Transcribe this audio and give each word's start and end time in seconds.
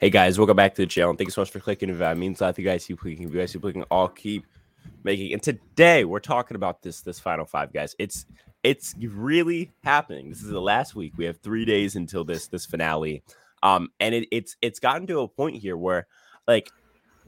Hey 0.00 0.08
guys, 0.08 0.38
welcome 0.38 0.56
back 0.56 0.74
to 0.76 0.80
the 0.80 0.86
channel. 0.86 1.12
Thank 1.12 1.28
you 1.28 1.32
so 1.32 1.42
much 1.42 1.50
for 1.50 1.60
clicking. 1.60 1.90
If 1.90 2.16
means 2.16 2.40
a 2.40 2.44
lot, 2.44 2.58
you 2.58 2.64
guys 2.64 2.86
keep 2.86 2.98
clicking. 3.00 3.28
If 3.28 3.34
you 3.34 3.40
guys 3.40 3.52
keep 3.52 3.60
clicking, 3.60 3.84
I'll 3.90 4.08
keep 4.08 4.46
making. 5.04 5.34
And 5.34 5.42
today 5.42 6.06
we're 6.06 6.20
talking 6.20 6.54
about 6.54 6.80
this 6.80 7.02
this 7.02 7.20
final 7.20 7.44
five, 7.44 7.70
guys. 7.70 7.94
It's 7.98 8.24
it's 8.62 8.94
really 8.98 9.70
happening. 9.84 10.30
This 10.30 10.40
is 10.40 10.48
the 10.48 10.58
last 10.58 10.94
week. 10.94 11.12
We 11.18 11.26
have 11.26 11.36
three 11.40 11.66
days 11.66 11.96
until 11.96 12.24
this 12.24 12.48
this 12.48 12.64
finale. 12.64 13.22
Um, 13.62 13.90
and 14.00 14.14
it, 14.14 14.28
it's 14.32 14.56
it's 14.62 14.80
gotten 14.80 15.06
to 15.08 15.20
a 15.20 15.28
point 15.28 15.56
here 15.56 15.76
where 15.76 16.06
like 16.48 16.70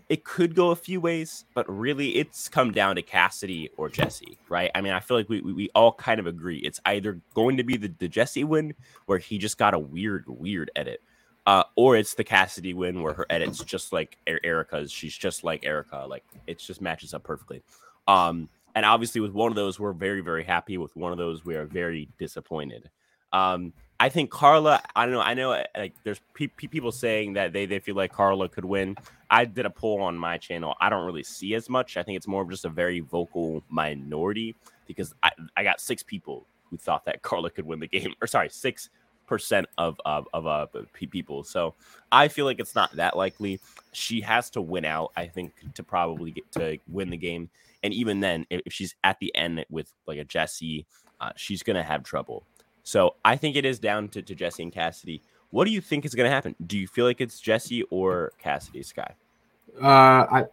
it 0.08 0.24
could 0.24 0.54
go 0.54 0.70
a 0.70 0.76
few 0.76 0.98
ways, 0.98 1.44
but 1.54 1.70
really 1.70 2.16
it's 2.16 2.48
come 2.48 2.72
down 2.72 2.96
to 2.96 3.02
Cassidy 3.02 3.68
or 3.76 3.90
Jesse, 3.90 4.38
right? 4.48 4.70
I 4.74 4.80
mean, 4.80 4.94
I 4.94 5.00
feel 5.00 5.18
like 5.18 5.28
we, 5.28 5.42
we, 5.42 5.52
we 5.52 5.68
all 5.74 5.92
kind 5.92 6.18
of 6.18 6.26
agree. 6.26 6.56
It's 6.60 6.80
either 6.86 7.20
going 7.34 7.58
to 7.58 7.64
be 7.64 7.76
the, 7.76 7.92
the 7.98 8.08
Jesse 8.08 8.44
win 8.44 8.72
where 9.04 9.18
he 9.18 9.36
just 9.36 9.58
got 9.58 9.74
a 9.74 9.78
weird, 9.78 10.24
weird 10.26 10.70
edit, 10.74 11.02
uh, 11.46 11.64
or 11.76 11.96
it's 11.96 12.14
the 12.14 12.24
Cassidy 12.24 12.74
win 12.74 13.02
where 13.02 13.14
her 13.14 13.26
edit's 13.30 13.62
just 13.64 13.92
like 13.92 14.18
Erika's. 14.26 14.92
She's 14.92 15.16
just 15.16 15.44
like 15.44 15.64
Erika. 15.64 16.06
Like 16.08 16.24
it 16.46 16.58
just 16.58 16.80
matches 16.80 17.14
up 17.14 17.24
perfectly. 17.24 17.62
Um, 18.06 18.48
and 18.74 18.86
obviously, 18.86 19.20
with 19.20 19.32
one 19.32 19.50
of 19.50 19.56
those, 19.56 19.78
we're 19.78 19.92
very, 19.92 20.20
very 20.20 20.44
happy. 20.44 20.78
With 20.78 20.94
one 20.96 21.12
of 21.12 21.18
those, 21.18 21.44
we 21.44 21.56
are 21.56 21.66
very 21.66 22.08
disappointed. 22.18 22.88
Um, 23.32 23.72
I 23.98 24.08
think 24.08 24.30
Karla. 24.30 24.82
I 24.96 25.04
don't 25.04 25.14
know. 25.14 25.20
I 25.20 25.34
know 25.34 25.62
like 25.76 25.94
there's 26.04 26.20
pe- 26.34 26.48
pe- 26.48 26.68
people 26.68 26.92
saying 26.92 27.34
that 27.34 27.52
they 27.52 27.66
they 27.66 27.78
feel 27.78 27.94
like 27.94 28.12
Karla 28.12 28.48
could 28.48 28.64
win. 28.64 28.96
I 29.30 29.44
did 29.44 29.66
a 29.66 29.70
poll 29.70 30.00
on 30.02 30.16
my 30.16 30.38
channel. 30.38 30.74
I 30.80 30.90
don't 30.90 31.06
really 31.06 31.22
see 31.22 31.54
as 31.54 31.68
much. 31.68 31.96
I 31.96 32.02
think 32.02 32.16
it's 32.16 32.26
more 32.26 32.42
of 32.42 32.50
just 32.50 32.64
a 32.64 32.68
very 32.68 33.00
vocal 33.00 33.62
minority 33.68 34.54
because 34.86 35.14
I, 35.22 35.30
I 35.56 35.64
got 35.64 35.80
six 35.80 36.02
people 36.02 36.46
who 36.70 36.76
thought 36.76 37.04
that 37.04 37.22
Karla 37.22 37.50
could 37.50 37.66
win 37.66 37.80
the 37.80 37.86
game, 37.86 38.14
or 38.20 38.26
sorry, 38.26 38.48
six 38.48 38.90
percent 39.26 39.66
of 39.78 40.00
of 40.04 40.28
of 40.32 40.46
uh, 40.46 40.66
people. 40.92 41.44
So 41.44 41.74
I 42.10 42.28
feel 42.28 42.44
like 42.44 42.60
it's 42.60 42.74
not 42.74 42.94
that 42.96 43.16
likely. 43.16 43.60
She 43.92 44.20
has 44.22 44.50
to 44.50 44.60
win 44.60 44.84
out. 44.84 45.12
I 45.16 45.26
think 45.26 45.52
to 45.74 45.82
probably 45.82 46.30
get 46.32 46.50
to 46.52 46.78
win 46.88 47.10
the 47.10 47.16
game, 47.16 47.50
and 47.82 47.92
even 47.92 48.20
then, 48.20 48.46
if 48.50 48.72
she's 48.72 48.94
at 49.04 49.18
the 49.20 49.34
end 49.34 49.64
with 49.70 49.92
like 50.06 50.18
a 50.18 50.24
Jesse, 50.24 50.86
uh, 51.20 51.30
she's 51.36 51.62
gonna 51.62 51.82
have 51.82 52.02
trouble. 52.02 52.44
So 52.82 53.14
I 53.24 53.36
think 53.36 53.56
it 53.56 53.64
is 53.64 53.78
down 53.78 54.08
to, 54.08 54.22
to 54.22 54.34
Jesse 54.34 54.62
and 54.62 54.72
Cassidy. 54.72 55.22
What 55.50 55.66
do 55.66 55.70
you 55.70 55.80
think 55.80 56.04
is 56.04 56.12
to 56.12 56.28
happen? 56.28 56.56
Do 56.66 56.78
you 56.78 56.88
feel 56.88 57.04
like 57.04 57.20
it's 57.20 57.38
Jesse 57.38 57.82
or 57.90 58.32
Cassidy, 58.38 58.82
Sky? 58.82 59.14
Uh, 59.80 59.86
I, 59.86 60.44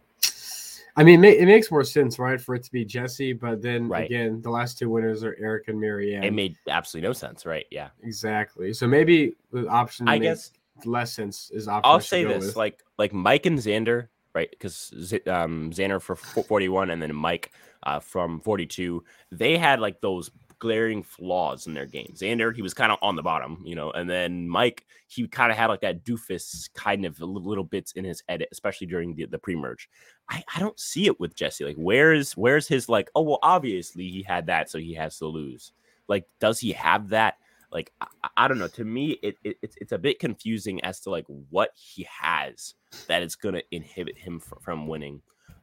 I 1.00 1.02
mean, 1.02 1.24
it 1.24 1.46
makes 1.46 1.70
more 1.70 1.82
sense, 1.82 2.18
right, 2.18 2.38
for 2.38 2.54
it 2.54 2.62
to 2.64 2.70
be 2.70 2.84
Jesse. 2.84 3.32
But 3.32 3.62
then 3.62 3.88
right. 3.88 4.04
again, 4.04 4.42
the 4.42 4.50
last 4.50 4.76
two 4.76 4.90
winners 4.90 5.24
are 5.24 5.34
Eric 5.40 5.68
and 5.68 5.80
Maryanne. 5.80 6.24
It 6.24 6.34
made 6.34 6.56
absolutely 6.68 7.08
no 7.08 7.14
sense, 7.14 7.46
right? 7.46 7.64
Yeah, 7.70 7.88
exactly. 8.02 8.74
So 8.74 8.86
maybe 8.86 9.32
the 9.50 9.66
option, 9.66 10.08
I 10.08 10.18
guess, 10.18 10.52
less 10.84 11.14
sense 11.14 11.50
is 11.54 11.68
option. 11.68 11.90
I'll 11.90 12.00
say 12.00 12.24
this: 12.24 12.48
with. 12.48 12.56
like, 12.56 12.84
like 12.98 13.14
Mike 13.14 13.46
and 13.46 13.58
Xander, 13.58 14.08
right? 14.34 14.50
Because 14.50 14.92
um, 15.26 15.70
Xander 15.70 16.02
for 16.02 16.16
forty-one, 16.16 16.90
and 16.90 17.00
then 17.00 17.16
Mike 17.16 17.50
uh, 17.84 18.00
from 18.00 18.38
forty-two. 18.38 19.02
They 19.32 19.56
had 19.56 19.80
like 19.80 20.02
those 20.02 20.30
glaring 20.60 21.02
flaws 21.02 21.66
in 21.66 21.74
their 21.74 21.86
games. 21.86 22.20
Xander, 22.20 22.54
he 22.54 22.62
was 22.62 22.74
kind 22.74 22.92
of 22.92 22.98
on 23.02 23.16
the 23.16 23.22
bottom, 23.22 23.60
you 23.64 23.74
know, 23.74 23.90
and 23.90 24.08
then 24.08 24.48
Mike, 24.48 24.86
he 25.08 25.26
kind 25.26 25.50
of 25.50 25.58
had 25.58 25.66
like 25.66 25.80
that 25.80 26.04
doofus 26.04 26.72
kind 26.74 27.04
of 27.04 27.18
little 27.20 27.64
bits 27.64 27.92
in 27.92 28.04
his 28.04 28.22
edit, 28.28 28.48
especially 28.52 28.86
during 28.86 29.14
the, 29.16 29.26
the 29.26 29.38
pre-merge. 29.38 29.88
I, 30.28 30.44
I 30.54 30.60
don't 30.60 30.78
see 30.78 31.06
it 31.06 31.18
with 31.18 31.34
Jesse. 31.34 31.64
Like, 31.64 31.76
where's 31.76 32.36
where's 32.36 32.68
his 32.68 32.88
like, 32.88 33.10
oh 33.16 33.22
well, 33.22 33.40
obviously 33.42 34.08
he 34.08 34.22
had 34.22 34.46
that, 34.46 34.70
so 34.70 34.78
he 34.78 34.94
has 34.94 35.18
to 35.18 35.26
lose. 35.26 35.72
Like, 36.06 36.26
does 36.38 36.60
he 36.60 36.72
have 36.72 37.08
that? 37.08 37.38
Like, 37.72 37.92
I, 38.00 38.06
I 38.36 38.48
don't 38.48 38.58
know. 38.58 38.68
To 38.68 38.84
me, 38.84 39.12
it, 39.22 39.36
it, 39.42 39.56
it's 39.62 39.76
it's 39.80 39.92
a 39.92 39.98
bit 39.98 40.18
confusing 40.18 40.84
as 40.84 41.00
to 41.00 41.10
like 41.10 41.26
what 41.48 41.70
he 41.74 42.06
has 42.20 42.74
that 43.08 43.22
is 43.22 43.34
gonna 43.34 43.62
inhibit 43.70 44.18
him 44.18 44.38
from, 44.38 44.58
from 44.60 44.86
winning. 44.86 45.22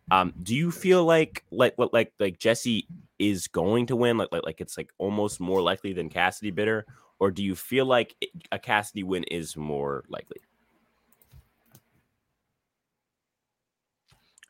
Um, 0.09 0.33
do 0.41 0.55
you 0.55 0.71
feel 0.71 1.03
like 1.03 1.43
like 1.51 1.73
what 1.77 1.93
like 1.93 2.13
like 2.19 2.39
Jesse 2.39 2.87
is 3.19 3.47
going 3.47 3.87
to 3.87 3.95
win? 3.95 4.17
Like 4.17 4.29
like 4.31 4.43
like 4.43 4.61
it's 4.61 4.77
like 4.77 4.91
almost 4.97 5.39
more 5.39 5.61
likely 5.61 5.93
than 5.93 6.09
Cassidy 6.09 6.51
bitter, 6.51 6.85
or 7.19 7.31
do 7.31 7.43
you 7.43 7.55
feel 7.55 7.85
like 7.85 8.15
a 8.51 8.59
Cassidy 8.59 9.03
win 9.03 9.23
is 9.25 9.57
more 9.57 10.03
likely? 10.09 10.37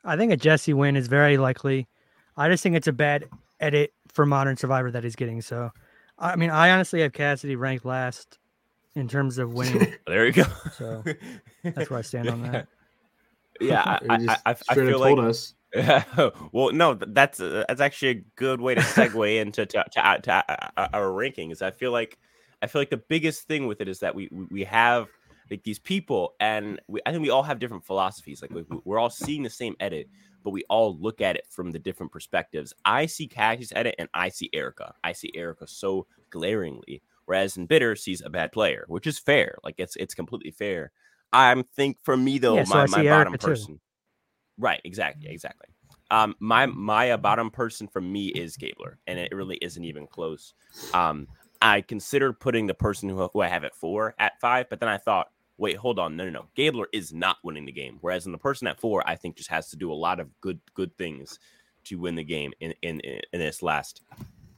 I 0.04 0.16
think 0.16 0.32
a 0.32 0.36
Jesse 0.36 0.72
win 0.72 0.96
is 0.96 1.08
very 1.08 1.36
likely. 1.38 1.88
I 2.36 2.48
just 2.48 2.62
think 2.62 2.76
it's 2.76 2.86
a 2.86 2.92
bad 2.92 3.24
edit 3.60 3.92
for 4.12 4.24
Modern 4.24 4.56
Survivor 4.56 4.90
that 4.92 5.02
he's 5.02 5.16
getting. 5.16 5.42
So, 5.42 5.70
I 6.18 6.36
mean, 6.36 6.50
I 6.50 6.70
honestly 6.70 7.00
have 7.00 7.12
Cassidy 7.12 7.56
ranked 7.56 7.84
last 7.84 8.38
in 8.94 9.08
terms 9.08 9.38
of 9.38 9.52
winning. 9.52 9.94
there 10.06 10.24
you 10.24 10.32
go. 10.32 10.44
So 10.76 11.02
that's 11.64 11.90
where 11.90 11.98
I 11.98 12.02
stand 12.02 12.30
on 12.30 12.42
that. 12.42 12.68
Yeah, 13.60 13.98
I, 14.10 14.38
I, 14.46 14.56
I, 14.68 14.74
feel 14.74 14.98
like 14.98 15.18
us. 15.18 15.54
well, 16.52 16.72
no, 16.72 16.94
that's 16.94 17.40
uh, 17.40 17.64
that's 17.68 17.80
actually 17.80 18.08
a 18.08 18.24
good 18.36 18.60
way 18.60 18.74
to 18.74 18.80
segue 18.80 19.40
into 19.40 19.66
to, 19.66 19.84
to, 19.92 20.20
to, 20.22 20.32
uh, 20.78 20.88
our 20.92 21.08
rankings. 21.08 21.60
I 21.62 21.70
feel 21.70 21.92
like 21.92 22.18
I 22.62 22.66
feel 22.66 22.80
like 22.80 22.90
the 22.90 22.96
biggest 22.96 23.46
thing 23.46 23.66
with 23.66 23.80
it 23.80 23.88
is 23.88 24.00
that 24.00 24.14
we 24.14 24.28
we 24.50 24.64
have 24.64 25.08
like 25.50 25.62
these 25.62 25.78
people, 25.78 26.34
and 26.40 26.80
we, 26.88 27.00
I 27.06 27.10
think 27.10 27.22
we 27.22 27.30
all 27.30 27.42
have 27.42 27.58
different 27.58 27.84
philosophies. 27.84 28.42
Like 28.42 28.50
we, 28.50 28.64
we're 28.84 28.98
all 28.98 29.10
seeing 29.10 29.42
the 29.42 29.50
same 29.50 29.76
edit, 29.80 30.08
but 30.42 30.50
we 30.50 30.64
all 30.68 30.96
look 30.98 31.20
at 31.20 31.36
it 31.36 31.46
from 31.48 31.70
the 31.70 31.78
different 31.78 32.12
perspectives. 32.12 32.72
I 32.84 33.06
see 33.06 33.26
Cassie's 33.26 33.72
edit, 33.74 33.94
and 33.98 34.08
I 34.14 34.30
see 34.30 34.50
Erika. 34.52 34.94
I 35.04 35.12
see 35.12 35.30
Erika 35.34 35.66
so 35.66 36.06
glaringly, 36.30 37.02
whereas 37.26 37.56
in 37.56 37.66
Bitter 37.66 37.94
sees 37.94 38.22
a 38.22 38.30
bad 38.30 38.52
player, 38.52 38.84
which 38.88 39.06
is 39.06 39.18
fair. 39.18 39.58
Like 39.62 39.76
it's 39.78 39.96
it's 39.96 40.14
completely 40.14 40.50
fair. 40.50 40.92
I'm 41.32 41.64
think 41.64 41.98
for 42.02 42.16
me 42.16 42.38
though, 42.38 42.56
yeah, 42.56 42.64
so 42.64 42.74
my, 42.74 42.86
my 42.86 43.04
bottom 43.04 43.32
Erica 43.32 43.38
person. 43.38 43.74
Too. 43.74 43.80
Right, 44.58 44.80
exactly, 44.84 45.30
exactly. 45.30 45.68
Um, 46.10 46.34
my 46.40 46.66
my 46.66 47.10
uh, 47.10 47.16
bottom 47.16 47.50
person 47.50 47.86
for 47.86 48.00
me 48.00 48.28
is 48.28 48.56
Gabler, 48.56 48.98
and 49.06 49.18
it 49.18 49.32
really 49.34 49.56
isn't 49.56 49.84
even 49.84 50.06
close. 50.06 50.54
Um, 50.94 51.28
I 51.60 51.82
considered 51.82 52.40
putting 52.40 52.66
the 52.66 52.74
person 52.74 53.08
who, 53.08 53.28
who 53.28 53.40
I 53.40 53.48
have 53.48 53.64
at 53.64 53.74
four 53.74 54.14
at 54.18 54.40
five, 54.40 54.68
but 54.70 54.80
then 54.80 54.88
I 54.88 54.96
thought, 54.96 55.28
wait, 55.58 55.76
hold 55.76 55.98
on, 55.98 56.16
no, 56.16 56.24
no, 56.24 56.30
no. 56.30 56.46
Gabler 56.54 56.88
is 56.92 57.12
not 57.12 57.36
winning 57.42 57.66
the 57.66 57.72
game. 57.72 57.98
Whereas 58.00 58.26
in 58.26 58.32
the 58.32 58.38
person 58.38 58.66
at 58.68 58.80
four, 58.80 59.02
I 59.06 59.16
think 59.16 59.36
just 59.36 59.50
has 59.50 59.68
to 59.70 59.76
do 59.76 59.92
a 59.92 59.94
lot 59.94 60.20
of 60.20 60.28
good 60.40 60.60
good 60.74 60.96
things 60.96 61.38
to 61.84 61.98
win 61.98 62.14
the 62.14 62.24
game 62.24 62.52
in 62.60 62.74
in 62.82 63.00
in 63.00 63.20
this 63.32 63.62
last 63.62 64.02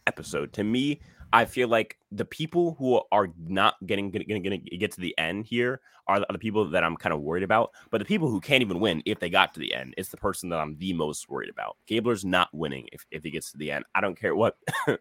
episode. 0.07 0.53
To 0.53 0.65
me, 0.65 1.01
I 1.33 1.45
feel 1.45 1.69
like 1.69 1.97
the 2.11 2.25
people 2.25 2.75
who 2.79 3.01
are 3.13 3.29
not 3.47 3.75
getting 3.87 4.11
going 4.11 4.51
to 4.51 4.59
get 4.59 4.93
to 4.93 5.01
the 5.01 5.17
end 5.17 5.47
here 5.47 5.81
are 6.09 6.25
the 6.29 6.39
people 6.39 6.69
that 6.71 6.83
I'm 6.83 6.97
kind 6.97 7.13
of 7.13 7.21
worried 7.21 7.45
about. 7.45 7.71
But 7.91 7.99
the 7.99 8.05
people 8.05 8.29
who 8.29 8.41
can't 8.41 8.63
even 8.63 8.81
win 8.81 9.03
if 9.07 9.21
they 9.21 9.31
got 9.31 9.55
to 9.55 9.61
the 9.61 9.73
end, 9.73 9.95
it's 9.97 10.09
the 10.09 10.17
person 10.17 10.49
that 10.49 10.59
I'm 10.59 10.77
the 10.79 10.93
most 10.93 11.29
worried 11.29 11.51
about. 11.51 11.77
Gabler's 11.87 12.25
not 12.25 12.49
winning 12.53 12.89
if, 12.93 13.07
if 13.11 13.23
he 13.23 13.31
gets 13.31 13.53
to 13.53 13.59
the 13.59 13.71
end. 13.71 13.85
I 13.95 14.01
don't 14.01 14.19
care 14.19 14.35
what 14.35 14.57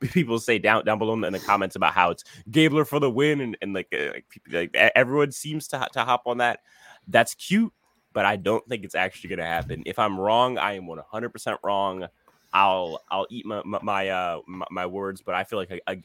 people 0.00 0.40
say 0.40 0.58
down 0.58 0.84
down 0.84 0.98
below 0.98 1.14
in 1.14 1.20
the 1.20 1.38
comments 1.38 1.76
about 1.76 1.94
how 1.94 2.10
it's 2.10 2.24
Gabler 2.50 2.84
for 2.84 2.98
the 2.98 3.10
win 3.10 3.40
and, 3.40 3.56
and 3.62 3.72
like, 3.72 3.88
uh, 3.92 4.12
like, 4.12 4.24
like 4.50 4.92
everyone 4.96 5.30
seems 5.30 5.68
to 5.68 5.88
to 5.92 6.00
hop 6.00 6.22
on 6.26 6.38
that. 6.38 6.60
That's 7.06 7.34
cute, 7.34 7.72
but 8.12 8.24
I 8.24 8.36
don't 8.36 8.66
think 8.68 8.84
it's 8.84 8.94
actually 8.96 9.28
going 9.28 9.38
to 9.38 9.44
happen. 9.44 9.82
If 9.86 9.98
I'm 9.98 10.18
wrong, 10.18 10.58
I 10.58 10.74
am 10.74 10.86
100% 10.86 11.58
wrong. 11.62 12.06
I'll 12.52 13.02
I'll 13.10 13.26
eat 13.30 13.46
my 13.46 13.62
my 13.64 14.08
uh 14.08 14.40
my, 14.46 14.66
my 14.70 14.86
words, 14.86 15.22
but 15.22 15.34
I 15.34 15.44
feel 15.44 15.58
like 15.58 15.70
a, 15.70 15.80
a, 15.86 15.96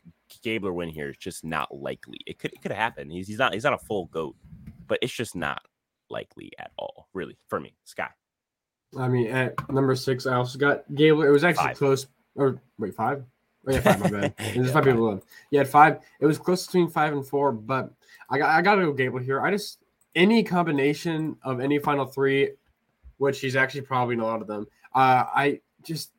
Gabler 0.44 0.74
win 0.74 0.90
here 0.90 1.10
is 1.10 1.18
just 1.18 1.44
not 1.44 1.76
likely. 1.76 2.20
It 2.26 2.40
could 2.40 2.54
it 2.54 2.62
could 2.62 2.72
happen. 2.72 3.10
He's 3.10 3.28
he's 3.28 3.38
not 3.38 3.54
he's 3.54 3.64
not 3.64 3.74
a 3.74 3.78
full 3.78 4.06
goat, 4.06 4.36
but 4.88 5.00
it's 5.02 5.14
just 5.14 5.36
not 5.36 5.62
likely 6.10 6.52
at 6.58 6.72
all, 6.78 7.08
really, 7.14 7.38
for 7.48 7.60
me. 7.60 7.76
Sky. 7.84 8.10
I 8.98 9.08
mean, 9.10 9.28
at 9.28 9.70
number 9.70 9.96
six, 9.96 10.26
I 10.26 10.36
also 10.36 10.58
got 10.58 10.84
Gabler. 10.96 11.28
It 11.28 11.32
was 11.32 11.44
actually 11.44 11.68
five. 11.68 11.78
close. 11.78 12.08
Or 12.36 12.62
wait, 12.78 12.96
five? 12.96 13.24
Oh 13.68 13.74
yeah, 13.74 13.80
five. 13.82 14.00
My 14.00 14.10
bad. 14.10 14.34
There's 14.38 14.68
yeah, 14.68 14.72
five 14.72 14.84
people 14.86 15.12
left. 15.12 15.26
Yeah, 15.52 15.64
five. 15.64 16.00
It 16.22 16.26
was 16.26 16.38
close 16.38 16.66
between 16.66 16.88
five 16.90 17.14
and 17.14 17.26
four, 17.26 17.52
but 17.52 17.92
I 18.30 18.38
got 18.38 18.50
I 18.50 18.62
got 18.62 18.76
to 18.76 18.86
go 18.86 18.94
Gabler 18.94 19.22
here. 19.22 19.42
I 19.42 19.52
just 19.52 19.80
any 20.16 20.44
combination 20.44 21.36
of 21.44 21.60
any 21.60 21.80
final 21.80 22.06
three, 22.06 22.52
which 23.18 23.42
he's 23.42 23.56
actually 23.56 23.82
probably 23.82 24.14
in 24.14 24.22
a 24.22 24.26
lot 24.26 24.42
of 24.42 24.48
them. 24.48 24.68
Uh, 24.94 25.26
I 25.36 25.60
just 25.84 26.12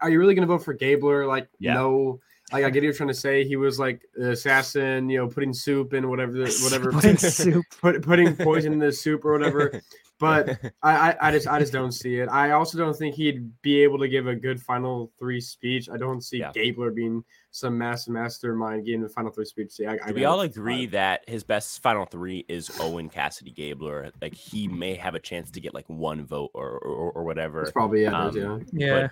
are 0.00 0.10
you 0.10 0.18
really 0.18 0.34
going 0.34 0.46
to 0.46 0.52
vote 0.52 0.64
for 0.64 0.74
Gabler? 0.74 1.26
Like, 1.26 1.48
yeah. 1.58 1.74
no. 1.74 2.20
Like 2.52 2.64
I 2.64 2.70
get 2.70 2.84
you're 2.84 2.92
trying 2.92 3.08
to 3.08 3.14
say 3.14 3.44
he 3.44 3.56
was 3.56 3.80
like 3.80 4.02
the 4.14 4.30
assassin, 4.30 5.08
you 5.08 5.18
know, 5.18 5.26
putting 5.26 5.52
soup 5.52 5.94
in 5.94 6.08
whatever, 6.08 6.46
whatever, 6.62 6.92
putting 6.92 7.16
soup, 7.16 7.64
put, 7.80 8.02
putting 8.02 8.36
poison 8.36 8.72
in 8.72 8.78
the 8.78 8.92
soup 8.92 9.24
or 9.24 9.32
whatever. 9.32 9.82
But 10.18 10.58
I, 10.82 11.10
I, 11.10 11.16
I, 11.20 11.30
just, 11.32 11.46
I 11.46 11.58
just 11.58 11.72
don't 11.72 11.92
see 11.92 12.20
it. 12.20 12.28
I 12.28 12.52
also 12.52 12.78
don't 12.78 12.96
think 12.96 13.14
he'd 13.14 13.50
be 13.62 13.82
able 13.82 13.98
to 13.98 14.08
give 14.08 14.26
a 14.26 14.34
good 14.34 14.60
final 14.60 15.12
three 15.18 15.40
speech. 15.40 15.88
I 15.90 15.96
don't 15.96 16.22
see 16.22 16.38
yeah. 16.38 16.52
Gabler 16.52 16.90
being 16.90 17.22
some 17.50 17.76
massive 17.76 18.12
mastermind 18.12 18.84
giving 18.84 19.02
the 19.02 19.08
final 19.08 19.30
three 19.30 19.44
speech. 19.44 19.72
See, 19.72 19.86
I, 19.86 19.98
I 20.04 20.12
we 20.12 20.24
all 20.24 20.42
agree 20.42 20.86
that 20.86 21.28
his 21.28 21.42
best 21.42 21.82
final 21.82 22.04
three 22.04 22.44
is 22.48 22.70
Owen 22.80 23.08
Cassidy 23.08 23.50
Gabler. 23.50 24.10
Like 24.20 24.34
he 24.34 24.68
may 24.68 24.94
have 24.94 25.14
a 25.14 25.20
chance 25.20 25.50
to 25.52 25.60
get 25.60 25.74
like 25.74 25.88
one 25.88 26.24
vote 26.26 26.50
or 26.54 26.78
or, 26.78 27.12
or 27.12 27.24
whatever. 27.24 27.62
It's 27.62 27.72
probably 27.72 28.02
yeah, 28.02 28.18
um, 28.18 28.36
yeah. 28.36 28.58
yeah. 28.72 29.08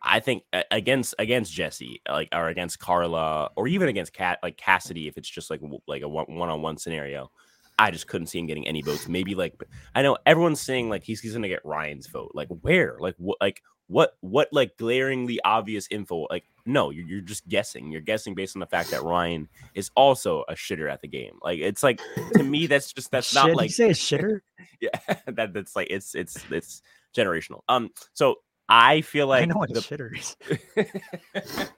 I 0.00 0.20
think 0.20 0.44
against 0.70 1.14
against 1.18 1.52
Jesse, 1.52 2.00
like 2.08 2.28
or 2.32 2.48
against 2.48 2.78
Carla, 2.78 3.50
or 3.56 3.66
even 3.66 3.88
against 3.88 4.12
Cat 4.12 4.38
like 4.42 4.56
Cassidy, 4.56 5.08
if 5.08 5.18
it's 5.18 5.28
just 5.28 5.50
like 5.50 5.60
like 5.86 6.02
a 6.02 6.08
one 6.08 6.28
on 6.28 6.62
one 6.62 6.76
scenario, 6.76 7.30
I 7.78 7.90
just 7.90 8.08
couldn't 8.08 8.26
see 8.26 8.38
him 8.38 8.46
getting 8.46 8.66
any 8.66 8.82
votes. 8.82 9.08
Maybe 9.08 9.34
like 9.34 9.54
I 9.94 10.02
know 10.02 10.18
everyone's 10.26 10.60
saying 10.60 10.88
like 10.88 11.04
he's, 11.04 11.20
he's 11.20 11.32
gonna 11.32 11.48
get 11.48 11.64
Ryan's 11.64 12.06
vote. 12.06 12.32
Like 12.34 12.48
where? 12.48 12.96
Like 12.98 13.14
what? 13.18 13.38
Like 13.40 13.62
what? 13.86 14.16
What? 14.20 14.48
Like 14.52 14.76
glaringly 14.76 15.38
obvious 15.44 15.86
info? 15.90 16.26
Like 16.30 16.44
no, 16.66 16.90
you're, 16.90 17.06
you're 17.06 17.20
just 17.20 17.48
guessing. 17.48 17.90
You're 17.90 18.00
guessing 18.00 18.34
based 18.34 18.56
on 18.56 18.60
the 18.60 18.66
fact 18.66 18.90
that 18.90 19.02
Ryan 19.02 19.48
is 19.74 19.90
also 19.94 20.44
a 20.48 20.54
shitter 20.54 20.92
at 20.92 21.00
the 21.00 21.08
game. 21.08 21.38
Like 21.42 21.60
it's 21.60 21.82
like 21.82 22.00
to 22.34 22.42
me 22.42 22.66
that's 22.66 22.92
just 22.92 23.10
that's 23.10 23.34
not 23.34 23.54
like 23.54 23.70
you 23.70 23.74
say 23.74 23.90
a 23.90 23.94
shitter. 23.94 24.40
yeah, 24.80 24.90
that 25.26 25.52
that's 25.54 25.74
like 25.76 25.88
it's 25.90 26.14
it's 26.14 26.44
it's 26.50 26.82
generational. 27.16 27.60
Um, 27.68 27.90
so 28.12 28.36
I 28.68 29.00
feel 29.00 29.28
like 29.28 29.42
I 29.42 29.46
know 29.46 29.56
what 29.56 29.72
the, 29.72 29.80
shitter 29.80 30.16
is. 30.16 30.36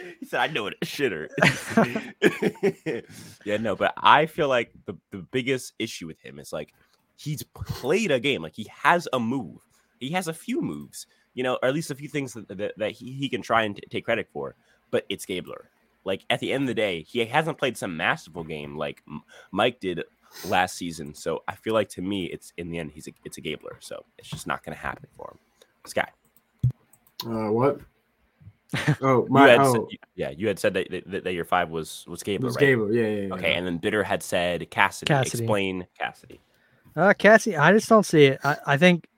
he 0.20 0.26
said, 0.26 0.40
"I 0.40 0.46
know 0.48 0.64
what 0.64 0.74
a 0.80 0.86
shitter." 0.86 1.28
yeah, 3.44 3.56
no, 3.56 3.76
but 3.76 3.94
I 3.96 4.26
feel 4.26 4.48
like 4.48 4.72
the 4.86 4.94
the 5.10 5.18
biggest 5.18 5.74
issue 5.78 6.06
with 6.06 6.20
him 6.20 6.38
is 6.38 6.52
like 6.52 6.72
he's 7.16 7.42
played 7.42 8.10
a 8.10 8.20
game, 8.20 8.42
like 8.42 8.56
he 8.56 8.70
has 8.82 9.08
a 9.12 9.20
move, 9.20 9.58
he 10.00 10.10
has 10.10 10.28
a 10.28 10.34
few 10.34 10.60
moves, 10.60 11.06
you 11.34 11.42
know, 11.42 11.58
or 11.62 11.68
at 11.68 11.74
least 11.74 11.90
a 11.90 11.94
few 11.94 12.08
things 12.08 12.32
that 12.34 12.48
that, 12.48 12.78
that 12.78 12.92
he, 12.92 13.12
he 13.12 13.28
can 13.28 13.42
try 13.42 13.62
and 13.62 13.76
t- 13.76 13.82
take 13.90 14.04
credit 14.04 14.28
for. 14.32 14.54
But 14.90 15.06
it's 15.08 15.24
Gabler. 15.24 15.68
Like 16.04 16.24
at 16.30 16.40
the 16.40 16.52
end 16.52 16.64
of 16.64 16.68
the 16.68 16.74
day, 16.74 17.02
he 17.02 17.24
hasn't 17.24 17.58
played 17.58 17.76
some 17.76 17.96
masterful 17.96 18.44
game 18.44 18.76
like 18.76 19.02
Mike 19.52 19.80
did 19.80 20.02
last 20.46 20.76
season. 20.76 21.14
So 21.14 21.42
I 21.46 21.54
feel 21.54 21.74
like 21.74 21.88
to 21.90 22.02
me, 22.02 22.26
it's 22.26 22.52
in 22.56 22.70
the 22.70 22.78
end, 22.78 22.92
he's 22.92 23.08
a, 23.08 23.12
it's 23.24 23.38
a 23.38 23.40
Gabler. 23.40 23.76
So 23.80 24.04
it's 24.18 24.28
just 24.28 24.46
not 24.46 24.64
going 24.64 24.76
to 24.76 24.82
happen 24.82 25.06
for 25.16 25.30
him. 25.30 25.38
Sky. 25.86 26.08
Uh, 27.24 27.52
what? 27.52 27.80
Oh, 29.00 29.26
my, 29.28 29.54
you 29.54 29.60
oh. 29.60 29.72
Said, 29.72 29.98
yeah, 30.14 30.30
you 30.30 30.48
had 30.48 30.58
said 30.58 30.74
that, 30.74 30.90
that, 30.90 31.24
that, 31.24 31.32
your 31.32 31.44
five 31.44 31.70
was 31.70 32.04
was 32.08 32.22
Gabler, 32.22 32.46
was 32.46 32.56
right? 32.56 32.60
Gabler, 32.60 32.92
yeah, 32.92 33.06
yeah, 33.06 33.26
yeah, 33.26 33.34
Okay, 33.34 33.54
and 33.54 33.66
then 33.66 33.78
Bitter 33.78 34.02
had 34.02 34.22
said 34.22 34.68
Cassidy. 34.70 35.08
Cassidy. 35.08 35.42
Explain 35.42 35.86
Cassidy. 35.98 36.40
Uh, 36.96 37.12
Cassidy, 37.14 37.56
I 37.56 37.72
just 37.72 37.88
don't 37.88 38.04
see 38.04 38.26
it. 38.26 38.40
I, 38.44 38.56
I 38.66 38.76
think 38.76 39.08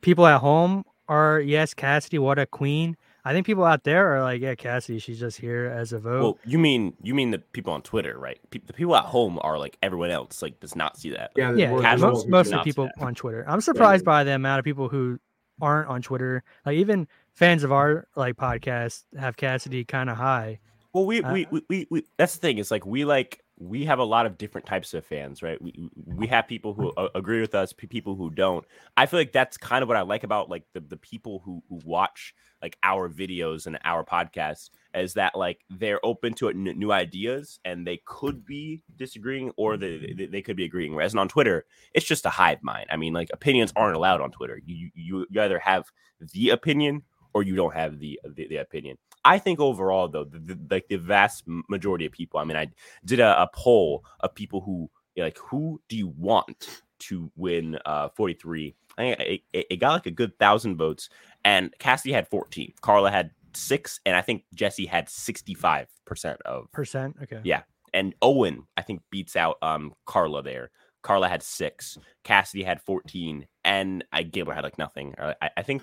people 0.00 0.26
at 0.26 0.40
home 0.40 0.84
are 1.08 1.40
yes, 1.40 1.74
Cassidy, 1.74 2.18
what 2.18 2.38
a 2.38 2.46
queen. 2.46 2.96
I 3.24 3.32
think 3.32 3.46
people 3.46 3.64
out 3.64 3.84
there 3.84 4.16
are 4.16 4.22
like, 4.22 4.40
yeah, 4.40 4.56
Cassidy, 4.56 4.98
she's 4.98 5.20
just 5.20 5.38
here 5.38 5.66
as 5.66 5.92
a 5.92 5.98
vote. 5.98 6.22
Well, 6.22 6.38
you 6.44 6.58
mean 6.58 6.94
you 7.02 7.14
mean 7.14 7.30
the 7.30 7.38
people 7.38 7.72
on 7.72 7.82
Twitter, 7.82 8.18
right? 8.18 8.40
Pe- 8.50 8.60
the 8.66 8.72
people 8.72 8.96
at 8.96 9.04
home 9.04 9.38
are 9.42 9.58
like 9.58 9.78
everyone 9.82 10.10
else, 10.10 10.42
like 10.42 10.58
does 10.58 10.74
not 10.74 10.98
see 10.98 11.10
that. 11.10 11.30
Yeah, 11.36 11.52
yeah. 11.54 11.96
Most, 11.96 12.28
most 12.28 12.52
of 12.52 12.58
the 12.58 12.64
people 12.64 12.90
on 12.98 13.14
Twitter. 13.14 13.44
I'm 13.46 13.60
surprised 13.60 14.04
by 14.04 14.24
the 14.24 14.34
amount 14.34 14.58
of 14.58 14.64
people 14.64 14.88
who 14.88 15.20
aren't 15.60 15.88
on 15.88 16.02
Twitter. 16.02 16.42
Like 16.66 16.76
even 16.76 17.06
fans 17.34 17.64
of 17.64 17.72
our 17.72 18.06
like 18.16 18.36
podcast 18.36 19.02
have 19.18 19.36
Cassidy 19.36 19.84
kind 19.84 20.10
of 20.10 20.16
high. 20.16 20.60
Well, 20.92 21.06
we, 21.06 21.22
uh, 21.22 21.32
we, 21.32 21.46
we, 21.50 21.62
we, 21.68 21.86
we, 21.90 22.04
that's 22.18 22.34
the 22.34 22.40
thing. 22.40 22.58
It's 22.58 22.70
like 22.70 22.84
we 22.84 23.04
like 23.04 23.40
we 23.58 23.84
have 23.84 23.98
a 23.98 24.04
lot 24.04 24.26
of 24.26 24.36
different 24.36 24.66
types 24.66 24.92
of 24.92 25.06
fans, 25.06 25.42
right? 25.42 25.60
We 25.60 25.88
we 26.04 26.26
have 26.26 26.48
people 26.48 26.74
who 26.74 26.92
agree 27.14 27.40
with 27.40 27.54
us, 27.54 27.72
people 27.72 28.14
who 28.14 28.30
don't. 28.30 28.64
I 28.96 29.06
feel 29.06 29.20
like 29.20 29.32
that's 29.32 29.56
kind 29.56 29.82
of 29.82 29.88
what 29.88 29.96
I 29.96 30.02
like 30.02 30.24
about 30.24 30.50
like 30.50 30.64
the, 30.74 30.80
the 30.80 30.96
people 30.96 31.42
who 31.44 31.62
who 31.68 31.80
watch 31.84 32.34
like 32.60 32.76
our 32.82 33.08
videos 33.08 33.66
and 33.66 33.78
our 33.84 34.04
podcasts 34.04 34.70
is 34.94 35.14
that 35.14 35.36
like 35.36 35.64
they're 35.70 36.04
open 36.04 36.34
to 36.34 36.52
new 36.52 36.92
ideas 36.92 37.58
and 37.64 37.86
they 37.86 38.00
could 38.04 38.44
be 38.44 38.84
disagreeing 38.96 39.50
or 39.56 39.76
they, 39.76 40.28
they 40.30 40.42
could 40.42 40.56
be 40.56 40.64
agreeing. 40.64 40.94
Whereas 40.94 41.14
on 41.14 41.28
Twitter, 41.28 41.64
it's 41.94 42.06
just 42.06 42.26
a 42.26 42.30
hive 42.30 42.62
mind. 42.62 42.86
I 42.90 42.96
mean, 42.96 43.12
like 43.12 43.30
opinions 43.32 43.72
aren't 43.74 43.96
allowed 43.96 44.20
on 44.20 44.30
Twitter. 44.30 44.60
You 44.64 44.90
you, 44.94 45.26
you 45.30 45.40
either 45.40 45.58
have 45.58 45.86
the 46.32 46.50
opinion 46.50 47.02
or 47.34 47.42
you 47.42 47.54
don't 47.54 47.74
have 47.74 47.98
the 47.98 48.20
the, 48.24 48.46
the 48.48 48.56
opinion. 48.56 48.98
I 49.24 49.38
think 49.38 49.60
overall, 49.60 50.08
though, 50.08 50.24
the, 50.24 50.38
the, 50.38 50.58
like 50.70 50.88
the 50.88 50.96
vast 50.96 51.44
majority 51.68 52.06
of 52.06 52.12
people. 52.12 52.40
I 52.40 52.44
mean, 52.44 52.56
I 52.56 52.68
did 53.04 53.20
a, 53.20 53.42
a 53.42 53.48
poll 53.54 54.04
of 54.20 54.34
people 54.34 54.60
who 54.60 54.90
like 55.16 55.38
who 55.38 55.80
do 55.88 55.96
you 55.96 56.08
want 56.08 56.82
to 56.98 57.30
win 57.36 57.78
uh 57.84 58.08
43 58.16 58.74
I 58.98 59.02
think 59.02 59.42
it, 59.52 59.66
it, 59.70 59.76
got 59.80 59.92
like 59.92 60.06
a 60.06 60.10
good 60.10 60.38
thousand 60.38 60.76
votes, 60.76 61.08
and 61.44 61.74
Cassidy 61.78 62.12
had 62.12 62.28
14. 62.28 62.74
Karla 62.82 63.10
had 63.10 63.30
six, 63.54 64.00
and 64.04 64.14
I 64.14 64.20
think 64.20 64.44
Jesse 64.54 64.84
had 64.84 65.08
65 65.08 65.88
percent 66.04 66.42
of 66.42 66.70
percent. 66.72 67.16
Okay. 67.22 67.40
Yeah, 67.42 67.62
and 67.94 68.14
Owen 68.20 68.64
I 68.76 68.82
think 68.82 69.00
beats 69.10 69.36
out 69.36 69.56
um 69.62 69.94
Karla 70.04 70.42
there. 70.42 70.70
Karla 71.02 71.28
had 71.28 71.42
six, 71.42 71.98
Cassidy 72.22 72.62
had 72.62 72.80
14, 72.80 73.46
and 73.64 74.04
I 74.12 74.22
Gabler 74.22 74.54
had 74.54 74.62
like 74.62 74.78
nothing. 74.78 75.14
I, 75.18 75.50
I 75.56 75.62
think 75.62 75.82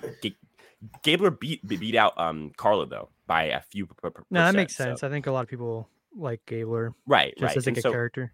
Gabler 1.03 1.31
beat 1.31 1.65
beat 1.67 1.95
out 1.95 2.13
um 2.17 2.51
Karla 2.57 2.85
though 2.85 3.09
by 3.27 3.45
a 3.45 3.61
few. 3.61 3.85
Per, 3.85 4.09
per, 4.09 4.23
no, 4.29 4.45
that 4.45 4.55
makes 4.55 4.75
sense. 4.75 5.01
So. 5.01 5.07
I 5.07 5.09
think 5.09 5.27
a 5.27 5.31
lot 5.31 5.41
of 5.41 5.49
people 5.49 5.87
like 6.15 6.45
Gabler, 6.45 6.93
right? 7.05 7.33
Just 7.37 7.43
right. 7.43 7.57
as 7.57 7.65
like 7.65 7.77
a 7.77 7.81
so, 7.81 7.91
character, 7.91 8.31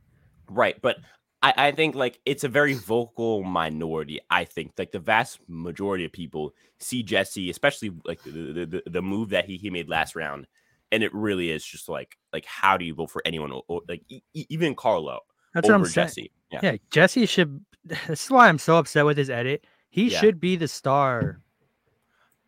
right? 0.49 0.79
But 0.81 0.97
I, 1.41 1.53
I 1.57 1.71
think 1.71 1.95
like 1.95 2.19
it's 2.25 2.43
a 2.43 2.49
very 2.49 2.73
vocal 2.73 3.43
minority. 3.43 4.19
I 4.29 4.45
think 4.45 4.73
like 4.77 4.91
the 4.91 4.99
vast 4.99 5.39
majority 5.47 6.05
of 6.05 6.11
people 6.11 6.53
see 6.79 7.03
Jesse, 7.03 7.49
especially 7.49 7.91
like 8.05 8.23
the 8.23 8.65
the, 8.65 8.83
the 8.89 9.01
move 9.01 9.29
that 9.29 9.45
he 9.45 9.57
he 9.57 9.69
made 9.69 9.89
last 9.89 10.15
round, 10.15 10.47
and 10.91 11.03
it 11.03 11.13
really 11.13 11.51
is 11.51 11.63
just 11.63 11.89
like 11.89 12.17
like 12.31 12.45
how 12.45 12.77
do 12.77 12.85
you 12.85 12.95
vote 12.95 13.11
for 13.11 13.21
anyone 13.25 13.51
or, 13.67 13.81
like 13.87 14.03
e- 14.09 14.21
even 14.33 14.75
Carlo? 14.75 15.19
That's 15.53 15.67
what 15.67 15.75
I'm 15.75 15.85
saying. 15.85 16.07
Jesse. 16.07 16.31
Yeah. 16.51 16.59
yeah, 16.63 16.77
Jesse 16.91 17.25
should. 17.25 17.63
This 18.07 18.23
is 18.23 18.31
why 18.31 18.49
I'm 18.49 18.57
so 18.57 18.77
upset 18.77 19.05
with 19.05 19.15
his 19.15 19.29
edit. 19.29 19.63
He 19.91 20.07
yeah. 20.07 20.19
should 20.19 20.39
be 20.39 20.55
the 20.55 20.67
star 20.67 21.39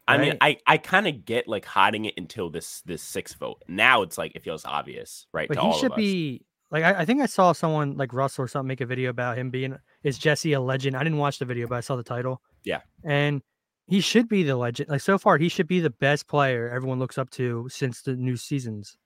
I 0.08 0.18
mean, 0.18 0.38
I 0.40 0.58
I 0.66 0.78
kind 0.78 1.08
of 1.08 1.26
get 1.26 1.48
like 1.48 1.66
hiding 1.66 2.06
it 2.06 2.14
until 2.18 2.50
this 2.50 2.82
this 2.82 3.02
sixth 3.02 3.38
vote. 3.38 3.62
Now 3.68 4.04
it's 4.04 4.18
like 4.18 4.36
it 4.36 4.44
feels 4.44 4.64
obvious, 4.64 5.28
right? 5.34 5.48
But 5.48 5.60
he 5.60 5.74
should 5.80 5.96
be 5.96 6.46
like 6.72 6.84
I, 6.84 7.02
I, 7.02 7.06
think 7.06 7.22
I 7.22 7.26
saw 7.26 7.52
someone 7.52 7.98
like 7.98 8.14
Russell 8.14 8.46
or 8.46 8.48
something 8.48 8.68
make 8.68 8.82
a 8.82 8.86
video 8.86 9.10
about 9.10 9.38
him 9.38 9.50
being 9.50 9.78
is 10.04 10.18
Jesse 10.18 10.54
a 10.54 10.62
legend. 10.62 10.96
I 10.96 11.04
didn't 11.04 11.18
watch 11.18 11.40
the 11.40 11.46
video, 11.46 11.68
but 11.68 11.76
I 11.76 11.82
saw 11.82 11.96
the 11.96 12.04
title. 12.04 12.42
Yeah, 12.64 12.82
and 13.04 13.42
he 13.88 14.00
should 14.00 14.30
be 14.30 14.44
the 14.44 14.56
legend. 14.56 14.90
Like 14.90 15.02
so 15.02 15.18
far, 15.18 15.38
he 15.38 15.50
should 15.50 15.68
be 15.68 15.82
the 15.82 15.90
best 15.90 16.28
player 16.28 16.70
everyone 16.70 17.00
looks 17.00 17.18
up 17.18 17.30
to 17.32 17.68
since 17.70 18.02
the 18.02 18.16
new 18.16 18.38
seasons. 18.38 18.98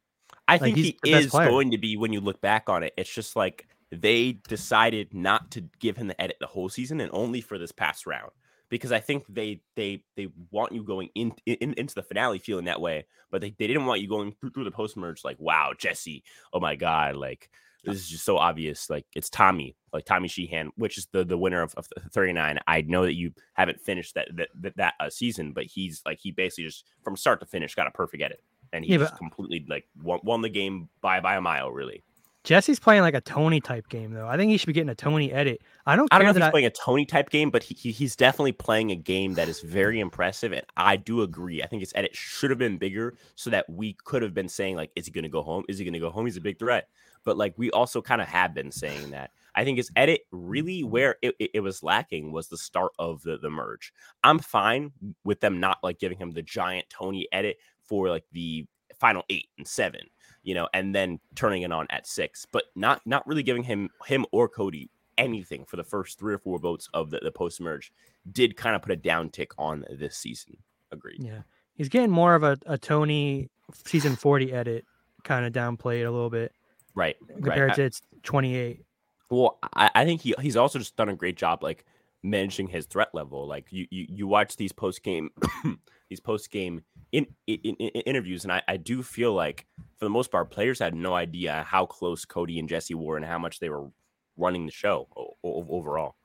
I 0.47 0.53
like, 0.53 0.75
think 0.75 0.77
he 0.77 0.97
is 1.05 1.27
going 1.27 1.71
to 1.71 1.77
be 1.77 1.97
when 1.97 2.13
you 2.13 2.21
look 2.21 2.41
back 2.41 2.69
on 2.69 2.83
it. 2.83 2.93
It's 2.97 3.13
just 3.13 3.35
like 3.35 3.67
they 3.91 4.33
decided 4.47 5.13
not 5.13 5.51
to 5.51 5.61
give 5.79 5.97
him 5.97 6.07
the 6.07 6.19
edit 6.21 6.37
the 6.39 6.47
whole 6.47 6.69
season 6.69 7.01
and 7.01 7.09
only 7.13 7.41
for 7.41 7.57
this 7.57 7.71
past 7.71 8.05
round 8.05 8.31
because 8.71 8.93
I 8.93 9.01
think 9.01 9.25
they 9.27 9.61
they 9.75 10.03
they 10.15 10.29
want 10.49 10.71
you 10.71 10.81
going 10.83 11.09
in, 11.13 11.33
in 11.45 11.73
into 11.73 11.93
the 11.93 12.01
finale 12.01 12.39
feeling 12.39 12.65
that 12.65 12.81
way, 12.81 13.05
but 13.29 13.41
they, 13.41 13.53
they 13.59 13.67
didn't 13.67 13.85
want 13.85 14.01
you 14.01 14.07
going 14.07 14.31
through, 14.31 14.51
through 14.51 14.63
the 14.63 14.71
post 14.71 14.97
merge 14.97 15.23
like, 15.23 15.39
wow, 15.39 15.73
Jesse, 15.77 16.23
oh 16.53 16.59
my 16.59 16.75
god, 16.75 17.17
like 17.17 17.49
this 17.83 17.97
is 17.97 18.07
just 18.07 18.25
so 18.25 18.37
obvious. 18.37 18.89
Like 18.89 19.05
it's 19.13 19.29
Tommy, 19.29 19.75
like 19.91 20.05
Tommy 20.05 20.29
Sheehan, 20.29 20.71
which 20.77 20.97
is 20.97 21.07
the 21.11 21.25
the 21.25 21.37
winner 21.37 21.61
of, 21.61 21.75
of 21.75 21.87
39. 22.11 22.59
I 22.65 22.81
know 22.83 23.03
that 23.03 23.15
you 23.15 23.33
haven't 23.53 23.81
finished 23.81 24.15
that 24.15 24.29
that 24.37 24.49
that, 24.61 24.77
that 24.77 24.93
uh, 25.01 25.09
season, 25.09 25.51
but 25.51 25.65
he's 25.65 26.01
like 26.05 26.19
he 26.21 26.31
basically 26.31 26.65
just 26.65 26.85
from 27.03 27.17
start 27.17 27.41
to 27.41 27.45
finish 27.45 27.75
got 27.75 27.87
a 27.87 27.91
perfect 27.91 28.23
edit, 28.23 28.41
and 28.71 28.85
he 28.85 28.93
yeah, 28.93 28.99
just 28.99 29.17
completely 29.17 29.65
like 29.67 29.85
won, 30.01 30.21
won 30.23 30.41
the 30.41 30.49
game 30.49 30.87
by 31.01 31.19
by 31.19 31.35
a 31.35 31.41
mile, 31.41 31.71
really. 31.71 32.03
Jesse's 32.43 32.79
playing 32.79 33.03
like 33.03 33.13
a 33.13 33.21
Tony 33.21 33.61
type 33.61 33.87
game 33.89 34.13
though. 34.13 34.27
I 34.27 34.35
think 34.35 34.49
he 34.51 34.57
should 34.57 34.67
be 34.67 34.73
getting 34.73 34.89
a 34.89 34.95
Tony 34.95 35.31
edit. 35.31 35.61
I 35.85 35.95
don't. 35.95 36.11
I 36.11 36.17
don't 36.17 36.25
know 36.25 36.31
if 36.31 36.37
he's 36.37 36.45
I... 36.45 36.49
playing 36.49 36.65
a 36.65 36.71
Tony 36.71 37.05
type 37.05 37.29
game, 37.29 37.51
but 37.51 37.61
he, 37.61 37.75
he, 37.75 37.91
he's 37.91 38.15
definitely 38.15 38.53
playing 38.53 38.91
a 38.91 38.95
game 38.95 39.35
that 39.35 39.47
is 39.47 39.59
very 39.59 39.99
impressive. 39.99 40.51
And 40.51 40.65
I 40.75 40.95
do 40.95 41.21
agree. 41.21 41.61
I 41.61 41.67
think 41.67 41.81
his 41.81 41.93
edit 41.95 42.15
should 42.15 42.49
have 42.49 42.57
been 42.57 42.77
bigger 42.77 43.13
so 43.35 43.51
that 43.51 43.69
we 43.69 43.93
could 44.05 44.23
have 44.23 44.33
been 44.33 44.49
saying 44.49 44.75
like, 44.75 44.91
is 44.95 45.05
he 45.05 45.11
going 45.11 45.23
to 45.23 45.29
go 45.29 45.43
home? 45.43 45.65
Is 45.69 45.77
he 45.77 45.85
going 45.85 45.93
to 45.93 45.99
go 45.99 46.09
home? 46.09 46.25
He's 46.25 46.37
a 46.37 46.41
big 46.41 46.57
threat. 46.57 46.87
But 47.23 47.37
like 47.37 47.53
we 47.57 47.69
also 47.71 48.01
kind 48.01 48.21
of 48.21 48.27
have 48.27 48.55
been 48.55 48.71
saying 48.71 49.11
that. 49.11 49.31
I 49.53 49.63
think 49.63 49.77
his 49.77 49.91
edit 49.95 50.21
really 50.31 50.83
where 50.83 51.17
it, 51.21 51.35
it, 51.37 51.51
it, 51.55 51.59
was 51.59 51.83
lacking 51.83 52.31
was 52.31 52.47
the 52.47 52.57
start 52.57 52.93
of 52.97 53.21
the, 53.21 53.37
the 53.37 53.49
merge. 53.49 53.93
I'm 54.23 54.39
fine 54.39 54.91
with 55.23 55.41
them 55.41 55.59
not 55.59 55.79
like 55.83 55.99
giving 55.99 56.17
him 56.17 56.31
the 56.31 56.41
giant 56.41 56.85
Tony 56.89 57.27
edit 57.31 57.57
for 57.83 58.09
like 58.09 58.23
the 58.31 58.65
final 58.97 59.23
eight 59.29 59.49
and 59.57 59.67
seven 59.67 60.01
you 60.43 60.53
know, 60.53 60.67
and 60.73 60.93
then 60.93 61.19
turning 61.35 61.61
it 61.61 61.71
on 61.71 61.87
at 61.89 62.07
six, 62.07 62.45
but 62.51 62.65
not 62.75 63.01
not 63.05 63.25
really 63.27 63.43
giving 63.43 63.63
him 63.63 63.89
him 64.05 64.25
or 64.31 64.47
Cody 64.49 64.89
anything 65.17 65.65
for 65.65 65.77
the 65.77 65.83
first 65.83 66.17
three 66.17 66.33
or 66.33 66.39
four 66.39 66.57
votes 66.57 66.89
of 66.93 67.11
the, 67.11 67.19
the 67.19 67.31
post 67.31 67.61
merge 67.61 67.91
did 68.31 68.57
kind 68.57 68.75
of 68.75 68.81
put 68.81 68.91
a 68.91 68.95
down 68.95 69.29
tick 69.29 69.51
on 69.57 69.85
this 69.89 70.17
season. 70.17 70.57
Agreed. 70.91 71.23
Yeah. 71.23 71.41
He's 71.75 71.89
getting 71.89 72.09
more 72.11 72.35
of 72.35 72.43
a, 72.43 72.57
a 72.65 72.77
Tony 72.77 73.49
season 73.85 74.15
40 74.15 74.51
edit 74.51 74.85
kind 75.23 75.45
of 75.45 75.53
downplayed 75.53 76.07
a 76.07 76.11
little 76.11 76.29
bit. 76.29 76.53
Right. 76.95 77.15
Compared 77.27 77.69
right. 77.69 77.75
to 77.75 77.83
its 77.83 78.01
28. 78.23 78.83
Well, 79.29 79.59
I, 79.75 79.89
I 79.95 80.05
think 80.05 80.21
he 80.21 80.35
he's 80.41 80.57
also 80.57 80.79
just 80.79 80.97
done 80.97 81.09
a 81.09 81.15
great 81.15 81.37
job 81.37 81.63
like 81.63 81.85
managing 82.21 82.67
his 82.67 82.85
threat 82.85 83.09
level. 83.13 83.47
Like 83.47 83.67
you 83.71 83.87
you, 83.89 84.05
you 84.09 84.27
watch 84.27 84.57
these 84.57 84.73
post 84.73 85.03
game 85.03 85.29
these 86.09 86.19
post 86.19 86.51
game 86.51 86.83
in, 87.13 87.25
in, 87.47 87.57
in, 87.59 88.01
interviews, 88.01 88.43
and 88.43 88.51
I, 88.51 88.61
I 88.67 88.75
do 88.75 89.01
feel 89.01 89.33
like 89.33 89.65
for 90.01 90.05
the 90.05 90.09
most 90.09 90.31
part, 90.31 90.49
players 90.49 90.79
had 90.79 90.95
no 90.95 91.13
idea 91.13 91.63
how 91.69 91.85
close 91.85 92.25
Cody 92.25 92.57
and 92.57 92.67
Jesse 92.67 92.95
were 92.95 93.17
and 93.17 93.25
how 93.25 93.37
much 93.37 93.59
they 93.59 93.69
were 93.69 93.87
running 94.35 94.65
the 94.65 94.71
show 94.71 95.07
o- 95.15 95.37
overall. 95.43 96.15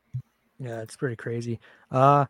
Yeah, 0.58 0.80
it's 0.80 0.96
pretty 0.96 1.16
crazy. 1.16 1.60
Uh, 1.90 2.24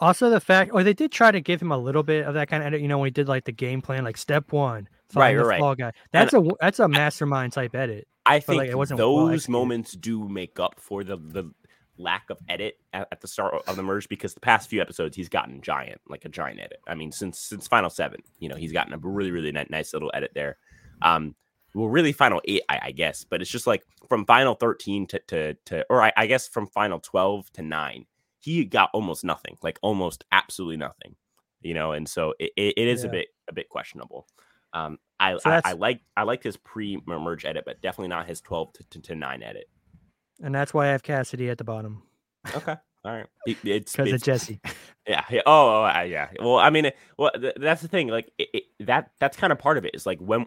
also 0.00 0.30
the 0.30 0.40
fact, 0.40 0.72
or 0.74 0.82
they 0.82 0.92
did 0.92 1.12
try 1.12 1.30
to 1.30 1.40
give 1.40 1.62
him 1.62 1.70
a 1.70 1.78
little 1.78 2.02
bit 2.02 2.26
of 2.26 2.34
that 2.34 2.48
kind 2.48 2.60
of 2.60 2.66
edit. 2.66 2.80
You 2.80 2.88
know, 2.88 2.98
when 2.98 3.06
he 3.06 3.12
did 3.12 3.28
like 3.28 3.44
the 3.44 3.52
game 3.52 3.82
plan, 3.82 4.02
like 4.02 4.16
step 4.16 4.50
one, 4.50 4.88
right, 5.14 5.36
right, 5.36 5.60
fall 5.60 5.76
guy. 5.76 5.92
That's 6.10 6.34
and, 6.34 6.50
a 6.50 6.54
that's 6.60 6.80
a 6.80 6.88
mastermind 6.88 7.52
type 7.52 7.76
edit. 7.76 8.08
I 8.26 8.40
think 8.40 8.58
like, 8.58 8.70
it 8.70 8.76
wasn't 8.76 8.98
those 8.98 9.48
well 9.48 9.60
moments 9.60 9.92
do 9.92 10.28
make 10.28 10.58
up 10.58 10.80
for 10.80 11.04
the 11.04 11.18
the 11.18 11.52
lack 11.96 12.30
of 12.30 12.38
edit 12.48 12.78
at, 12.92 13.06
at, 13.12 13.20
the 13.20 13.28
start 13.28 13.54
of 13.68 13.76
the 13.76 13.82
merge 13.82 14.08
because 14.08 14.34
the 14.34 14.40
past 14.40 14.68
few 14.68 14.80
episodes 14.80 15.14
he's 15.14 15.28
gotten 15.28 15.60
giant, 15.62 16.00
like 16.08 16.24
a 16.24 16.28
giant 16.28 16.58
edit. 16.58 16.80
I 16.88 16.94
mean, 16.94 17.12
since 17.12 17.38
since 17.38 17.68
Final 17.68 17.90
Seven, 17.90 18.20
you 18.38 18.48
know, 18.48 18.56
he's 18.56 18.72
gotten 18.72 18.92
a 18.92 18.98
really 18.98 19.30
really 19.30 19.52
nice 19.52 19.92
little 19.92 20.10
edit 20.14 20.32
there. 20.34 20.56
Um, 21.04 21.36
well, 21.74 21.88
really 21.88 22.12
Final 22.12 22.40
Eight, 22.44 22.62
I, 22.68 22.80
I 22.84 22.90
guess, 22.90 23.24
but 23.24 23.40
it's 23.40 23.50
just 23.50 23.66
like 23.66 23.84
from 24.08 24.26
Final 24.26 24.54
Thirteen 24.54 25.06
to 25.08 25.20
to 25.28 25.54
to, 25.66 25.86
or 25.88 26.02
I, 26.02 26.12
I 26.16 26.26
guess 26.26 26.48
from 26.48 26.66
Final 26.66 26.98
Twelve 26.98 27.50
to 27.52 27.62
nine, 27.62 28.06
he 28.40 28.64
got 28.64 28.90
almost 28.92 29.24
nothing, 29.24 29.56
like 29.62 29.78
almost 29.82 30.24
absolutely 30.32 30.78
nothing, 30.78 31.14
you 31.60 31.74
know, 31.74 31.92
and 31.92 32.08
so 32.08 32.34
it, 32.40 32.50
it, 32.56 32.74
it 32.76 32.88
is 32.88 33.02
yeah. 33.02 33.08
a 33.08 33.12
bit 33.12 33.28
a 33.48 33.52
bit 33.52 33.68
questionable. 33.68 34.26
Um, 34.72 34.98
I, 35.20 35.38
so 35.38 35.50
I, 35.50 35.60
I 35.64 35.72
like 35.74 36.00
I 36.16 36.24
like 36.24 36.42
his 36.42 36.56
pre 36.56 37.00
merge 37.06 37.44
edit, 37.44 37.64
but 37.64 37.80
definitely 37.80 38.08
not 38.08 38.26
his 38.26 38.40
twelve 38.40 38.72
to, 38.72 38.84
to, 38.90 39.00
to 39.02 39.14
nine 39.14 39.42
edit 39.42 39.68
and 40.42 40.54
that's 40.54 40.74
why 40.74 40.86
I 40.86 40.90
have 40.90 41.02
Cassidy 41.02 41.48
at 41.50 41.58
the 41.58 41.64
bottom. 41.64 42.02
Okay. 42.54 42.76
All 43.04 43.12
right. 43.12 43.26
It, 43.46 43.58
it's 43.64 43.92
because 43.96 44.12
of 44.12 44.22
Jesse. 44.22 44.60
Yeah. 45.06 45.22
yeah. 45.30 45.42
Oh, 45.44 45.84
oh 45.84 46.00
yeah. 46.00 46.28
Well, 46.40 46.56
I 46.56 46.70
mean, 46.70 46.90
well, 47.18 47.30
th- 47.38 47.56
that's 47.60 47.82
the 47.82 47.88
thing. 47.88 48.08
Like 48.08 48.32
that. 48.80 49.10
That's 49.20 49.36
kind 49.36 49.52
of 49.52 49.58
part 49.58 49.76
of 49.76 49.84
it. 49.84 49.94
Is 49.94 50.06
like 50.06 50.18
when, 50.18 50.46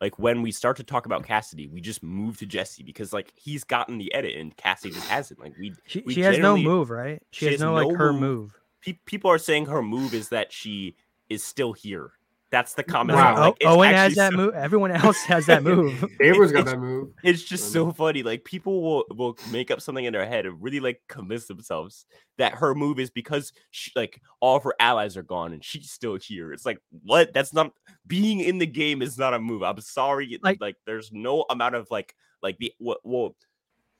like 0.00 0.18
when 0.18 0.42
we 0.42 0.52
start 0.52 0.76
to 0.78 0.84
talk 0.84 1.06
about 1.06 1.24
Cassidy, 1.24 1.68
we 1.68 1.80
just 1.80 2.02
move 2.02 2.38
to 2.38 2.46
Jesse 2.46 2.82
because 2.82 3.12
like 3.12 3.32
he's 3.36 3.64
gotten 3.64 3.98
the 3.98 4.12
edit 4.14 4.36
and 4.36 4.56
Cassidy 4.56 4.94
just 4.94 5.06
hasn't. 5.08 5.40
Like 5.40 5.54
we. 5.58 5.74
She, 5.86 6.02
we 6.04 6.14
she 6.14 6.20
has 6.22 6.38
no 6.38 6.56
move, 6.56 6.90
right? 6.90 7.22
She, 7.30 7.40
she 7.40 7.44
has, 7.46 7.54
has, 7.54 7.60
no, 7.60 7.76
no 7.76 7.86
like 7.88 7.96
her 7.96 8.12
move. 8.12 8.20
move. 8.20 8.58
Pe- 8.84 8.98
people 9.06 9.30
are 9.30 9.38
saying 9.38 9.66
her 9.66 9.82
move 9.82 10.12
is 10.12 10.28
that 10.28 10.52
she 10.52 10.96
is 11.30 11.42
still 11.42 11.72
here 11.72 12.12
that's 12.54 12.74
the 12.74 12.84
comment. 12.84 13.18
Wow. 13.18 13.40
Like, 13.40 13.56
Owen 13.64 13.92
has 13.92 14.14
that 14.14 14.30
so... 14.30 14.36
move. 14.36 14.54
Everyone 14.54 14.92
else 14.92 15.20
has 15.24 15.46
that 15.46 15.64
move. 15.64 16.04
Avery's 16.20 16.52
got 16.52 16.66
that 16.66 16.78
move. 16.78 17.08
It's 17.24 17.42
just 17.42 17.72
so 17.72 17.90
funny. 17.90 18.22
Like 18.22 18.44
people 18.44 18.80
will 18.80 19.04
will 19.10 19.36
make 19.50 19.72
up 19.72 19.80
something 19.80 20.04
in 20.04 20.12
their 20.12 20.24
head 20.24 20.46
and 20.46 20.62
really 20.62 20.78
like 20.78 21.02
convince 21.08 21.46
themselves 21.46 22.06
that 22.38 22.54
her 22.54 22.72
move 22.72 23.00
is 23.00 23.10
because 23.10 23.52
she, 23.72 23.90
like 23.96 24.22
all 24.38 24.56
of 24.56 24.62
her 24.62 24.74
allies 24.78 25.16
are 25.16 25.24
gone 25.24 25.52
and 25.52 25.64
she's 25.64 25.90
still 25.90 26.16
here. 26.16 26.52
It's 26.52 26.64
like 26.64 26.78
what? 27.02 27.34
That's 27.34 27.52
not 27.52 27.72
being 28.06 28.38
in 28.38 28.58
the 28.58 28.66
game 28.66 29.02
is 29.02 29.18
not 29.18 29.34
a 29.34 29.40
move. 29.40 29.64
I'm 29.64 29.80
sorry. 29.80 30.38
Like, 30.40 30.60
like 30.60 30.76
there's 30.86 31.10
no 31.10 31.44
amount 31.50 31.74
of 31.74 31.88
like 31.90 32.14
like 32.40 32.56
the 32.58 32.72
what 32.78 32.98
well 33.02 33.34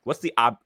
what's 0.04 0.20
the 0.20 0.32
ob 0.38 0.58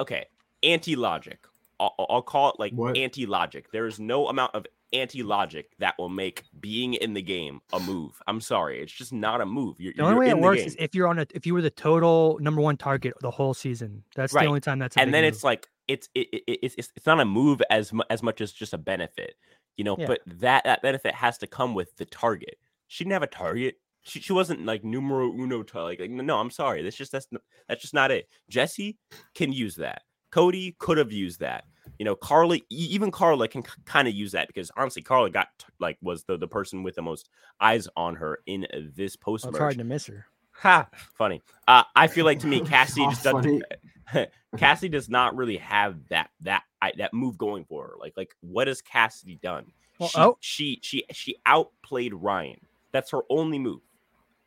okay 0.00 0.24
anti 0.62 0.96
logic. 0.96 1.38
I'll, 1.78 1.94
I'll, 2.08 2.22
call 2.22 2.50
it 2.50 2.60
like 2.60 2.72
anti 2.96 3.26
logic. 3.26 3.70
There 3.72 3.86
is 3.86 3.98
no 4.00 4.28
amount 4.28 4.54
of 4.54 4.64
anti 4.94 5.22
logic 5.22 5.74
that 5.78 5.94
will 5.98 6.08
make 6.08 6.44
being 6.60 6.94
in 6.94 7.14
the 7.14 7.22
game 7.22 7.60
a 7.72 7.80
move. 7.80 8.20
I'm 8.26 8.40
sorry, 8.40 8.80
it's 8.80 8.92
just 8.92 9.12
not 9.12 9.40
a 9.40 9.46
move. 9.46 9.80
You're, 9.80 9.92
the 9.94 10.02
only 10.02 10.18
way 10.18 10.28
it 10.30 10.38
works 10.38 10.62
is 10.62 10.76
if 10.78 10.94
you're 10.94 11.08
on 11.08 11.18
a 11.18 11.26
if 11.34 11.46
you 11.46 11.54
were 11.54 11.62
the 11.62 11.70
total 11.70 12.38
number 12.40 12.60
one 12.60 12.76
target 12.76 13.14
the 13.20 13.30
whole 13.30 13.54
season. 13.54 14.04
That's 14.14 14.32
right. 14.32 14.42
the 14.42 14.48
only 14.48 14.60
time 14.60 14.78
that's. 14.78 14.96
and 14.96 15.12
then 15.12 15.24
move. 15.24 15.34
it's 15.34 15.44
like 15.44 15.68
it's 15.88 16.08
it, 16.14 16.28
it, 16.32 16.58
it's 16.62 16.76
it's 16.76 17.06
not 17.06 17.20
a 17.20 17.24
move 17.24 17.60
as 17.70 17.92
as 18.10 18.22
much 18.22 18.40
as 18.40 18.52
just 18.52 18.72
a 18.72 18.78
benefit, 18.78 19.34
you 19.76 19.84
know. 19.84 19.96
Yeah. 19.98 20.06
But 20.06 20.20
that 20.26 20.64
that 20.64 20.82
benefit 20.82 21.14
has 21.14 21.38
to 21.38 21.46
come 21.46 21.74
with 21.74 21.96
the 21.96 22.04
target. 22.04 22.56
She 22.88 23.04
didn't 23.04 23.14
have 23.14 23.22
a 23.22 23.26
target. 23.26 23.76
She, 24.06 24.20
she 24.20 24.34
wasn't 24.34 24.66
like 24.66 24.84
numero 24.84 25.32
uno 25.32 25.62
to 25.62 25.82
like, 25.82 25.98
like 25.98 26.10
no 26.10 26.38
I'm 26.38 26.50
sorry 26.50 26.82
that's 26.82 26.96
just 26.96 27.12
that's 27.12 27.26
that's 27.68 27.82
just 27.82 27.94
not 27.94 28.10
it. 28.10 28.28
Jesse 28.48 28.98
can 29.34 29.52
use 29.52 29.76
that. 29.76 30.02
Cody 30.30 30.76
could 30.78 30.98
have 30.98 31.12
used 31.12 31.40
that 31.40 31.64
you 31.98 32.04
know, 32.04 32.14
Karla, 32.14 32.58
even 32.70 33.10
Karla 33.10 33.48
can 33.48 33.62
kind 33.84 34.08
of 34.08 34.14
use 34.14 34.32
that 34.32 34.48
because 34.48 34.70
honestly, 34.76 35.02
Karla 35.02 35.30
got 35.30 35.48
like 35.78 35.96
was 36.02 36.24
the, 36.24 36.36
the 36.36 36.48
person 36.48 36.82
with 36.82 36.94
the 36.94 37.02
most 37.02 37.28
eyes 37.60 37.88
on 37.96 38.16
her 38.16 38.40
in 38.46 38.66
this 38.96 39.16
post. 39.16 39.46
It's 39.46 39.58
hard 39.58 39.78
to 39.78 39.84
miss 39.84 40.06
her. 40.06 40.26
Ha! 40.58 40.88
Funny. 41.16 41.42
Uh, 41.66 41.82
I 41.94 42.06
feel 42.06 42.24
like 42.24 42.40
to 42.40 42.46
me, 42.46 42.60
Cassie 42.64 43.04
just 43.06 43.24
doesn't. 43.24 43.64
Cassie 44.56 44.88
does 44.88 45.08
not 45.08 45.36
really 45.36 45.56
have 45.56 45.96
that 46.08 46.30
that 46.40 46.62
I, 46.82 46.92
that 46.98 47.12
move 47.12 47.38
going 47.38 47.64
for 47.64 47.86
her. 47.86 47.94
Like 47.98 48.14
like 48.16 48.34
what 48.40 48.68
has 48.68 48.80
Cassidy 48.80 49.38
done? 49.42 49.66
Well, 49.98 50.08
she, 50.08 50.20
oh. 50.20 50.38
she 50.40 50.78
she 50.82 51.04
she 51.12 51.36
outplayed 51.46 52.14
Ryan. 52.14 52.60
That's 52.92 53.10
her 53.10 53.20
only 53.30 53.58
move. 53.58 53.80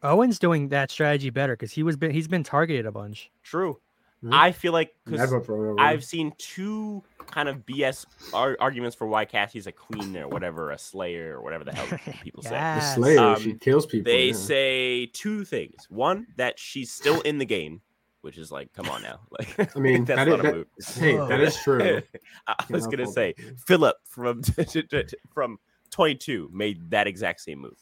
Owen's 0.04 0.39
doing 0.39 0.70
that 0.70 0.92
strategy 0.92 1.30
better 1.30 1.54
because 1.54 1.72
he 1.72 1.84
was 1.84 1.98
been 1.98 2.12
he's 2.12 2.27
been 2.27 2.44
targeted 2.44 2.86
a 2.86 2.92
bunch. 2.92 3.32
True. 3.44 3.80
Mm-hmm. 4.24 4.33
I 4.33 4.51
feel 4.51 4.74
like 4.74 4.95
because 5.05 5.31
I've 5.77 6.03
seen 6.03 6.33
two 6.39 7.03
kind 7.27 7.47
of 7.47 7.65
BS 7.67 8.05
ar- 8.33 8.57
arguments 8.59 8.95
for 8.95 9.05
why 9.05 9.25
Cassie's 9.25 9.67
a 9.67 9.71
queen 9.71 10.17
or 10.17 10.27
whatever, 10.27 10.71
a 10.71 10.77
slayer 10.77 11.38
or 11.38 11.43
whatever 11.43 11.63
the 11.63 11.75
hell 11.75 11.86
people 12.24 12.41
yes. 12.43 12.95
say. 12.95 13.01
The 13.01 13.15
slayer, 13.15 13.19
um, 13.19 13.41
she 13.41 13.53
kills 13.53 13.86
people. 13.86 14.12
They 14.12 14.27
yeah. 14.27 14.33
say 14.33 15.05
two 15.07 15.45
things. 15.45 15.86
One, 15.89 16.25
that 16.38 16.57
she's 16.57 16.91
still 16.91 17.21
in 17.21 17.38
the 17.38 17.45
game, 17.45 17.81
which 18.21 18.39
is 18.39 18.51
like, 18.51 18.74
come 18.74 18.89
on 18.89 19.03
now. 19.03 19.19
Like, 19.38 19.75
I 19.75 19.79
mean, 19.79 20.03
that's 20.03 20.17
that 20.17 20.29
not 20.29 20.45
is, 20.45 20.51
a 20.51 20.55
move. 20.55 20.67
hey, 20.95 21.17
that 21.17 21.39
is 21.39 21.55
true. 21.57 22.01
I 22.47 22.55
was 22.71 22.88
gonna 22.88 23.05
say 23.05 23.36
Phillip 23.67 23.97
from 24.03 24.41
from 25.31 25.59
22 25.91 26.50
made 26.51 26.89
that 26.89 27.05
exact 27.05 27.41
same 27.41 27.59
move. 27.59 27.77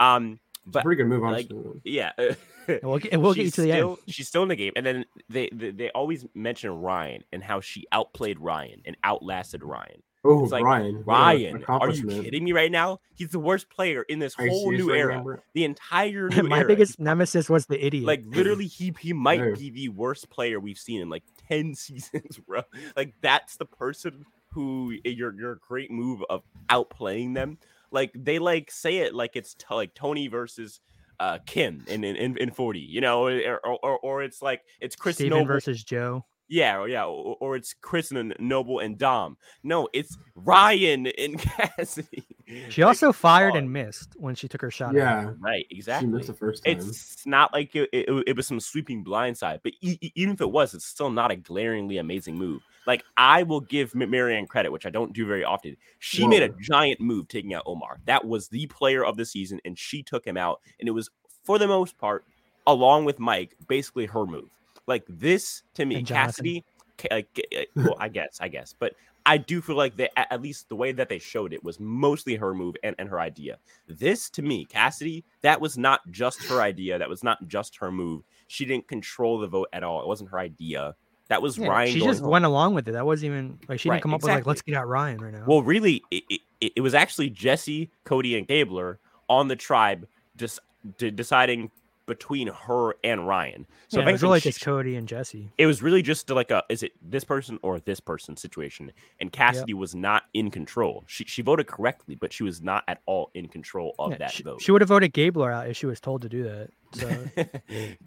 Um, 0.00 0.38
but 0.66 0.84
pretty 0.84 1.02
good 1.02 1.08
move, 1.08 1.24
honestly. 1.24 1.56
Like, 1.56 1.76
yeah. 1.84 2.12
and 2.18 2.36
we'll 2.82 2.98
get, 2.98 3.16
we'll 3.20 3.34
get 3.34 3.44
you 3.46 3.50
to 3.50 3.62
the 3.62 3.72
still, 3.72 3.90
end. 3.90 3.98
She's 4.08 4.28
still 4.28 4.42
in 4.42 4.48
the 4.48 4.56
game, 4.56 4.72
and 4.76 4.84
then 4.84 5.04
they, 5.28 5.48
they, 5.52 5.70
they 5.70 5.90
always 5.90 6.26
mention 6.34 6.70
Ryan 6.70 7.24
and 7.32 7.42
how 7.42 7.60
she 7.60 7.86
outplayed 7.92 8.38
Ryan 8.38 8.82
and 8.84 8.96
outlasted 9.04 9.62
Ryan. 9.62 10.02
Oh, 10.24 10.38
like, 10.38 10.64
Ryan! 10.64 11.04
Ryan, 11.06 11.64
are 11.68 11.90
you 11.90 12.06
kidding 12.06 12.42
me 12.42 12.52
right 12.52 12.72
now? 12.72 13.00
He's 13.14 13.30
the 13.30 13.38
worst 13.38 13.70
player 13.70 14.02
in 14.02 14.18
this 14.18 14.34
whole 14.34 14.72
new 14.72 14.92
era. 14.92 15.08
Remember? 15.08 15.42
The 15.54 15.64
entire 15.64 16.28
new 16.36 16.42
My 16.42 16.58
era. 16.58 16.68
biggest 16.68 16.98
nemesis 16.98 17.48
was 17.48 17.66
the 17.66 17.84
idiot. 17.84 18.04
Like 18.04 18.24
literally, 18.26 18.66
he 18.66 18.92
he 18.98 19.12
might 19.12 19.40
no. 19.40 19.54
be 19.54 19.70
the 19.70 19.88
worst 19.90 20.28
player 20.28 20.58
we've 20.58 20.78
seen 20.78 21.00
in 21.00 21.08
like 21.08 21.22
ten 21.48 21.74
seasons, 21.76 22.38
bro. 22.38 22.62
Like 22.96 23.14
that's 23.20 23.56
the 23.56 23.64
person 23.64 24.26
who 24.52 24.98
eh, 25.04 25.10
your 25.10 25.32
your 25.34 25.60
great 25.66 25.90
move 25.90 26.22
of 26.28 26.42
outplaying 26.68 27.34
them. 27.34 27.58
Like 27.90 28.12
they 28.14 28.38
like 28.38 28.70
say 28.70 28.98
it 28.98 29.14
like 29.14 29.36
it's 29.36 29.54
t- 29.54 29.64
like 29.70 29.94
Tony 29.94 30.28
versus 30.28 30.80
uh, 31.20 31.38
Kim 31.46 31.84
in, 31.88 32.04
in 32.04 32.36
in 32.36 32.50
40, 32.50 32.80
you 32.80 33.00
know, 33.00 33.26
or 33.26 33.60
or, 33.64 33.98
or 33.98 34.22
it's 34.22 34.42
like 34.42 34.62
it's 34.80 34.96
Chris 34.96 35.16
Steven 35.16 35.38
Noble 35.38 35.46
versus 35.46 35.82
Joe. 35.82 36.24
Yeah, 36.50 36.86
yeah, 36.86 37.04
or, 37.04 37.36
or, 37.40 37.56
it's 37.56 37.74
Chris 37.74 38.10
and 38.10 38.34
Noble 38.38 38.78
and 38.78 38.96
Dom. 38.96 39.36
No, 39.62 39.86
it's 39.92 40.16
Ryan 40.34 41.06
and 41.06 41.38
Cassidy. 41.38 42.24
She 42.70 42.82
also 42.82 43.12
fired 43.12 43.54
and 43.54 43.70
missed 43.70 44.14
when 44.16 44.34
she 44.34 44.48
took 44.48 44.62
her 44.62 44.70
shot. 44.70 44.94
Yeah, 44.94 45.32
right, 45.40 45.66
exactly. 45.70 46.08
She 46.08 46.12
missed 46.12 46.28
the 46.28 46.34
first 46.34 46.64
time. 46.64 46.78
It's 46.78 47.26
not 47.26 47.52
like 47.52 47.76
it, 47.76 47.90
it, 47.92 48.24
it 48.28 48.34
was 48.34 48.46
some 48.46 48.60
sweeping 48.60 49.04
blindside, 49.04 49.60
but 49.62 49.74
e- 49.82 50.12
even 50.14 50.32
if 50.32 50.40
it 50.40 50.50
was, 50.50 50.72
it's 50.72 50.86
still 50.86 51.10
not 51.10 51.30
a 51.30 51.36
glaringly 51.36 51.98
amazing 51.98 52.36
move. 52.36 52.62
Like 52.88 53.04
I 53.18 53.42
will 53.42 53.60
give 53.60 53.92
Maryanne 53.92 54.48
credit, 54.48 54.72
which 54.72 54.86
I 54.86 54.90
don't 54.90 55.12
do 55.12 55.26
very 55.26 55.44
often. 55.44 55.76
She 55.98 56.22
Whoa. 56.22 56.28
made 56.28 56.42
a 56.42 56.48
hmm. 56.48 56.60
giant 56.62 57.00
move 57.00 57.28
taking 57.28 57.52
out 57.52 57.64
Omar. 57.66 58.00
That 58.06 58.26
was 58.26 58.48
the 58.48 58.66
player 58.66 59.04
of 59.04 59.18
the 59.18 59.26
season, 59.26 59.60
and 59.66 59.78
she 59.78 60.02
took 60.02 60.26
him 60.26 60.38
out. 60.38 60.60
And 60.80 60.88
it 60.88 60.92
was 60.92 61.10
for 61.44 61.58
the 61.58 61.68
most 61.68 61.98
part, 61.98 62.24
along 62.66 63.04
with 63.04 63.20
Mike, 63.20 63.54
basically 63.68 64.06
her 64.06 64.24
move. 64.24 64.48
Like 64.86 65.04
this 65.06 65.62
to 65.74 65.84
me, 65.84 66.02
Cassidy. 66.02 66.64
Like, 67.10 67.28
uh, 67.54 67.60
well, 67.76 67.96
I 68.00 68.08
guess, 68.08 68.38
I 68.40 68.48
guess, 68.48 68.74
but 68.76 68.94
I 69.26 69.36
do 69.36 69.60
feel 69.60 69.76
like 69.76 69.96
that 69.98 70.32
at 70.32 70.40
least 70.40 70.70
the 70.70 70.74
way 70.74 70.90
that 70.92 71.10
they 71.10 71.18
showed 71.18 71.52
it 71.52 71.62
was 71.62 71.78
mostly 71.78 72.36
her 72.36 72.54
move 72.54 72.74
and, 72.82 72.96
and 72.98 73.08
her 73.10 73.20
idea. 73.20 73.58
This 73.86 74.30
to 74.30 74.42
me, 74.42 74.64
Cassidy, 74.64 75.26
that 75.42 75.60
was 75.60 75.76
not 75.76 76.00
just 76.10 76.42
her 76.44 76.62
idea. 76.62 76.98
That 76.98 77.10
was 77.10 77.22
not 77.22 77.46
just 77.46 77.76
her 77.76 77.92
move. 77.92 78.22
She 78.46 78.64
didn't 78.64 78.88
control 78.88 79.38
the 79.38 79.46
vote 79.46 79.68
at 79.74 79.84
all. 79.84 80.00
It 80.00 80.08
wasn't 80.08 80.30
her 80.30 80.38
idea. 80.38 80.96
That 81.28 81.42
was 81.42 81.58
yeah, 81.58 81.68
Ryan. 81.68 81.92
She 81.92 82.00
just 82.00 82.20
home. 82.20 82.30
went 82.30 82.44
along 82.44 82.74
with 82.74 82.88
it. 82.88 82.92
That 82.92 83.04
wasn't 83.04 83.32
even 83.32 83.58
like 83.68 83.80
she 83.80 83.90
didn't 83.90 84.02
come 84.02 84.14
up 84.14 84.20
exactly. 84.20 84.40
with 84.40 84.46
like 84.46 84.46
let's 84.46 84.62
get 84.62 84.74
out 84.76 84.88
Ryan 84.88 85.18
right 85.18 85.32
now. 85.32 85.44
Well, 85.46 85.62
really, 85.62 86.02
it, 86.10 86.24
it, 86.60 86.72
it 86.76 86.80
was 86.80 86.94
actually 86.94 87.30
Jesse, 87.30 87.90
Cody, 88.04 88.36
and 88.36 88.46
Gabler 88.46 88.98
on 89.28 89.48
the 89.48 89.56
tribe 89.56 90.06
just 90.36 90.60
de- 90.96 91.10
deciding 91.10 91.70
between 92.08 92.48
her 92.48 92.96
and 93.04 93.28
Ryan. 93.28 93.66
So 93.86 94.00
yeah, 94.00 94.08
it 94.08 94.12
was 94.12 94.22
really 94.22 94.40
just 94.40 94.60
Cody 94.60 94.96
and 94.96 95.06
Jesse. 95.06 95.52
It 95.58 95.66
was 95.66 95.82
really 95.82 96.02
just 96.02 96.28
like 96.30 96.50
a 96.50 96.64
is 96.68 96.82
it 96.82 96.92
this 97.00 97.22
person 97.22 97.60
or 97.62 97.78
this 97.78 98.00
person 98.00 98.36
situation. 98.36 98.90
And 99.20 99.30
Cassidy 99.30 99.72
yep. 99.72 99.78
was 99.78 99.94
not 99.94 100.24
in 100.34 100.50
control. 100.50 101.04
She 101.06 101.24
she 101.24 101.42
voted 101.42 101.68
correctly, 101.68 102.16
but 102.16 102.32
she 102.32 102.42
was 102.42 102.60
not 102.60 102.82
at 102.88 103.00
all 103.06 103.30
in 103.34 103.46
control 103.46 103.94
of 104.00 104.12
yeah, 104.12 104.18
that 104.18 104.32
she, 104.32 104.42
vote. 104.42 104.60
She 104.60 104.72
would 104.72 104.80
have 104.80 104.88
voted 104.88 105.12
Gabler 105.12 105.52
out 105.52 105.68
if 105.68 105.76
she 105.76 105.86
was 105.86 106.00
told 106.00 106.22
to 106.22 106.28
do 106.28 106.42
that. 106.44 106.70
So 106.94 107.46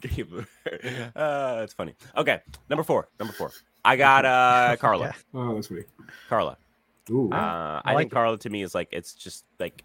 Gabler. 0.00 0.46
Uh, 1.16 1.60
that's 1.60 1.72
funny. 1.72 1.94
Okay, 2.16 2.40
number 2.68 2.82
four. 2.82 3.08
Number 3.18 3.32
four. 3.32 3.52
I 3.84 3.96
got 3.96 4.26
uh 4.26 4.76
Karla. 4.78 5.06
yeah. 5.34 5.40
Oh, 5.40 5.54
that's 5.54 5.70
me. 5.70 5.84
Karla. 6.28 6.58
Ooh. 7.10 7.30
Uh, 7.32 7.36
I, 7.36 7.80
I 7.84 7.92
like 7.94 8.02
think 8.02 8.12
it. 8.12 8.14
Karla 8.14 8.38
to 8.38 8.50
me 8.50 8.62
is 8.62 8.74
like 8.74 8.88
it's 8.90 9.14
just 9.14 9.44
like 9.58 9.84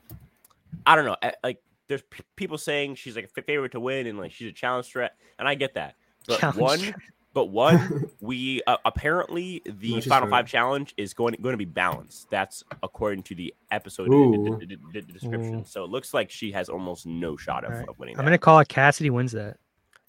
I 0.85 0.95
don't 0.95 1.05
know. 1.05 1.15
Like 1.43 1.61
there's 1.87 2.01
p- 2.03 2.23
people 2.35 2.57
saying 2.57 2.95
she's 2.95 3.15
like 3.15 3.29
a 3.35 3.41
favorite 3.41 3.71
to 3.73 3.79
win 3.79 4.07
and 4.07 4.17
like 4.17 4.31
she's 4.31 4.49
a 4.49 4.53
challenge 4.53 4.87
threat, 4.87 5.15
and 5.39 5.47
I 5.47 5.55
get 5.55 5.73
that. 5.75 5.95
But 6.27 6.39
challenge 6.39 6.59
one, 6.59 6.79
threat. 6.79 6.95
but 7.33 7.45
one, 7.45 8.09
we 8.19 8.61
uh, 8.67 8.75
apparently 8.83 9.61
the 9.65 9.95
no, 9.95 10.01
final 10.01 10.27
five 10.29 10.45
challenge 10.45 10.93
is 10.97 11.13
going 11.13 11.35
going 11.41 11.53
to 11.53 11.57
be 11.57 11.63
balanced. 11.63 12.29
That's 12.29 12.65
according 12.83 13.23
to 13.23 13.35
the 13.35 13.53
episode 13.71 14.09
d- 14.09 14.65
d- 14.65 14.77
d- 14.91 15.01
description. 15.13 15.59
Ooh. 15.61 15.65
So 15.65 15.85
it 15.85 15.89
looks 15.89 16.13
like 16.13 16.29
she 16.29 16.51
has 16.51 16.67
almost 16.67 17.05
no 17.05 17.37
shot 17.37 17.63
of, 17.63 17.71
right. 17.71 17.87
of 17.87 17.97
winning. 17.97 18.19
I'm 18.19 18.25
gonna 18.25 18.37
call 18.37 18.59
it 18.59 18.67
Cassidy 18.67 19.09
wins 19.09 19.31
that. 19.31 19.55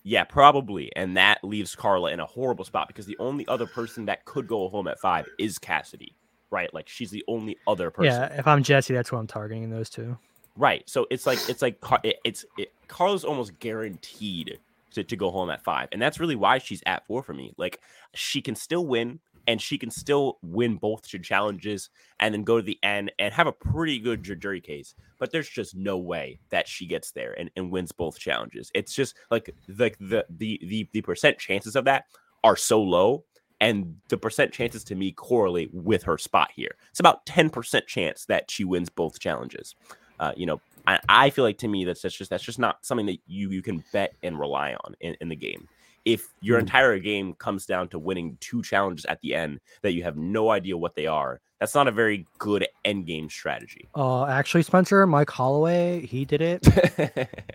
Yeah, 0.02 0.24
probably. 0.24 0.90
And 0.96 1.16
that 1.16 1.44
leaves 1.44 1.76
Karla 1.76 2.12
in 2.12 2.18
a 2.18 2.26
horrible 2.26 2.64
spot 2.64 2.88
because 2.88 3.06
the 3.06 3.16
only 3.18 3.46
other 3.46 3.66
person 3.66 4.06
that 4.06 4.24
could 4.24 4.48
go 4.48 4.68
home 4.68 4.88
at 4.88 4.98
five 4.98 5.28
is 5.38 5.58
Cassidy, 5.58 6.16
right? 6.50 6.72
Like 6.72 6.88
she's 6.88 7.10
the 7.10 7.24
only 7.28 7.58
other 7.66 7.90
person. 7.90 8.12
Yeah, 8.12 8.38
if 8.38 8.46
I'm 8.46 8.62
Jesse, 8.62 8.94
that's 8.94 9.12
what 9.12 9.18
I'm 9.18 9.26
targeting 9.26 9.70
those 9.70 9.90
two. 9.90 10.16
Right. 10.58 10.82
So 10.90 11.06
it's 11.08 11.24
like 11.24 11.38
it's 11.48 11.62
like 11.62 11.78
it's 12.24 12.44
it, 12.58 12.72
Karla's 12.88 13.24
almost 13.24 13.56
guaranteed 13.60 14.58
to, 14.90 15.04
to 15.04 15.16
go 15.16 15.30
home 15.30 15.50
at 15.50 15.62
five, 15.62 15.88
and 15.92 16.02
that's 16.02 16.18
really 16.18 16.34
why 16.34 16.58
she's 16.58 16.82
at 16.84 17.06
four 17.06 17.22
for 17.22 17.32
me. 17.32 17.54
Like 17.56 17.80
she 18.12 18.42
can 18.42 18.56
still 18.56 18.84
win 18.84 19.20
and 19.46 19.62
she 19.62 19.78
can 19.78 19.90
still 19.90 20.38
win 20.42 20.76
both 20.76 21.06
challenges 21.22 21.90
and 22.18 22.34
then 22.34 22.42
go 22.42 22.56
to 22.56 22.62
the 22.62 22.78
end 22.82 23.12
and 23.20 23.32
have 23.32 23.46
a 23.46 23.52
pretty 23.52 24.00
good 24.00 24.24
jury 24.24 24.60
case. 24.60 24.96
But 25.20 25.30
there's 25.30 25.48
just 25.48 25.76
no 25.76 25.96
way 25.96 26.40
that 26.50 26.66
she 26.66 26.86
gets 26.86 27.12
there 27.12 27.38
and, 27.38 27.50
and 27.54 27.70
wins 27.70 27.92
both 27.92 28.18
challenges. 28.18 28.72
It's 28.74 28.92
just 28.92 29.14
like 29.30 29.54
the, 29.68 29.92
the 30.00 30.26
the 30.28 30.60
the 30.60 30.88
the 30.92 31.02
percent 31.02 31.38
chances 31.38 31.76
of 31.76 31.84
that 31.84 32.06
are 32.42 32.56
so 32.56 32.82
low. 32.82 33.24
And 33.60 33.96
the 34.08 34.18
percent 34.18 34.52
chances 34.52 34.84
to 34.84 34.94
me 34.94 35.10
correlate 35.10 35.72
with 35.72 36.04
her 36.04 36.16
spot 36.16 36.50
here. 36.54 36.76
It's 36.90 37.00
about 37.00 37.26
10% 37.26 37.88
chance 37.88 38.24
that 38.26 38.52
she 38.52 38.62
wins 38.62 38.88
both 38.88 39.18
challenges. 39.18 39.74
Uh, 40.20 40.32
you 40.36 40.46
know, 40.46 40.60
I, 40.86 40.98
I, 41.08 41.30
feel 41.30 41.44
like 41.44 41.58
to 41.58 41.68
me 41.68 41.84
that's, 41.84 42.02
that's 42.02 42.14
just 42.14 42.30
that's 42.30 42.42
just 42.42 42.58
not 42.58 42.84
something 42.84 43.06
that 43.06 43.18
you 43.26 43.50
you 43.50 43.62
can 43.62 43.84
bet 43.92 44.14
and 44.22 44.38
rely 44.38 44.74
on 44.84 44.94
in, 45.00 45.16
in 45.20 45.28
the 45.28 45.36
game 45.36 45.68
if 46.08 46.28
your 46.40 46.56
mm. 46.56 46.62
entire 46.62 46.98
game 46.98 47.34
comes 47.34 47.66
down 47.66 47.88
to 47.88 47.98
winning 47.98 48.38
two 48.40 48.62
challenges 48.62 49.04
at 49.04 49.20
the 49.20 49.34
end 49.34 49.60
that 49.82 49.92
you 49.92 50.02
have 50.02 50.16
no 50.16 50.50
idea 50.50 50.76
what 50.76 50.94
they 50.94 51.06
are, 51.06 51.40
that's 51.60 51.74
not 51.74 51.88
a 51.88 51.92
very 51.92 52.24
good 52.38 52.66
end 52.84 53.06
game 53.06 53.28
strategy. 53.28 53.88
Uh, 53.94 54.26
actually, 54.26 54.62
Spencer, 54.62 55.06
Mike 55.06 55.30
Holloway, 55.30 56.06
he 56.06 56.24
did 56.24 56.40
it. 56.40 56.64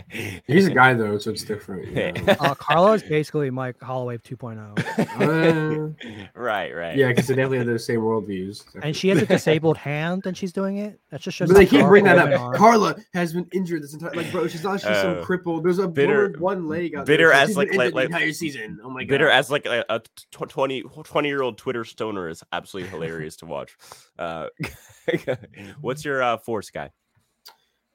He's 0.47 0.67
a 0.67 0.71
guy 0.71 0.93
though, 0.93 1.17
so 1.17 1.31
it's 1.31 1.43
different. 1.43 1.87
You 1.87 2.11
know? 2.23 2.35
uh, 2.39 2.53
Karla 2.55 2.93
is 2.93 3.03
basically 3.03 3.49
Mike 3.49 3.81
Holloway 3.81 4.17
2.0. 4.17 4.59
Uh, 4.99 6.29
right, 6.39 6.71
right. 6.75 6.97
Yeah, 6.97 7.09
because 7.09 7.27
they 7.27 7.35
definitely 7.35 7.59
have 7.59 7.67
the 7.67 7.79
same 7.79 8.01
worldviews. 8.01 8.63
And 8.83 8.95
she 8.95 9.07
has 9.09 9.21
a 9.21 9.25
disabled 9.25 9.77
hand, 9.77 10.25
and 10.25 10.35
she's 10.35 10.51
doing 10.51 10.77
it. 10.77 10.99
That's 11.09 11.23
just. 11.23 11.39
But 11.39 11.53
they 11.53 11.65
keep 11.65 11.85
bringing 11.85 12.15
that 12.15 12.33
up. 12.33 12.39
Arm. 12.39 12.57
Karla 12.57 12.95
has 13.13 13.33
been 13.33 13.47
injured 13.53 13.83
this 13.83 13.93
entire. 13.93 14.11
Like, 14.11 14.31
bro, 14.31 14.47
she's 14.47 14.63
not 14.63 14.81
just 14.81 15.01
some 15.01 15.17
oh. 15.17 15.23
crippled. 15.23 15.63
There's 15.63 15.79
a 15.79 15.87
bitter 15.87 16.35
one 16.39 16.67
leg 16.67 16.95
out 16.95 17.05
bitter 17.05 17.29
there. 17.29 17.33
as 17.33 17.55
like, 17.55 17.73
like, 17.73 17.93
like 17.93 18.05
entire 18.05 18.33
season. 18.33 18.79
Oh 18.83 18.89
my 18.89 19.03
god. 19.03 19.09
Bitter 19.09 19.29
as 19.29 19.49
like 19.49 19.65
a, 19.65 19.85
a 19.89 20.01
20, 20.31 20.83
20 21.03 21.27
year 21.27 21.41
old 21.41 21.57
Twitter 21.57 21.85
stoner 21.85 22.27
is 22.27 22.43
absolutely 22.51 22.89
hilarious 22.89 23.37
to 23.37 23.45
watch. 23.45 23.77
Uh, 24.17 24.47
what's 25.81 26.05
your 26.05 26.21
uh, 26.21 26.37
force 26.37 26.69
guy? 26.69 26.91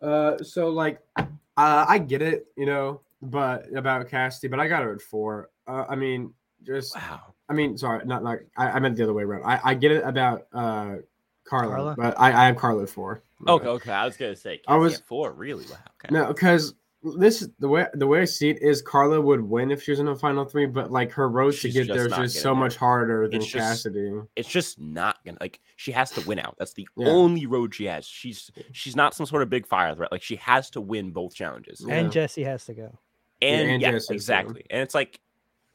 Uh, 0.00 0.38
so 0.38 0.69
like, 0.69 1.00
uh, 1.17 1.26
I 1.57 1.99
get 1.99 2.23
it, 2.23 2.47
you 2.57 2.67
know, 2.67 3.00
but 3.23 3.67
about 3.76 4.09
Cassidy, 4.09 4.49
but 4.49 4.61
I 4.61 4.69
got 4.69 4.83
her 4.83 4.93
at 4.95 5.02
four. 5.02 5.50
Uh, 5.67 5.85
I 5.88 5.97
mean, 5.97 6.33
just 6.64 6.95
wow. 6.95 7.35
I 7.49 7.55
mean, 7.55 7.78
sorry, 7.78 8.05
not 8.05 8.23
like 8.23 8.47
I, 8.57 8.71
I 8.71 8.78
meant 8.81 8.97
the 8.97 9.02
other 9.02 9.14
way 9.14 9.23
around. 9.23 9.45
I, 9.45 9.61
I 9.64 9.75
get 9.75 9.90
it 9.93 10.05
about 10.05 10.47
uh 10.52 10.97
Karla, 11.45 11.75
Karla? 11.75 11.95
but 11.97 12.14
I, 12.19 12.28
I 12.28 12.47
have 12.47 12.57
Karla 12.57 12.83
at 12.83 12.90
four. 12.90 13.23
Okay, 13.47 13.67
okay. 13.67 13.93
I 13.93 14.05
was 14.05 14.17
gonna 14.17 14.37
say 14.37 14.61
I 14.67 14.76
was 14.76 14.99
four. 14.99 15.33
Really? 15.33 15.64
Wow. 15.64 15.76
Okay. 16.05 16.14
No, 16.14 16.28
because 16.28 16.75
this 17.17 17.49
the 17.59 17.69
way 17.69 17.87
the 17.95 18.07
way 18.07 18.21
I 18.23 18.25
see 18.25 18.50
it 18.50 18.62
is 18.62 18.83
Karla 18.83 19.21
would 19.21 19.41
win 19.41 19.71
if 19.71 19.83
she 19.83 19.93
was 19.93 20.00
in 20.00 20.07
the 20.07 20.15
final 20.15 20.45
three, 20.45 20.67
but 20.67 20.91
like 20.91 21.12
her 21.12 21.29
road 21.29 21.53
She's 21.53 21.75
to 21.75 21.85
get 21.85 21.95
there 21.95 22.07
is 22.07 22.12
just 22.12 22.41
so 22.41 22.55
much 22.55 22.77
harder 22.77 23.29
than 23.29 23.41
it's 23.41 23.47
just, 23.47 23.85
Cassidy. 23.85 24.12
It's 24.37 24.49
just 24.49 24.81
not 24.81 25.25
gonna 25.25 25.38
like 25.41 25.61
she 25.77 25.93
has 25.93 26.11
to 26.12 26.21
win 26.23 26.38
out. 26.38 26.57
That's 26.59 26.73
the 26.73 26.88
yeah. 26.97 27.09
only 27.09 27.47
road 27.47 27.75
she 27.75 27.87
has. 27.87 28.07
She's 28.07 28.50
she's 28.73 28.97
not 28.97 29.15
some 29.15 29.27
sort 29.27 29.43
of 29.43 29.50
big 29.50 29.67
fire 29.67 29.95
threat. 29.95 30.12
Like 30.12 30.23
she 30.23 30.37
has 30.37 30.71
to 30.71 30.81
win 30.81 31.11
both 31.11 31.35
challenges. 31.35 31.81
And 31.81 32.07
yeah. 32.07 32.09
Jesse 32.09 32.45
has 32.45 32.65
to 32.67 32.75
go. 32.75 32.99
And, 33.41 33.67
yeah, 33.67 33.75
and 33.75 33.83
yeah 33.83 34.15
exactly. 34.15 34.65
And 34.71 34.83
it's 34.83 34.95
like 34.95 35.21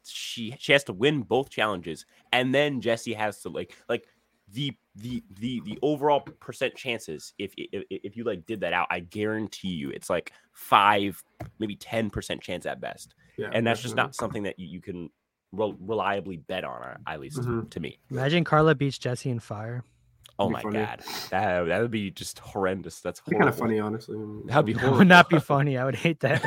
she 0.06 0.54
she 0.58 0.72
has 0.72 0.84
to 0.84 0.92
win 0.92 1.22
both 1.22 1.50
challenges, 1.50 2.06
and 2.32 2.54
then 2.54 2.80
Jesse 2.80 3.14
has 3.14 3.40
to 3.42 3.48
like 3.48 3.74
like 3.88 4.06
the 4.54 4.72
the 4.94 5.22
the 5.40 5.60
the 5.64 5.78
overall 5.82 6.20
percent 6.20 6.74
chances 6.76 7.34
if, 7.38 7.52
if 7.56 7.82
if 7.90 8.16
you 8.16 8.22
like 8.22 8.46
did 8.46 8.60
that 8.60 8.72
out 8.72 8.86
i 8.88 9.00
guarantee 9.00 9.68
you 9.68 9.90
it's 9.90 10.08
like 10.08 10.32
five 10.52 11.22
maybe 11.58 11.74
10 11.74 12.08
percent 12.10 12.40
chance 12.40 12.64
at 12.64 12.80
best 12.80 13.14
yeah, 13.36 13.48
and 13.52 13.66
that's 13.66 13.80
definitely. 13.80 13.82
just 13.82 13.96
not 13.96 14.14
something 14.14 14.44
that 14.44 14.56
you, 14.58 14.68
you 14.68 14.80
can 14.80 15.10
re- 15.52 15.74
reliably 15.80 16.36
bet 16.36 16.62
on 16.62 16.80
at 17.06 17.20
least 17.20 17.40
mm-hmm. 17.40 17.68
to 17.68 17.80
me 17.80 17.98
imagine 18.10 18.44
karla 18.44 18.74
beats 18.74 18.96
jesse 18.96 19.28
in 19.28 19.40
fire 19.40 19.82
Oh 20.36 20.50
my 20.50 20.60
funny. 20.60 20.80
god, 20.80 21.00
that 21.30 21.62
that 21.66 21.80
would 21.80 21.92
be 21.92 22.10
just 22.10 22.40
horrendous. 22.40 23.00
That's 23.00 23.20
kind 23.20 23.48
of 23.48 23.56
funny, 23.56 23.78
honestly. 23.78 24.18
That'd 24.46 24.66
be 24.66 24.72
that 24.72 24.92
would 24.92 25.06
not 25.06 25.30
be 25.30 25.38
funny. 25.38 25.78
I 25.78 25.84
would 25.84 25.94
hate 25.94 26.18
that. 26.20 26.42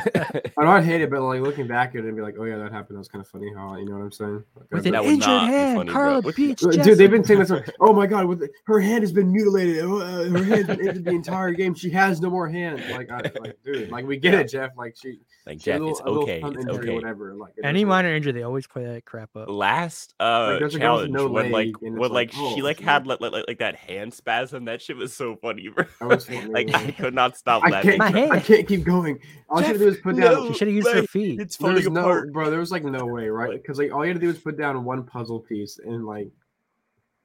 I 0.58 0.64
don't 0.64 0.84
hate 0.84 1.00
it, 1.00 1.10
but 1.10 1.22
like 1.22 1.40
looking 1.40 1.66
back 1.66 1.90
at 1.90 2.04
it 2.04 2.04
and 2.04 2.14
be 2.14 2.20
like, 2.20 2.34
oh 2.38 2.44
yeah, 2.44 2.58
that 2.58 2.70
happened. 2.70 2.96
That 2.96 2.98
was 2.98 3.08
kind 3.08 3.24
of 3.24 3.28
funny. 3.28 3.50
How 3.54 3.76
you 3.76 3.86
know 3.86 3.92
what 3.96 4.02
I'm 4.02 4.12
saying? 4.12 4.44
Like, 4.54 4.66
With 4.70 4.86
an 4.86 4.94
injured 4.94 5.28
hand, 5.28 5.78
funny, 5.78 5.92
Karla 5.92 6.32
beats 6.32 6.62
Dude, 6.62 6.74
Jesse. 6.74 6.94
they've 6.94 7.10
been 7.10 7.24
saying 7.24 7.40
this. 7.40 7.52
Oh 7.80 7.94
my 7.94 8.06
god, 8.06 8.26
with 8.26 8.40
the, 8.40 8.50
her 8.66 8.78
hand 8.78 9.02
has 9.02 9.12
been 9.12 9.32
mutilated. 9.32 9.82
Uh, 9.82 10.24
her 10.38 10.44
hand's 10.44 10.66
been 10.66 10.80
injured 10.80 11.04
the 11.06 11.10
entire 11.12 11.52
game. 11.52 11.74
She 11.74 11.88
has 11.90 12.20
no 12.20 12.28
more 12.28 12.46
hands. 12.46 12.82
Like, 12.90 13.10
I, 13.10 13.22
like 13.40 13.56
dude, 13.64 13.90
like 13.90 14.06
we 14.06 14.18
get 14.18 14.34
yeah. 14.34 14.40
it, 14.40 14.50
Jeff. 14.50 14.72
Like 14.76 14.96
she. 15.00 15.20
Like 15.46 15.60
Jeff, 15.60 15.80
little, 15.80 15.90
it's 15.96 16.00
okay. 16.02 16.42
It's 16.44 16.66
okay. 16.66 16.94
Whatever. 16.94 17.34
Like 17.34 17.54
any 17.64 17.86
minor 17.86 18.14
injury, 18.14 18.32
they 18.32 18.42
always 18.42 18.66
play 18.66 18.84
that 18.84 19.06
crap 19.06 19.34
up. 19.34 19.48
Last 19.48 20.14
uh 20.20 20.58
like, 20.60 20.70
challenge 20.72 21.10
no 21.10 21.26
when 21.26 21.50
like 21.50 21.80
when 21.80 21.96
like, 21.96 22.32
oh, 22.36 22.54
she 22.54 22.60
like 22.60 22.78
had 22.78 23.06
like, 23.06 23.22
like 23.22 23.32
like 23.48 23.58
that 23.60 23.77
hand 23.86 24.12
spasm. 24.12 24.64
That 24.66 24.82
shit 24.82 24.96
was 24.96 25.14
so 25.14 25.36
funny, 25.36 25.68
bro. 25.68 25.84
Funny. 25.84 26.46
like 26.48 26.74
I 26.74 26.90
could 26.92 27.14
not 27.14 27.36
stop 27.36 27.62
I 27.64 27.82
Can't, 27.82 28.00
I 28.00 28.40
can't 28.40 28.66
keep 28.66 28.84
going. 28.84 29.18
All 29.48 29.60
Jeff, 29.60 29.68
you 29.68 29.72
had 29.72 29.78
to 29.78 29.84
do 29.84 29.88
is 29.88 30.00
put 30.02 30.16
down. 30.16 30.32
No, 30.32 30.48
she 30.48 30.58
should 30.58 30.68
have 30.68 30.74
used 30.74 30.88
her 30.88 31.02
feet. 31.04 31.40
It's 31.40 31.56
falling 31.56 31.86
apart, 31.86 32.26
no, 32.26 32.32
bro. 32.32 32.50
There 32.50 32.58
was 32.58 32.70
like 32.70 32.84
no 32.84 33.06
way, 33.06 33.28
right? 33.28 33.52
Because 33.52 33.78
like 33.78 33.92
all 33.92 34.04
you 34.04 34.12
had 34.12 34.16
to 34.16 34.20
do 34.20 34.28
was 34.28 34.38
put 34.38 34.58
down 34.58 34.84
one 34.84 35.04
puzzle 35.04 35.40
piece 35.40 35.78
and 35.78 36.06
like, 36.06 36.30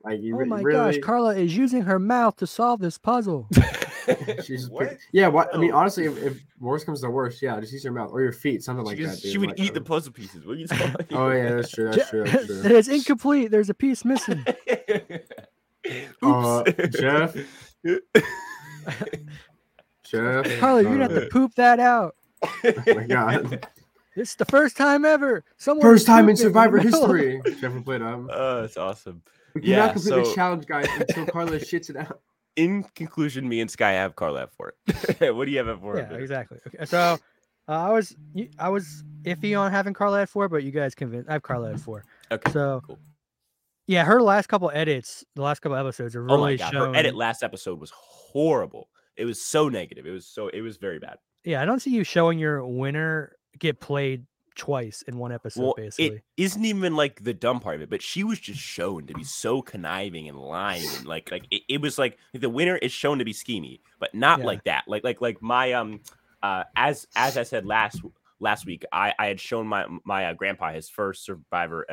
like 0.03 0.21
you. 0.21 0.39
Oh 0.39 0.45
my 0.45 0.61
really... 0.61 0.93
gosh, 0.93 1.03
Karla 1.03 1.35
is 1.35 1.55
using 1.55 1.81
her 1.81 1.99
mouth 1.99 2.37
to 2.37 2.47
solve 2.47 2.79
this 2.79 2.97
puzzle. 2.97 3.47
She's 4.43 4.69
what? 4.69 4.97
yeah. 5.13 5.27
What 5.29 5.53
I 5.55 5.57
mean, 5.57 5.71
honestly, 5.71 6.05
if, 6.05 6.17
if, 6.17 6.43
worst 6.59 6.85
comes 6.85 7.01
to 7.01 7.09
worst, 7.09 7.41
yeah, 7.41 7.59
just 7.59 7.71
use 7.71 7.83
your 7.85 7.93
mouth 7.93 8.11
or 8.11 8.21
your 8.21 8.33
feet, 8.33 8.63
something 8.63 8.85
like 8.85 8.97
that. 8.97 9.21
Dude. 9.21 9.31
She 9.31 9.37
would 9.37 9.49
like, 9.49 9.59
eat 9.59 9.69
um 9.69 9.75
the 9.75 9.81
puzzle 9.81 10.11
pieces. 10.11 10.45
What 10.45 10.53
are 10.53 10.59
you 10.59 10.67
talking? 10.67 10.95
oh 11.11 11.29
yeah, 11.29 11.55
that's 11.55 11.71
true. 11.71 11.91
That's 11.91 12.09
true. 12.09 12.23
That's 12.25 12.47
true. 12.47 12.61
it's 12.65 12.87
incomplete. 12.89 13.51
There's 13.51 13.69
a 13.69 13.73
piece 13.73 14.03
missing. 14.03 14.45
uh, 16.21 16.63
Jeff. 16.89 17.35
Jeff. 20.03 20.59
Karla, 20.59 20.81
you're 20.81 20.91
gonna 20.91 21.03
have 21.03 21.23
to 21.23 21.27
poop 21.31 21.55
that 21.55 21.79
out. 21.79 22.15
oh 22.43 22.73
my 22.87 23.07
god. 23.07 23.67
This 24.15 24.31
is 24.31 24.35
the 24.35 24.45
first 24.45 24.77
time 24.77 25.05
ever. 25.05 25.43
Someone 25.57 25.81
first 25.81 26.05
time 26.05 26.29
in 26.29 26.35
Survivor 26.35 26.77
history. 26.77 27.41
Jeff 27.59 27.83
played 27.83 28.01
um. 28.01 28.29
Oh, 28.31 28.61
that's 28.61 28.77
awesome. 28.77 29.21
We 29.55 29.61
cannot 29.61 29.75
yeah, 29.75 29.93
complete 29.93 30.09
so... 30.09 30.23
the 30.23 30.35
challenge, 30.35 30.65
guys, 30.65 30.87
until 30.99 31.25
Karla 31.27 31.59
shits 31.59 31.89
it 31.89 31.97
out 31.97 32.21
in 32.55 32.83
conclusion, 32.95 33.47
me 33.47 33.61
and 33.61 33.69
Sky 33.69 33.91
have 33.91 34.15
Karla 34.15 34.47
for 34.47 34.73
it. 34.87 35.35
what 35.35 35.45
do 35.45 35.51
you 35.51 35.57
have 35.57 35.67
at 35.67 35.79
four? 35.79 35.97
Yeah, 35.97 36.13
exactly. 36.13 36.59
Okay, 36.67 36.85
so 36.85 37.17
uh, 37.67 37.71
I 37.71 37.91
was 37.91 38.15
I 38.59 38.69
was 38.69 39.03
iffy 39.23 39.59
on 39.59 39.71
having 39.71 39.93
Karla 39.93 40.21
at 40.23 40.29
four, 40.29 40.49
but 40.49 40.63
you 40.63 40.71
guys 40.71 40.95
convinced. 40.95 41.29
I 41.29 41.33
have 41.33 41.43
Karla 41.43 41.73
at 41.73 41.79
four. 41.79 42.03
Okay. 42.31 42.51
So. 42.51 42.81
Cool. 42.85 42.99
Yeah, 43.87 44.05
her 44.05 44.21
last 44.21 44.47
couple 44.47 44.71
edits, 44.73 45.25
the 45.35 45.41
last 45.41 45.59
couple 45.59 45.77
episodes 45.77 46.15
are 46.15 46.23
really. 46.23 46.37
Oh 46.37 46.41
my 46.41 46.55
god, 46.55 46.73
her 46.73 46.95
edit 46.95 47.15
last 47.15 47.43
episode 47.43 47.79
was 47.79 47.91
horrible. 47.91 48.89
It 49.17 49.25
was 49.25 49.41
so 49.41 49.69
negative. 49.69 50.05
It 50.05 50.11
was 50.11 50.25
so 50.25 50.47
it 50.47 50.61
was 50.61 50.77
very 50.77 50.99
bad. 50.99 51.17
Yeah, 51.43 51.61
I 51.61 51.65
don't 51.65 51.81
see 51.81 51.91
you 51.91 52.03
showing 52.03 52.39
your 52.39 52.65
winner 52.65 53.35
get 53.59 53.79
played 53.79 54.25
twice 54.55 55.03
in 55.07 55.17
one 55.17 55.31
episode, 55.31 55.63
well, 55.63 55.73
basically. 55.75 56.17
It 56.17 56.23
isn't 56.37 56.63
even 56.63 56.95
like 56.95 57.23
the 57.23 57.33
dumb 57.33 57.59
part 57.59 57.75
of 57.75 57.81
it, 57.81 57.89
but 57.89 58.01
she 58.01 58.23
was 58.23 58.39
just 58.39 58.59
shown 58.59 59.07
to 59.07 59.13
be 59.13 59.23
so 59.23 59.61
conniving 59.61 60.29
and 60.29 60.37
lying 60.37 60.87
and 60.97 61.05
like 61.05 61.31
like 61.31 61.45
it, 61.51 61.63
it 61.67 61.81
was 61.81 61.97
like 61.97 62.17
the 62.33 62.49
winner 62.49 62.77
is 62.77 62.91
shown 62.91 63.19
to 63.19 63.25
be 63.25 63.33
schemy, 63.33 63.79
but 63.99 64.13
not 64.15 64.39
yeah. 64.39 64.45
like 64.45 64.63
that. 64.63 64.83
Like 64.87 65.03
like 65.03 65.21
like 65.21 65.41
my 65.41 65.73
um 65.73 66.01
uh 66.41 66.63
as 66.75 67.07
as 67.15 67.37
I 67.37 67.43
said 67.43 67.65
last 67.65 68.01
last 68.43 68.65
week, 68.65 68.85
I, 68.91 69.13
I 69.17 69.27
had 69.27 69.39
shown 69.39 69.65
my 69.65 69.85
my 70.03 70.25
uh, 70.25 70.33
grandpa 70.33 70.73
his 70.73 70.89
first 70.89 71.25
Survivor 71.25 71.87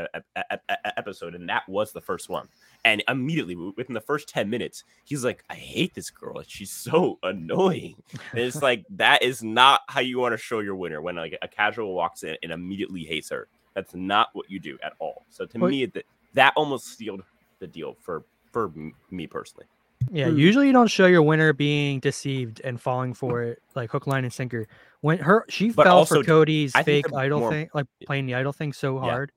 episode, 0.97 1.35
and 1.35 1.49
that 1.49 1.67
was 1.69 1.93
the 1.93 2.01
first 2.01 2.29
one. 2.29 2.49
And 2.85 3.03
immediately, 3.09 3.55
within 3.55 3.95
the 3.95 4.01
first 4.01 4.29
10 4.29 4.51
minutes, 4.51 4.85
he's 5.05 5.25
like, 5.25 5.45
I 5.49 5.55
hate 5.55 5.95
this 5.95 6.11
girl. 6.11 6.43
She's 6.47 6.73
so 6.73 7.19
annoying. 7.23 8.03
And 8.33 8.41
it's 8.41 8.63
like, 8.63 8.85
that 8.91 9.23
is 9.23 9.43
not 9.43 9.83
how 9.89 10.01
you 10.01 10.19
want 10.19 10.33
to 10.33 10.39
show 10.39 10.61
your 10.61 10.75
winner 10.75 11.01
when 11.01 11.17
like 11.17 11.39
a 11.41 11.49
casual 11.49 11.95
walks 11.95 12.23
in 12.23 12.37
and 12.43 12.53
immediately 12.53 13.05
hates 13.05 13.31
her. 13.31 13.49
That's 13.75 13.95
not 13.95 14.29
what 14.33 14.51
you 14.51 14.59
do 14.59 14.79
at 14.83 14.95
all. 14.99 15.25
So 15.29 15.47
to 15.47 15.59
me, 15.59 15.87
that, 15.87 16.05
that 16.35 16.53
almost 16.57 16.97
sealed 16.99 17.23
the 17.61 17.67
deal 17.67 17.97
for, 18.01 18.25
for 18.51 18.73
me 19.11 19.27
personally. 19.27 19.67
Yeah, 20.11 20.31
hmm. 20.31 20.39
usually 20.39 20.67
you 20.67 20.73
don't 20.73 20.89
show 20.89 21.07
your 21.07 21.23
winner 21.23 21.53
being 21.53 22.01
deceived 22.01 22.61
and 22.65 22.81
falling 22.81 23.15
for 23.15 23.43
it 23.43 23.63
like 23.75 23.91
hook, 23.91 24.07
line, 24.07 24.25
and 24.25 24.33
sinker. 24.33 24.67
When 25.01 25.19
her 25.19 25.45
she 25.49 25.71
but 25.71 25.85
fell 25.85 25.99
also, 25.99 26.17
for 26.17 26.25
Cody's 26.25 26.73
I 26.75 26.83
fake 26.83 27.07
idol 27.15 27.41
more, 27.41 27.51
thing, 27.51 27.69
like 27.73 27.87
playing 28.07 28.27
the 28.27 28.35
idol 28.35 28.53
thing 28.53 28.73
so 28.73 28.99
hard. 28.99 29.33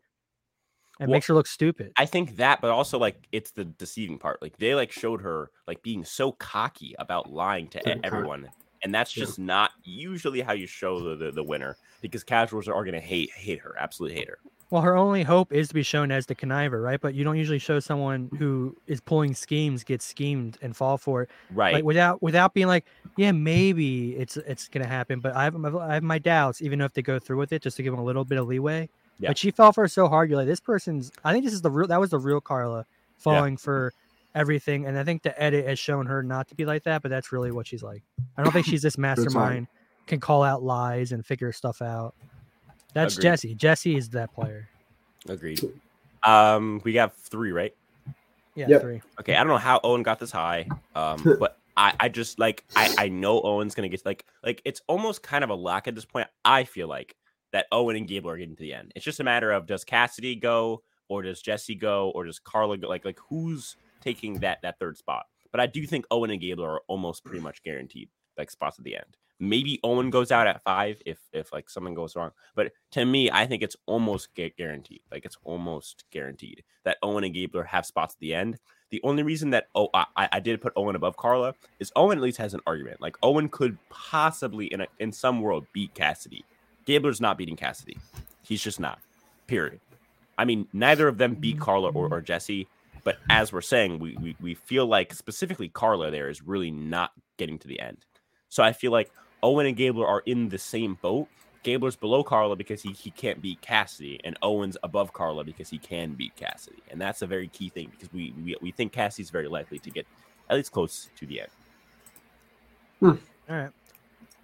It 0.99 1.07
well, 1.07 1.13
makes 1.13 1.27
her 1.27 1.33
look 1.33 1.47
stupid. 1.47 1.91
I 1.97 2.05
think 2.05 2.35
that, 2.37 2.61
but 2.61 2.69
also 2.69 2.99
like 2.99 3.27
it's 3.31 3.51
the 3.51 3.65
deceiving 3.65 4.19
part. 4.19 4.41
Like 4.41 4.57
they 4.57 4.75
like 4.75 4.91
showed 4.91 5.21
her 5.21 5.49
like 5.67 5.81
being 5.81 6.05
so 6.05 6.33
cocky 6.33 6.95
about 6.99 7.31
lying 7.31 7.67
to 7.69 8.05
everyone, 8.05 8.49
and 8.83 8.93
that's 8.93 9.11
just 9.11 9.39
not 9.39 9.71
usually 9.83 10.41
how 10.41 10.53
you 10.53 10.67
show 10.67 10.99
the, 10.99 11.15
the, 11.15 11.31
the 11.31 11.43
winner 11.43 11.77
because 12.01 12.23
casuals 12.23 12.67
are, 12.67 12.75
are 12.75 12.83
going 12.83 12.93
to 12.93 12.99
hate 12.99 13.31
hate 13.31 13.59
her, 13.59 13.75
absolutely 13.79 14.17
hate 14.17 14.29
her. 14.29 14.37
Well, 14.73 14.81
her 14.81 14.97
only 14.97 15.21
hope 15.21 15.53
is 15.53 15.67
to 15.67 15.75
be 15.75 15.83
shown 15.83 16.09
as 16.09 16.25
the 16.25 16.33
conniver, 16.33 16.83
right? 16.83 16.99
But 16.99 17.13
you 17.13 17.23
don't 17.23 17.37
usually 17.37 17.59
show 17.59 17.79
someone 17.79 18.31
who 18.39 18.75
is 18.87 18.99
pulling 18.99 19.35
schemes 19.35 19.83
get 19.83 20.01
schemed 20.01 20.57
and 20.63 20.75
fall 20.75 20.97
for 20.97 21.21
it, 21.21 21.29
right? 21.51 21.75
Like 21.75 21.83
without 21.83 22.23
without 22.23 22.55
being 22.55 22.65
like, 22.65 22.87
yeah, 23.15 23.33
maybe 23.33 24.15
it's 24.15 24.35
it's 24.35 24.67
gonna 24.67 24.87
happen, 24.87 25.19
but 25.19 25.35
I 25.35 25.43
have 25.43 25.75
I 25.75 25.93
have 25.93 26.01
my 26.01 26.17
doubts, 26.17 26.59
even 26.63 26.81
if 26.81 26.91
they 26.91 27.03
go 27.03 27.19
through 27.19 27.37
with 27.37 27.53
it, 27.53 27.61
just 27.61 27.77
to 27.77 27.83
give 27.83 27.93
them 27.93 27.99
a 27.99 28.03
little 28.03 28.25
bit 28.25 28.39
of 28.39 28.47
leeway. 28.47 28.89
Yeah. 29.19 29.29
But 29.29 29.37
she 29.37 29.51
fell 29.51 29.73
for 29.73 29.83
it 29.83 29.89
so 29.89 30.07
hard. 30.07 30.31
You're 30.31 30.39
like, 30.39 30.47
this 30.47 30.59
person's. 30.59 31.11
I 31.23 31.33
think 31.33 31.45
this 31.45 31.53
is 31.53 31.61
the 31.61 31.69
real. 31.69 31.87
That 31.87 31.99
was 31.99 32.09
the 32.09 32.17
real 32.17 32.41
Karla 32.41 32.87
falling 33.19 33.53
yeah. 33.53 33.59
for 33.59 33.93
everything, 34.33 34.87
and 34.87 34.97
I 34.97 35.03
think 35.03 35.21
the 35.21 35.39
edit 35.39 35.67
has 35.67 35.77
shown 35.77 36.07
her 36.07 36.23
not 36.23 36.47
to 36.47 36.55
be 36.55 36.65
like 36.65 36.81
that. 36.85 37.03
But 37.03 37.09
that's 37.09 37.31
really 37.31 37.51
what 37.51 37.67
she's 37.67 37.83
like. 37.83 38.01
I 38.39 38.41
don't 38.41 38.51
think 38.51 38.65
she's 38.65 38.81
this 38.81 38.97
mastermind, 38.97 39.67
can 40.07 40.19
call 40.19 40.41
out 40.41 40.63
lies 40.63 41.11
and 41.11 41.23
figure 41.23 41.51
stuff 41.51 41.79
out. 41.79 42.15
That's 42.93 43.15
Agreed. 43.15 43.23
Jesse. 43.23 43.55
Jesse 43.55 43.95
is 43.95 44.09
that 44.09 44.33
player. 44.33 44.69
Agreed. 45.27 45.61
Um, 46.23 46.81
we 46.83 46.93
got 46.93 47.15
three, 47.15 47.51
right? 47.51 47.73
Yeah, 48.55 48.67
yep. 48.67 48.81
three. 48.81 49.01
Okay, 49.19 49.35
I 49.35 49.39
don't 49.39 49.47
know 49.47 49.57
how 49.57 49.79
Owen 49.83 50.03
got 50.03 50.19
this 50.19 50.31
high, 50.31 50.67
um, 50.95 51.21
but 51.39 51.57
I, 51.75 51.93
I 51.99 52.09
just 52.09 52.39
like 52.39 52.63
I, 52.75 52.93
I 52.97 53.09
know 53.09 53.41
Owen's 53.41 53.75
gonna 53.75 53.89
get 53.89 54.05
like 54.05 54.25
like 54.43 54.61
it's 54.63 54.81
almost 54.87 55.23
kind 55.23 55.43
of 55.43 55.49
a 55.49 55.55
lock 55.55 55.87
at 55.87 55.95
this 55.95 56.05
point. 56.05 56.27
I 56.45 56.63
feel 56.63 56.87
like 56.87 57.15
that 57.51 57.65
Owen 57.71 57.95
and 57.95 58.07
Gable 58.07 58.29
are 58.29 58.37
getting 58.37 58.55
to 58.55 58.61
the 58.61 58.73
end. 58.73 58.91
It's 58.95 59.05
just 59.05 59.19
a 59.19 59.23
matter 59.23 59.51
of 59.51 59.65
does 59.65 59.83
Cassidy 59.83 60.35
go 60.35 60.83
or 61.09 61.23
does 61.23 61.41
Jesse 61.41 61.75
go 61.75 62.11
or 62.11 62.25
does 62.25 62.39
Karla 62.39 62.77
go? 62.77 62.87
Like 62.87 63.05
like 63.05 63.19
who's 63.29 63.75
taking 64.01 64.39
that 64.39 64.61
that 64.61 64.77
third 64.79 64.97
spot? 64.97 65.25
But 65.51 65.59
I 65.59 65.67
do 65.67 65.85
think 65.85 66.05
Owen 66.11 66.31
and 66.31 66.41
Gable 66.41 66.63
are 66.63 66.81
almost 66.87 67.23
pretty 67.23 67.41
much 67.41 67.63
guaranteed 67.63 68.09
like 68.37 68.51
spots 68.51 68.77
at 68.77 68.85
the 68.85 68.95
end. 68.95 69.17
Maybe 69.39 69.79
Owen 69.83 70.09
goes 70.09 70.31
out 70.31 70.47
at 70.47 70.63
five 70.63 71.01
if 71.05 71.19
if 71.33 71.51
like 71.51 71.69
something 71.69 71.93
goes 71.93 72.15
wrong. 72.15 72.31
But 72.55 72.71
to 72.91 73.05
me, 73.05 73.29
I 73.31 73.45
think 73.45 73.61
it's 73.61 73.75
almost 73.85 74.29
guaranteed. 74.35 75.01
Like 75.11 75.25
it's 75.25 75.37
almost 75.43 76.05
guaranteed 76.11 76.63
that 76.83 76.97
Owen 77.03 77.23
and 77.23 77.33
Gabler 77.33 77.63
have 77.63 77.85
spots 77.85 78.15
at 78.15 78.19
the 78.19 78.33
end. 78.33 78.59
The 78.89 79.01
only 79.03 79.23
reason 79.23 79.49
that 79.49 79.67
oh 79.75 79.89
I, 79.93 80.05
I 80.15 80.39
did 80.39 80.61
put 80.61 80.73
Owen 80.75 80.95
above 80.95 81.17
Karla 81.17 81.55
is 81.79 81.91
Owen 81.95 82.17
at 82.17 82.23
least 82.23 82.37
has 82.37 82.53
an 82.53 82.61
argument. 82.67 83.01
Like 83.01 83.17
Owen 83.23 83.49
could 83.49 83.77
possibly 83.89 84.67
in 84.67 84.81
a, 84.81 84.87
in 84.99 85.11
some 85.11 85.41
world 85.41 85.65
beat 85.73 85.93
Cassidy. 85.93 86.45
Gabler's 86.85 87.21
not 87.21 87.37
beating 87.37 87.55
Cassidy. 87.55 87.97
He's 88.43 88.61
just 88.61 88.79
not. 88.79 88.99
Period. 89.47 89.79
I 90.37 90.45
mean, 90.45 90.67
neither 90.73 91.07
of 91.07 91.17
them 91.17 91.35
beat 91.35 91.59
Karla 91.59 91.89
or, 91.89 92.07
or 92.11 92.21
Jesse. 92.21 92.67
But 93.03 93.17
as 93.29 93.51
we're 93.51 93.61
saying, 93.61 93.99
we, 93.99 94.15
we 94.15 94.35
we 94.39 94.53
feel 94.53 94.85
like 94.85 95.13
specifically 95.13 95.69
Karla 95.69 96.11
there 96.11 96.29
is 96.29 96.41
really 96.41 96.71
not 96.71 97.11
getting 97.37 97.59
to 97.59 97.67
the 97.67 97.79
end. 97.79 98.05
So 98.53 98.61
I 98.61 98.71
feel 98.71 98.91
like 98.91 99.09
Owen 99.41 99.65
and 99.65 99.75
Gabler 99.75 100.05
are 100.05 100.21
in 100.27 100.47
the 100.47 100.59
same 100.59 100.93
boat. 101.01 101.27
Gabler's 101.63 101.95
below 101.95 102.23
Karla 102.23 102.55
because 102.55 102.83
he, 102.83 102.91
he 102.91 103.09
can't 103.09 103.41
beat 103.41 103.59
Cassidy, 103.61 104.19
and 104.23 104.37
Owen's 104.43 104.77
above 104.83 105.11
Karla 105.11 105.43
because 105.43 105.71
he 105.71 105.79
can 105.79 106.13
beat 106.13 106.35
Cassidy. 106.35 106.83
And 106.91 107.01
that's 107.01 107.23
a 107.23 107.25
very 107.25 107.47
key 107.47 107.69
thing 107.69 107.89
because 107.89 108.13
we 108.13 108.31
we, 108.45 108.55
we 108.61 108.71
think 108.71 108.91
Cassidy's 108.91 109.31
very 109.31 109.47
likely 109.47 109.79
to 109.79 109.89
get 109.89 110.05
at 110.51 110.57
least 110.57 110.71
close 110.71 111.09
to 111.15 111.25
the 111.25 111.41
end. 111.41 111.49
Hmm. 112.99 113.13
All 113.49 113.55
right. 113.55 113.71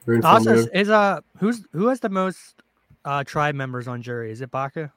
Very 0.08 0.24
also, 0.24 0.54
is, 0.56 0.68
is 0.74 0.90
uh 0.90 1.22
who's 1.38 1.64
who 1.72 1.88
has 1.90 2.00
the 2.00 2.10
most 2.10 2.56
uh 3.06 3.24
tribe 3.24 3.54
members 3.54 3.88
on 3.88 4.02
jury? 4.02 4.32
Is 4.32 4.42
it 4.42 4.50
Baka? 4.50 4.86
Um, 4.86 4.90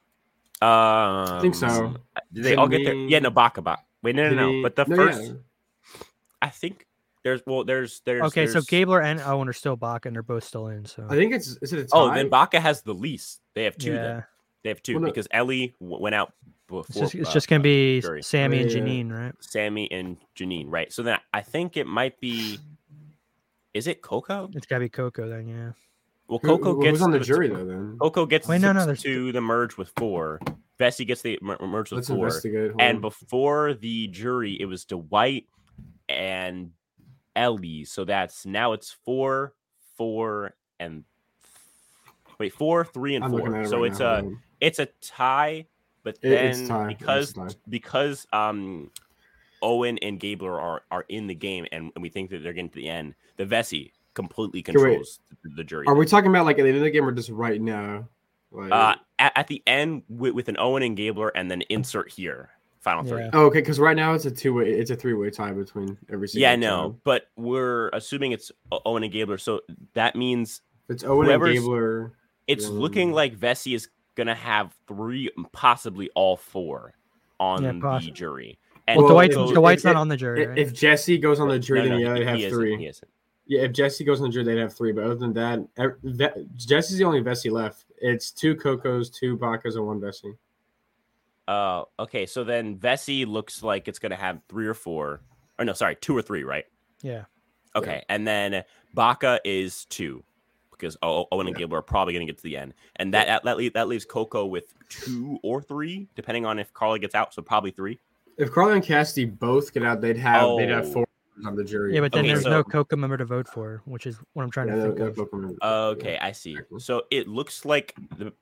I 0.63 1.39
think 1.39 1.53
so. 1.53 1.97
Did 2.33 2.45
they 2.45 2.55
all 2.55 2.67
get 2.67 2.83
there? 2.83 2.95
Yeah, 2.95 3.19
no, 3.19 3.29
Baka, 3.29 3.61
Baka. 3.61 3.83
Wait, 4.01 4.15
no, 4.15 4.27
no, 4.31 4.49
no. 4.49 4.63
But 4.63 4.75
the 4.75 4.85
no, 4.85 4.95
first, 4.95 5.21
yeah. 5.21 6.01
I 6.41 6.49
think 6.49 6.87
there's 7.23 7.41
well, 7.45 7.63
there's 7.63 8.01
there's 8.05 8.23
okay. 8.23 8.45
There's... 8.45 8.53
So 8.53 8.61
Gabler 8.61 9.01
and 9.01 9.21
Owen 9.21 9.47
are 9.47 9.53
still 9.53 9.75
Baka, 9.75 10.09
and 10.09 10.15
they're 10.15 10.23
both 10.23 10.43
still 10.43 10.67
in. 10.67 10.85
So 10.85 11.05
I 11.09 11.15
think 11.15 11.33
it's 11.33 11.57
is 11.61 11.73
it 11.73 11.79
a 11.79 11.85
tie? 11.85 11.89
Oh, 11.93 12.13
then 12.13 12.29
Baka 12.29 12.59
has 12.59 12.81
the 12.81 12.93
least. 12.93 13.41
They 13.55 13.63
have 13.63 13.77
two. 13.77 13.93
Yeah. 13.93 14.01
Then. 14.01 14.23
They 14.63 14.69
have 14.69 14.81
two 14.81 14.93
well, 14.93 15.01
no. 15.01 15.07
because 15.07 15.27
Elie 15.31 15.75
went 15.79 16.15
out 16.15 16.33
before. 16.67 16.85
It's 16.87 16.97
just, 16.97 17.15
it's 17.15 17.29
uh, 17.29 17.33
just 17.33 17.47
gonna 17.47 17.63
be 17.63 18.01
uh, 18.05 18.21
Sami 18.21 18.61
and 18.61 18.69
Jeanine, 18.71 19.11
right? 19.11 19.33
Sami 19.39 19.91
and 19.91 20.17
Jeanine, 20.35 20.67
right? 20.67 20.91
So 20.91 21.03
then 21.03 21.17
I 21.33 21.41
think 21.41 21.77
it 21.77 21.87
might 21.87 22.19
be. 22.19 22.59
Is 23.73 23.87
it 23.87 24.01
Coco? 24.01 24.49
It's 24.53 24.65
gotta 24.65 24.81
be 24.81 24.89
Coco 24.89 25.27
then, 25.27 25.47
yeah. 25.47 25.71
Well, 26.27 26.39
Coco 26.39 26.75
Who, 26.75 26.83
gets 26.83 27.01
on 27.01 27.11
the 27.11 27.19
jury 27.19 27.49
though. 27.49 27.65
Then 27.65 27.97
Coco 27.99 28.25
gets 28.25 28.47
Wait, 28.47 28.61
no, 28.61 28.71
no, 28.71 28.93
to 28.93 29.31
the 29.31 29.41
merge 29.41 29.77
with 29.77 29.91
four. 29.97 30.39
Vesi 30.79 31.05
gets 31.05 31.21
the 31.21 31.37
merge 31.41 31.91
with 31.91 32.09
Let's 32.09 32.41
four. 32.41 32.73
And 32.79 33.01
before 33.01 33.73
the 33.73 34.07
jury, 34.07 34.57
it 34.59 34.65
was 34.65 34.85
Dwight 34.85 35.45
and 36.09 36.71
Elie. 37.35 37.85
So 37.85 38.05
that's 38.05 38.45
now 38.45 38.73
it's 38.73 38.91
four, 38.91 39.53
four, 39.97 40.53
and 40.79 41.03
wait, 42.39 42.53
four, 42.53 42.85
three, 42.85 43.15
and 43.15 43.25
I'm 43.25 43.31
four. 43.31 43.65
So 43.65 43.81
right 43.81 43.91
it's 43.91 43.99
now. 43.99 44.15
a 44.15 44.31
it's 44.61 44.79
a 44.79 44.87
tie, 45.01 45.67
but 46.03 46.21
then 46.21 46.67
tie. 46.67 46.87
because 46.87 47.35
because 47.67 48.27
um 48.33 48.91
Owen 49.61 49.97
and 49.99 50.19
Gabler 50.19 50.59
are 50.59 50.83
are 50.91 51.05
in 51.09 51.27
the 51.27 51.35
game 51.35 51.65
and, 51.71 51.91
and 51.95 52.01
we 52.01 52.09
think 52.09 52.29
that 52.29 52.43
they're 52.43 52.53
getting 52.53 52.69
to 52.69 52.75
the 52.75 52.89
end, 52.89 53.15
the 53.37 53.45
Vesi 53.45 53.91
completely 54.13 54.61
controls 54.61 55.19
the, 55.43 55.49
the, 55.55 55.63
jury. 55.63 55.85
Are 55.87 55.95
we 55.95 56.05
talking 56.05 56.29
about 56.29 56.45
like 56.45 56.59
at 56.59 56.63
the 56.63 56.69
end 56.69 56.77
of 56.77 56.83
the 56.83 56.91
game 56.91 57.07
or 57.07 57.11
just 57.11 57.29
right 57.29 57.59
now? 57.59 58.07
Like... 58.51 58.71
Uh, 58.71 58.95
at, 59.17 59.31
at, 59.35 59.47
the 59.47 59.63
end 59.65 60.03
with, 60.07 60.33
with 60.33 60.49
an 60.49 60.57
Owen 60.59 60.83
and 60.83 60.95
Gabler 60.95 61.29
and 61.29 61.49
then 61.49 61.63
insert 61.69 62.11
here 62.11 62.51
final 62.83 63.03
three. 63.03 63.29
Oh, 63.33 63.45
okay, 63.45 63.59
because 63.59 63.79
right 63.79 63.95
now 63.95 64.13
it's 64.13 64.25
a 64.25 64.31
two 64.31 64.53
way, 64.53 64.69
it's 64.69 64.91
a 64.91 64.95
three 64.95 65.13
way 65.13 65.29
tie 65.29 65.53
between 65.53 65.97
every 66.11 66.27
single. 66.27 66.41
Yeah, 66.41 66.55
no, 66.55 66.99
but 67.03 67.27
we're 67.35 67.89
assuming 67.89 68.33
it's 68.33 68.51
Owen 68.85 69.03
and 69.03 69.11
Gabler, 69.11 69.37
so 69.37 69.61
that 69.93 70.15
means 70.15 70.61
it's 70.89 71.03
Owen 71.03 71.29
and 71.29 71.41
Gabler. 71.41 72.11
It's 72.45 72.65
um, 72.65 72.73
looking 72.73 73.13
like 73.13 73.37
Vesi 73.37 73.73
is 73.73 73.87
gonna 74.15 74.35
have 74.35 74.75
three, 74.87 75.31
possibly 75.53 76.09
all 76.13 76.35
four, 76.35 76.93
on 77.39 77.63
yeah, 77.63 77.99
the 77.99 78.11
jury. 78.11 78.59
And 78.87 78.99
well, 78.99 79.07
Dwight's, 79.13 79.35
so 79.35 79.53
Dwight's 79.53 79.85
not 79.85 79.95
on 79.95 80.09
the 80.09 80.17
jury. 80.17 80.45
Right? 80.45 80.57
If 80.57 80.73
Jesse 80.73 81.17
goes 81.17 81.39
on 81.39 81.47
the 81.47 81.57
jury, 81.57 81.87
no, 81.87 81.97
no, 81.97 82.03
then 82.03 82.05
yeah, 82.05 82.13
they 82.35 82.43
have 82.43 82.51
three. 82.51 82.91
Yeah, 83.45 83.61
if 83.61 83.71
Jesse 83.71 84.03
goes 84.03 84.19
on 84.19 84.27
the 84.27 84.33
jury, 84.33 84.45
they'd 84.45 84.57
have 84.57 84.73
three. 84.73 84.91
But 84.91 85.05
other 85.05 85.15
than 85.15 85.33
that, 85.33 86.55
Jesse's 86.55 86.97
the 86.97 87.05
only 87.05 87.21
Vesi 87.21 87.49
left. 87.49 87.85
It's 87.97 88.31
two 88.31 88.55
Cocos, 88.55 89.09
two 89.09 89.37
Bakas, 89.37 89.75
and 89.75 89.87
one 89.87 90.01
Vesi. 90.01 90.35
Uh, 91.47 91.83
okay, 91.99 92.25
so 92.25 92.43
then 92.43 92.77
Vesi 92.77 93.25
looks 93.27 93.63
like 93.63 93.87
it's 93.87 93.99
gonna 93.99 94.15
have 94.15 94.39
three 94.49 94.67
or 94.67 94.73
four, 94.73 95.21
or 95.59 95.65
no, 95.65 95.73
sorry, 95.73 95.95
two 95.95 96.15
or 96.15 96.21
three, 96.21 96.43
right? 96.43 96.65
Yeah. 97.01 97.25
Okay, 97.75 97.97
yeah. 97.97 98.15
and 98.15 98.27
then 98.27 98.63
Baka 98.93 99.41
is 99.43 99.85
two 99.85 100.23
because 100.71 100.97
Owen 101.01 101.47
and 101.47 101.49
yeah. 101.49 101.59
Gable 101.59 101.77
are 101.77 101.81
probably 101.81 102.13
gonna 102.13 102.25
get 102.25 102.37
to 102.37 102.43
the 102.43 102.57
end, 102.57 102.73
and 102.95 103.13
that 103.13 103.27
that, 103.27 103.43
that, 103.43 103.73
that 103.73 103.87
leaves 103.87 104.05
Coco 104.05 104.45
with 104.45 104.73
two 104.89 105.39
or 105.43 105.61
three, 105.61 106.07
depending 106.15 106.45
on 106.45 106.59
if 106.59 106.73
Carly 106.73 106.99
gets 106.99 107.15
out. 107.15 107.33
So 107.33 107.41
probably 107.41 107.71
three. 107.71 107.99
If 108.37 108.51
Carly 108.51 108.73
and 108.73 108.83
Cassidy 108.83 109.25
both 109.25 109.73
get 109.73 109.83
out, 109.83 110.01
they'd 110.01 110.17
have 110.17 110.43
oh. 110.43 110.57
they'd 110.57 110.69
have 110.69 110.91
four 110.91 111.05
on 111.45 111.55
the 111.55 111.63
jury. 111.63 111.93
Yeah, 111.93 112.01
but 112.01 112.11
then 112.11 112.21
okay, 112.21 112.29
there's 112.29 112.43
so, 112.43 112.49
no 112.49 112.63
Coco 112.63 112.95
member 112.95 113.17
to 113.17 113.25
vote 113.25 113.47
for, 113.47 113.81
which 113.85 114.05
is 114.05 114.17
what 114.33 114.43
I'm 114.43 114.51
trying 114.51 114.69
yeah, 114.69 114.75
to 114.75 114.81
think 114.93 114.99
of. 114.99 115.61
Okay, 115.61 116.17
I 116.21 116.31
see. 116.31 116.57
So 116.77 117.03
it 117.11 117.27
looks 117.27 117.65
like 117.65 117.95
the 118.17 118.33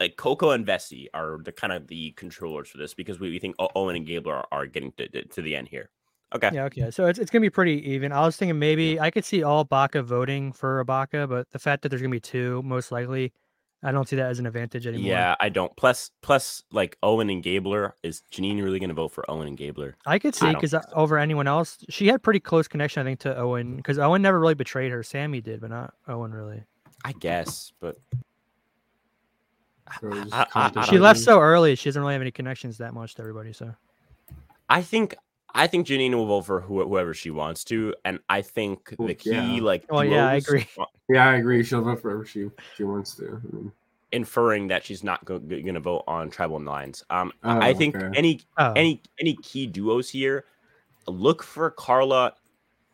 like 0.00 0.16
Coco 0.16 0.50
and 0.50 0.66
Vesi 0.66 1.06
are 1.12 1.38
the 1.44 1.52
kind 1.52 1.72
of 1.72 1.86
the 1.86 2.12
controllers 2.12 2.68
for 2.68 2.78
this 2.78 2.94
because 2.94 3.20
we, 3.20 3.30
we 3.30 3.38
think 3.38 3.54
Owen 3.76 3.96
and 3.96 4.06
Gabler 4.06 4.34
are, 4.34 4.46
are 4.50 4.66
getting 4.66 4.92
to, 4.92 5.08
to, 5.08 5.42
the 5.42 5.54
end 5.54 5.68
here. 5.68 5.90
Okay. 6.34 6.50
Yeah. 6.52 6.64
Okay. 6.64 6.90
So 6.90 7.06
it's, 7.06 7.18
it's 7.18 7.30
gonna 7.30 7.42
be 7.42 7.50
pretty 7.50 7.90
even. 7.90 8.10
I 8.12 8.24
was 8.24 8.36
thinking 8.36 8.58
maybe 8.58 8.98
I 8.98 9.10
could 9.10 9.24
see 9.24 9.42
all 9.42 9.64
Baka 9.64 10.02
voting 10.02 10.52
for 10.52 10.80
a 10.80 10.84
Baka, 10.84 11.26
but 11.26 11.50
the 11.50 11.58
fact 11.58 11.82
that 11.82 11.90
there's 11.90 12.00
gonna 12.00 12.10
be 12.10 12.20
two, 12.20 12.62
most 12.62 12.90
likely, 12.90 13.32
I 13.82 13.92
don't 13.92 14.08
see 14.08 14.16
that 14.16 14.30
as 14.30 14.38
an 14.38 14.46
advantage 14.46 14.86
anymore. 14.86 15.10
Yeah, 15.10 15.34
I 15.40 15.48
don't. 15.48 15.74
Plus, 15.76 16.10
plus, 16.22 16.62
like 16.70 16.96
Owen 17.02 17.30
and 17.30 17.42
Gabler, 17.42 17.94
is 18.02 18.22
Jeanine 18.32 18.62
really 18.62 18.78
gonna 18.78 18.94
vote 18.94 19.08
for 19.08 19.28
Owen 19.30 19.48
and 19.48 19.58
Gabler? 19.58 19.96
I 20.06 20.18
could 20.18 20.34
see 20.34 20.52
because 20.54 20.72
uh, 20.72 20.82
so. 20.82 20.88
over 20.94 21.18
anyone 21.18 21.48
else, 21.48 21.78
she 21.88 22.06
had 22.06 22.22
pretty 22.22 22.40
close 22.40 22.68
connection, 22.68 23.00
I 23.00 23.04
think, 23.04 23.20
to 23.20 23.36
Owen 23.36 23.76
because 23.76 23.98
Owen 23.98 24.22
never 24.22 24.38
really 24.38 24.54
betrayed 24.54 24.92
her. 24.92 25.02
Sami 25.02 25.40
did, 25.40 25.60
but 25.60 25.70
not 25.70 25.94
Owen 26.06 26.32
really. 26.32 26.62
I 27.04 27.12
guess, 27.12 27.72
but 27.80 27.96
I, 30.32 30.46
I, 30.54 30.84
she 30.86 30.98
left 30.98 31.20
so 31.20 31.40
early. 31.40 31.74
She 31.74 31.88
doesn't 31.88 32.00
really 32.00 32.14
have 32.14 32.22
any 32.22 32.30
connections 32.30 32.78
that 32.78 32.94
much 32.94 33.14
to 33.16 33.22
everybody. 33.22 33.52
So, 33.52 33.74
I 34.68 34.82
think 34.82 35.14
I 35.54 35.66
think 35.66 35.86
Jeanine 35.86 36.14
will 36.14 36.26
vote 36.26 36.42
for 36.42 36.60
whoever 36.60 37.14
she 37.14 37.30
wants 37.30 37.64
to, 37.64 37.94
and 38.04 38.20
I 38.28 38.42
think 38.42 38.94
the 38.98 39.14
key, 39.14 39.30
yeah. 39.30 39.62
like, 39.62 39.84
oh 39.90 40.00
yeah, 40.00 40.28
I 40.28 40.34
agree. 40.36 40.66
Yeah, 41.08 41.28
I 41.28 41.38
agree. 41.38 41.64
She'll 41.64 41.82
vote 41.82 42.00
for 42.00 42.10
whoever 42.10 42.24
she 42.24 42.50
she 42.76 42.84
wants 42.84 43.16
to. 43.16 43.26
I 43.26 43.56
mean, 43.56 43.72
inferring 44.12 44.68
that 44.68 44.84
she's 44.84 45.02
not 45.02 45.24
go- 45.24 45.40
going 45.40 45.74
to 45.74 45.80
vote 45.80 46.04
on 46.06 46.30
tribal 46.30 46.60
lines. 46.60 47.04
Um, 47.10 47.32
oh, 47.42 47.58
I 47.58 47.74
think 47.74 47.96
okay. 47.96 48.16
any 48.16 48.40
oh. 48.58 48.72
any 48.74 49.02
any 49.18 49.34
key 49.42 49.66
duos 49.66 50.08
here, 50.08 50.44
look 51.08 51.42
for 51.42 51.70
Karla 51.70 52.34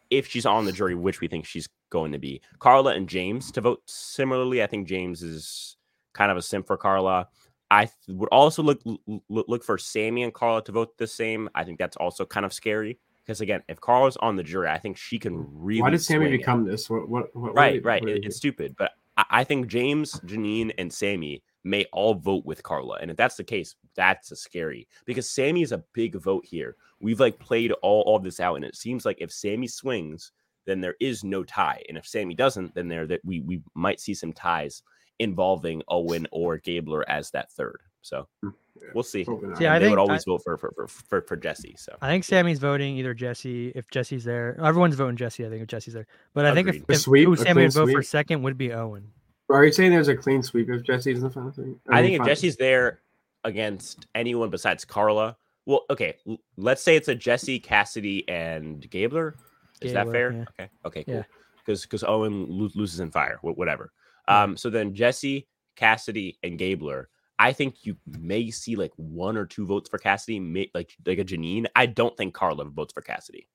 if 0.08 0.26
she's 0.26 0.46
on 0.46 0.64
the 0.64 0.72
jury, 0.72 0.94
which 0.94 1.20
we 1.20 1.28
think 1.28 1.44
she's 1.44 1.68
going 1.90 2.12
to 2.12 2.18
be. 2.18 2.40
Karla 2.58 2.94
and 2.94 3.08
James 3.08 3.50
to 3.52 3.60
vote 3.60 3.82
similarly. 3.86 4.62
I 4.62 4.66
think 4.66 4.88
James 4.88 5.22
is 5.22 5.75
kind 6.16 6.30
of 6.30 6.36
a 6.36 6.42
sim 6.42 6.62
for 6.62 6.76
Karla. 6.76 7.28
I 7.70 7.90
would 8.08 8.28
also 8.30 8.62
look 8.62 8.80
look 9.28 9.64
for 9.64 9.78
Sami 9.78 10.22
and 10.22 10.32
Karla 10.32 10.62
to 10.64 10.72
vote 10.72 10.96
the 10.98 11.06
same. 11.06 11.48
I 11.54 11.64
think 11.64 11.78
that's 11.78 11.96
also 11.96 12.24
kind 12.24 12.46
of 12.46 12.52
scary. 12.52 12.98
Because 13.24 13.40
again, 13.40 13.62
if 13.68 13.80
Karla's 13.80 14.16
on 14.18 14.36
the 14.36 14.44
jury, 14.44 14.68
I 14.68 14.78
think 14.78 14.96
she 14.96 15.18
can 15.18 15.46
really. 15.52 15.82
Why 15.82 15.90
did 15.90 16.02
Sami 16.02 16.30
become 16.30 16.66
it. 16.66 16.70
this? 16.70 16.88
What? 16.88 17.08
What? 17.08 17.34
what 17.34 17.54
right, 17.54 17.84
right. 17.84 18.02
It, 18.06 18.24
it's 18.24 18.36
stupid, 18.36 18.76
but 18.78 18.92
I, 19.16 19.24
I 19.30 19.44
think 19.44 19.66
James, 19.66 20.20
Jeanine, 20.20 20.72
and 20.78 20.92
Sami 20.92 21.42
may 21.64 21.84
all 21.92 22.14
vote 22.14 22.46
with 22.46 22.62
Karla. 22.62 22.98
And 23.00 23.10
if 23.10 23.16
that's 23.16 23.34
the 23.34 23.42
case, 23.42 23.74
that's 23.96 24.30
a 24.30 24.36
scary 24.36 24.86
because 25.04 25.28
Sami 25.28 25.62
is 25.62 25.72
a 25.72 25.82
big 25.92 26.14
vote 26.14 26.44
here. 26.46 26.76
We've 27.00 27.18
like 27.18 27.38
played 27.40 27.72
all, 27.82 28.02
all 28.02 28.20
this 28.20 28.38
out, 28.38 28.54
and 28.54 28.64
it 28.64 28.76
seems 28.76 29.04
like 29.04 29.20
if 29.20 29.32
Sami 29.32 29.66
swings, 29.66 30.30
then 30.64 30.80
there 30.80 30.94
is 31.00 31.24
no 31.24 31.42
tie. 31.42 31.82
And 31.88 31.98
if 31.98 32.06
Sami 32.06 32.34
doesn't, 32.34 32.74
then 32.76 32.86
there 32.86 33.06
that 33.08 33.24
we 33.24 33.40
we 33.40 33.60
might 33.74 34.00
see 34.00 34.14
some 34.14 34.32
ties 34.32 34.82
involving 35.18 35.82
Owen 35.88 36.26
or 36.30 36.58
Gabler 36.58 37.08
as 37.08 37.30
that 37.30 37.50
third. 37.52 37.80
So 38.02 38.28
hmm, 38.42 38.50
we'll 38.94 39.02
see. 39.02 39.26
Yeah, 39.58 39.74
I 39.74 39.78
they 39.78 39.86
think 39.86 39.90
would 39.90 39.98
always 39.98 40.22
I, 40.22 40.30
vote 40.30 40.42
for 40.44 40.56
for, 40.56 40.72
for 40.76 40.86
for 40.86 41.20
for 41.22 41.36
Jesse. 41.36 41.74
So 41.76 41.96
I 42.00 42.08
think 42.08 42.24
Sami's 42.24 42.58
voting 42.58 42.96
either 42.96 43.14
Jesse 43.14 43.72
if 43.74 43.90
Jesse's 43.90 44.24
there. 44.24 44.56
Everyone's 44.62 44.94
voting 44.94 45.16
Jesse. 45.16 45.44
I 45.44 45.48
think 45.48 45.62
if 45.62 45.68
Jesse's 45.68 45.94
there, 45.94 46.06
but 46.32 46.46
I 46.46 46.54
think 46.54 46.68
if, 46.68 46.84
if 46.88 47.00
sweep, 47.00 47.26
who 47.26 47.36
Sami 47.36 47.62
would 47.62 47.72
vote 47.72 47.86
sweep. 47.86 47.96
for 47.96 48.02
second 48.02 48.42
would 48.42 48.56
be 48.56 48.72
Owen. 48.72 49.10
Are 49.48 49.64
you 49.64 49.72
saying 49.72 49.92
there's 49.92 50.08
a 50.08 50.16
clean 50.16 50.42
sweep 50.42 50.68
if 50.70 50.82
Jesse's 50.82 51.18
in 51.18 51.24
the 51.24 51.30
final 51.30 51.52
thing? 51.52 51.78
I, 51.88 51.98
I 51.98 52.02
think 52.02 52.20
if 52.20 52.26
Jesse's 52.26 52.56
there 52.56 53.00
against 53.44 54.06
anyone 54.14 54.50
besides 54.50 54.84
Karla, 54.84 55.36
well, 55.66 55.84
okay, 55.90 56.16
let's 56.56 56.82
say 56.82 56.96
it's 56.96 57.08
a 57.08 57.14
Jesse, 57.14 57.58
Cassidy, 57.58 58.28
and 58.28 58.88
Gabler. 58.88 59.34
Is 59.80 59.92
Gabler, 59.92 60.04
that 60.04 60.12
fair? 60.12 60.32
Yeah. 60.32 60.44
Okay, 60.48 60.70
okay, 60.84 61.04
cool. 61.04 61.24
Because 61.58 61.82
yeah. 61.82 61.86
because 61.86 62.04
Owen 62.04 62.46
lo- 62.48 62.70
loses 62.74 63.00
in 63.00 63.10
fire, 63.10 63.38
whatever. 63.42 63.92
Um, 64.28 64.56
so 64.56 64.70
then 64.70 64.94
Jesse, 64.94 65.46
Cassidy, 65.76 66.38
and 66.42 66.58
Gabler. 66.58 67.08
I 67.38 67.52
think 67.52 67.84
you 67.84 67.96
may 68.06 68.50
see 68.50 68.76
like 68.76 68.92
one 68.96 69.36
or 69.36 69.44
two 69.44 69.66
votes 69.66 69.90
for 69.90 69.98
Cassidy, 69.98 70.40
may, 70.40 70.70
like 70.74 70.96
like 71.04 71.18
a 71.18 71.24
Jeanine. 71.24 71.66
I 71.76 71.86
don't 71.86 72.16
think 72.16 72.34
Karla 72.34 72.64
votes 72.64 72.92
for 72.92 73.02
Cassidy 73.02 73.46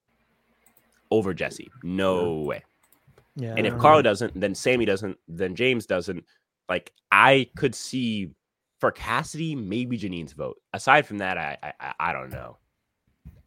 over 1.10 1.34
Jesse. 1.34 1.70
No 1.84 2.42
yeah. 2.42 2.48
way. 2.48 2.64
Yeah. 3.36 3.56
And 3.58 3.66
if 3.66 3.78
Karla 3.78 4.04
doesn't, 4.04 4.40
then 4.40 4.54
Sami 4.54 4.86
doesn't, 4.86 5.18
then 5.28 5.56
James 5.56 5.86
doesn't. 5.86 6.24
Like 6.70 6.92
I 7.12 7.50
could 7.56 7.74
see 7.74 8.32
for 8.80 8.92
Cassidy, 8.92 9.56
maybe 9.56 9.98
Jeanine's 9.98 10.34
vote. 10.34 10.58
Aside 10.74 11.06
from 11.06 11.18
that, 11.20 11.38
I 11.38 11.58
I, 11.80 11.94
I 12.00 12.14
don't 12.14 12.30
know. 12.30 12.58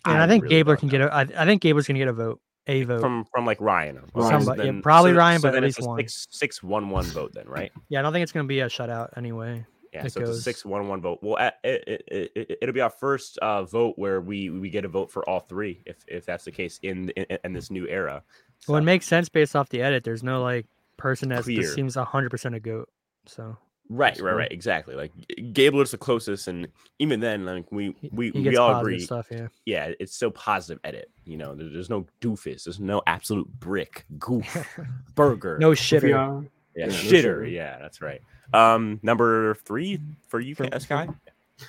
And 0.05 0.19
I, 0.19 0.25
I 0.25 0.27
think 0.27 0.45
really 0.45 0.57
Gabler 0.57 0.77
can 0.77 0.89
know. 0.89 0.93
get 0.93 1.01
a. 1.03 1.15
I, 1.15 1.43
I 1.43 1.47
think 1.47 1.63
Gabler's 1.63 1.87
gonna 1.87 1.99
get 1.99 2.09
a 2.09 2.13
vote. 2.13 2.41
A 2.67 2.83
vote 2.85 3.01
from 3.01 3.27
from 3.27 3.45
like 3.45 3.61
Ryan. 3.61 4.01
Somebody, 4.15 4.63
then, 4.63 4.77
yeah, 4.77 4.81
probably 4.83 5.13
so, 5.13 5.19
Ryan, 5.19 5.41
so 5.41 5.49
but 5.49 5.57
at 5.57 5.63
least 5.63 5.83
one. 5.83 5.99
Six, 5.99 6.27
six 6.31 6.63
one 6.63 6.89
one 6.89 7.05
vote 7.05 7.33
then, 7.35 7.47
right? 7.47 7.71
Yeah, 7.91 7.99
I 7.99 8.03
don't 8.03 8.13
think 8.13 8.23
it's 8.23 8.33
gonna 8.33 8.49
be 8.49 8.61
a 8.61 8.67
shutout 8.67 9.11
anyway. 9.19 9.67
Yeah, 9.93 10.09
so 10.09 10.21
goes. 10.21 10.31
it's 10.31 10.39
a 10.39 10.43
six 10.43 10.65
one 10.65 10.89
one 10.89 11.03
vote. 11.03 11.19
Well, 11.23 11.37
it, 11.63 11.85
it, 11.87 12.33
it, 12.35 12.59
it'll 12.63 12.73
be 12.73 12.81
our 12.81 12.91
first 12.91 13.39
uh, 13.39 13.65
vote 13.65 13.95
where 13.97 14.21
we 14.21 14.49
we 14.49 14.71
get 14.71 14.85
a 14.85 14.89
vote 14.89 15.11
for 15.11 15.29
all 15.29 15.41
three, 15.41 15.83
if 15.85 15.99
if 16.09 16.25
that's 16.25 16.45
the 16.45 16.53
case 16.53 16.81
in 16.83 17.11
in, 17.11 17.39
in 17.45 17.53
this 17.53 17.71
new 17.71 17.87
era. 17.87 18.23
So. 18.61 18.73
Well, 18.73 18.83
it 18.83 18.85
makes 18.85 19.07
sense 19.07 19.29
based 19.29 19.55
off 19.55 19.69
the 19.69 19.83
edit. 19.83 20.03
There's 20.03 20.23
no 20.23 20.43
like 20.43 20.67
person 20.97 21.29
that 21.29 21.45
seems 21.45 21.97
hundred 21.97 22.31
percent 22.31 22.55
a 22.55 22.61
goat. 22.61 22.89
So 23.27 23.57
right, 23.89 24.19
right, 24.21 24.35
right, 24.35 24.53
exactly. 24.53 24.95
Like 24.95 25.13
Gabler's 25.53 25.91
the 25.91 25.99
closest, 25.99 26.49
and 26.49 26.69
even 26.99 27.21
then, 27.21 27.45
like 27.45 27.71
we 27.71 27.95
we 28.13 28.31
we 28.31 28.57
all 28.57 28.81
agree. 28.81 29.01
Stuff, 29.01 29.29
yeah, 29.31 29.49
yeah, 29.65 29.93
it's 30.01 30.17
so 30.17 30.31
positive 30.31 30.81
edit. 30.85 31.11
You 31.25 31.37
know, 31.37 31.55
there's 31.55 31.91
no 31.91 32.07
doofus. 32.21 32.65
There's 32.65 32.81
no 32.81 33.03
absolute 33.07 33.49
brick 33.61 34.07
goof 34.19 34.79
burger. 35.15 35.59
No 35.59 35.71
shitter. 35.71 36.49
Yeah, 36.75 36.87
yeah 36.87 36.93
shitter. 36.93 37.51
Yeah, 37.51 37.79
that's 37.79 38.01
right. 38.01 38.21
Um, 38.53 39.01
number 39.03 39.55
three 39.55 40.01
for 40.29 40.41
you, 40.41 40.55
for, 40.55 40.69
Sky. 40.79 41.09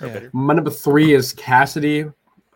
Yeah. 0.02 0.28
My 0.34 0.54
number 0.54 0.72
three 0.72 1.14
is 1.14 1.34
Cassidy. 1.34 2.06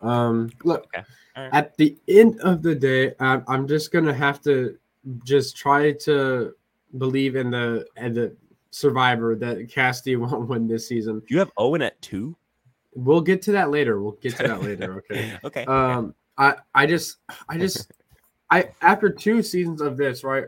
Um, 0.02 0.50
look, 0.64 0.86
okay. 0.94 1.04
right. 1.36 1.50
at 1.52 1.76
the 1.76 1.96
end 2.08 2.40
of 2.40 2.62
the 2.62 2.74
day, 2.74 3.14
I'm, 3.20 3.44
I'm 3.48 3.68
just 3.68 3.92
gonna 3.92 4.14
have 4.14 4.40
to 4.42 4.76
just 5.24 5.56
try 5.56 5.92
to 5.92 6.54
believe 6.98 7.36
in 7.36 7.50
the 7.50 7.86
and 7.96 8.14
the 8.14 8.36
survivor 8.70 9.34
that 9.36 9.68
Cassidy 9.68 10.16
won't 10.16 10.48
win 10.48 10.66
this 10.66 10.88
season. 10.88 11.22
You 11.28 11.38
have 11.38 11.50
Owen 11.56 11.82
at 11.82 12.00
two. 12.02 12.36
We'll 12.94 13.20
get 13.20 13.42
to 13.42 13.52
that 13.52 13.70
later. 13.70 14.02
We'll 14.02 14.12
get 14.12 14.36
to 14.36 14.42
that 14.44 14.62
later. 14.62 15.04
Okay. 15.10 15.38
okay. 15.44 15.64
Um, 15.66 16.14
I 16.36 16.56
I 16.74 16.86
just 16.86 17.18
I 17.48 17.58
just 17.58 17.92
I 18.50 18.70
after 18.80 19.10
two 19.10 19.42
seasons 19.42 19.80
of 19.80 19.96
this, 19.96 20.24
right? 20.24 20.46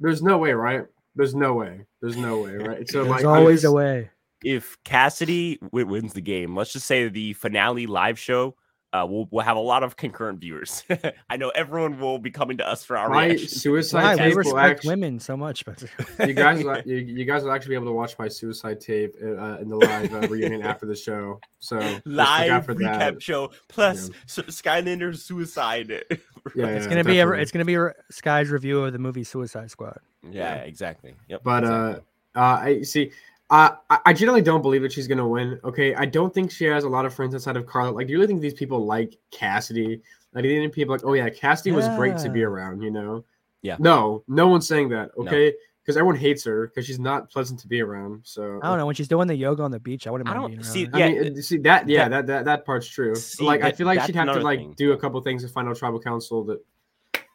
There's 0.00 0.22
no 0.22 0.38
way, 0.38 0.52
right? 0.52 0.84
There's 1.16 1.34
no 1.34 1.54
way. 1.54 1.86
There's 2.02 2.16
no 2.16 2.40
way, 2.40 2.54
right? 2.54 2.88
So 2.88 3.04
There's 3.04 3.22
like, 3.22 3.24
always 3.24 3.62
just, 3.62 3.72
a 3.72 3.74
way. 3.74 4.10
If 4.42 4.76
Cassidy 4.84 5.58
wins 5.72 6.12
the 6.12 6.20
game, 6.20 6.56
let's 6.56 6.72
just 6.72 6.86
say 6.86 7.08
the 7.08 7.32
finale 7.34 7.86
live 7.86 8.18
show 8.18 8.56
uh, 8.94 9.04
we'll, 9.04 9.26
we'll 9.32 9.44
have 9.44 9.56
a 9.56 9.60
lot 9.60 9.82
of 9.82 9.96
concurrent 9.96 10.38
viewers. 10.38 10.84
I 11.28 11.36
know 11.36 11.48
everyone 11.48 11.98
will 11.98 12.20
be 12.20 12.30
coming 12.30 12.58
to 12.58 12.68
us 12.68 12.84
for 12.84 12.96
our 12.96 13.08
my 13.08 13.26
reaction. 13.26 13.48
suicide 13.48 14.18
tape. 14.18 14.28
We 14.28 14.34
respect 14.34 14.56
actually, 14.56 14.88
women 14.90 15.18
so 15.18 15.36
much, 15.36 15.64
but 15.64 15.82
you 16.24 16.32
guys, 16.32 16.62
you, 16.86 16.96
you, 16.96 17.24
guys 17.24 17.42
will 17.42 17.50
actually 17.50 17.70
be 17.70 17.74
able 17.74 17.86
to 17.86 17.92
watch 17.92 18.16
my 18.20 18.28
suicide 18.28 18.80
tape 18.80 19.16
uh, 19.20 19.58
in 19.58 19.68
the 19.68 19.76
live 19.76 20.14
uh, 20.14 20.28
reunion 20.28 20.62
after 20.62 20.86
the 20.86 20.94
show. 20.94 21.40
So 21.58 21.78
live 22.04 22.66
for 22.66 22.76
recap 22.76 22.98
that. 22.98 23.22
show 23.22 23.50
plus 23.66 24.10
yeah. 24.10 24.44
Skylander's 24.44 25.24
suicide. 25.24 25.90
yeah, 25.90 25.98
yeah, 26.54 26.66
it's 26.66 26.86
gonna 26.86 27.02
be 27.02 27.18
a, 27.18 27.28
it's 27.32 27.50
gonna 27.50 27.64
be 27.64 27.74
a, 27.74 27.92
Sky's 28.12 28.50
review 28.50 28.84
of 28.84 28.92
the 28.92 29.00
movie 29.00 29.24
Suicide 29.24 29.72
Squad. 29.72 29.98
Yeah, 30.22 30.54
yeah. 30.54 30.62
exactly. 30.62 31.14
Yep. 31.28 31.42
But 31.42 31.64
exactly. 31.64 32.04
uh, 32.36 32.38
uh, 32.40 32.60
I 32.62 32.82
see. 32.82 33.10
Uh, 33.50 33.76
I 34.04 34.12
generally 34.14 34.40
don't 34.40 34.62
believe 34.62 34.82
that 34.82 34.92
she's 34.92 35.06
gonna 35.06 35.28
win. 35.28 35.60
Okay, 35.64 35.94
I 35.94 36.06
don't 36.06 36.32
think 36.32 36.50
she 36.50 36.64
has 36.64 36.84
a 36.84 36.88
lot 36.88 37.04
of 37.04 37.12
friends 37.12 37.34
outside 37.34 37.56
of 37.56 37.66
Karla. 37.66 37.90
Like, 37.90 38.06
do 38.06 38.12
you 38.12 38.18
really 38.18 38.26
think 38.26 38.40
these 38.40 38.54
people 38.54 38.86
like 38.86 39.18
Cassidy? 39.30 40.00
Like, 40.32 40.42
do 40.42 40.48
you 40.48 40.60
think 40.60 40.72
people 40.72 40.94
like, 40.94 41.04
oh 41.04 41.12
yeah, 41.12 41.28
Cassidy 41.28 41.70
yeah. 41.70 41.76
was 41.76 41.88
great 41.90 42.16
to 42.18 42.30
be 42.30 42.42
around? 42.42 42.80
You 42.80 42.90
know? 42.90 43.24
Yeah. 43.62 43.76
No, 43.78 44.24
no 44.28 44.48
one's 44.48 44.66
saying 44.66 44.88
that. 44.90 45.10
Okay, 45.18 45.52
because 45.82 45.94
no. 45.94 46.00
everyone 46.00 46.16
hates 46.16 46.42
her 46.44 46.68
because 46.68 46.86
she's 46.86 46.98
not 46.98 47.30
pleasant 47.30 47.60
to 47.60 47.68
be 47.68 47.82
around. 47.82 48.22
So 48.24 48.60
I 48.62 48.68
don't 48.68 48.78
know 48.78 48.86
when 48.86 48.94
she's 48.94 49.08
doing 49.08 49.28
the 49.28 49.36
yoga 49.36 49.62
on 49.62 49.70
the 49.70 49.78
beach. 49.78 50.06
I 50.06 50.10
wouldn't 50.10 50.28
mind 50.28 50.48
being 50.48 50.62
see, 50.62 50.86
around. 50.86 50.98
Yeah, 50.98 51.06
I 51.06 51.22
mean, 51.24 51.42
see 51.42 51.58
that. 51.58 51.88
Yeah, 51.88 52.08
that 52.08 52.26
that, 52.26 52.44
that 52.46 52.64
part's 52.64 52.88
true. 52.88 53.14
See, 53.14 53.44
like, 53.44 53.60
that, 53.60 53.66
I 53.66 53.72
feel 53.72 53.86
like 53.86 54.00
she'd 54.06 54.16
have 54.16 54.32
to 54.32 54.40
like 54.40 54.58
thing. 54.58 54.74
do 54.76 54.92
a 54.92 54.96
couple 54.96 55.20
things 55.20 55.42
to 55.42 55.48
final 55.48 55.74
tribal 55.74 56.00
council 56.00 56.44
that, 56.44 56.64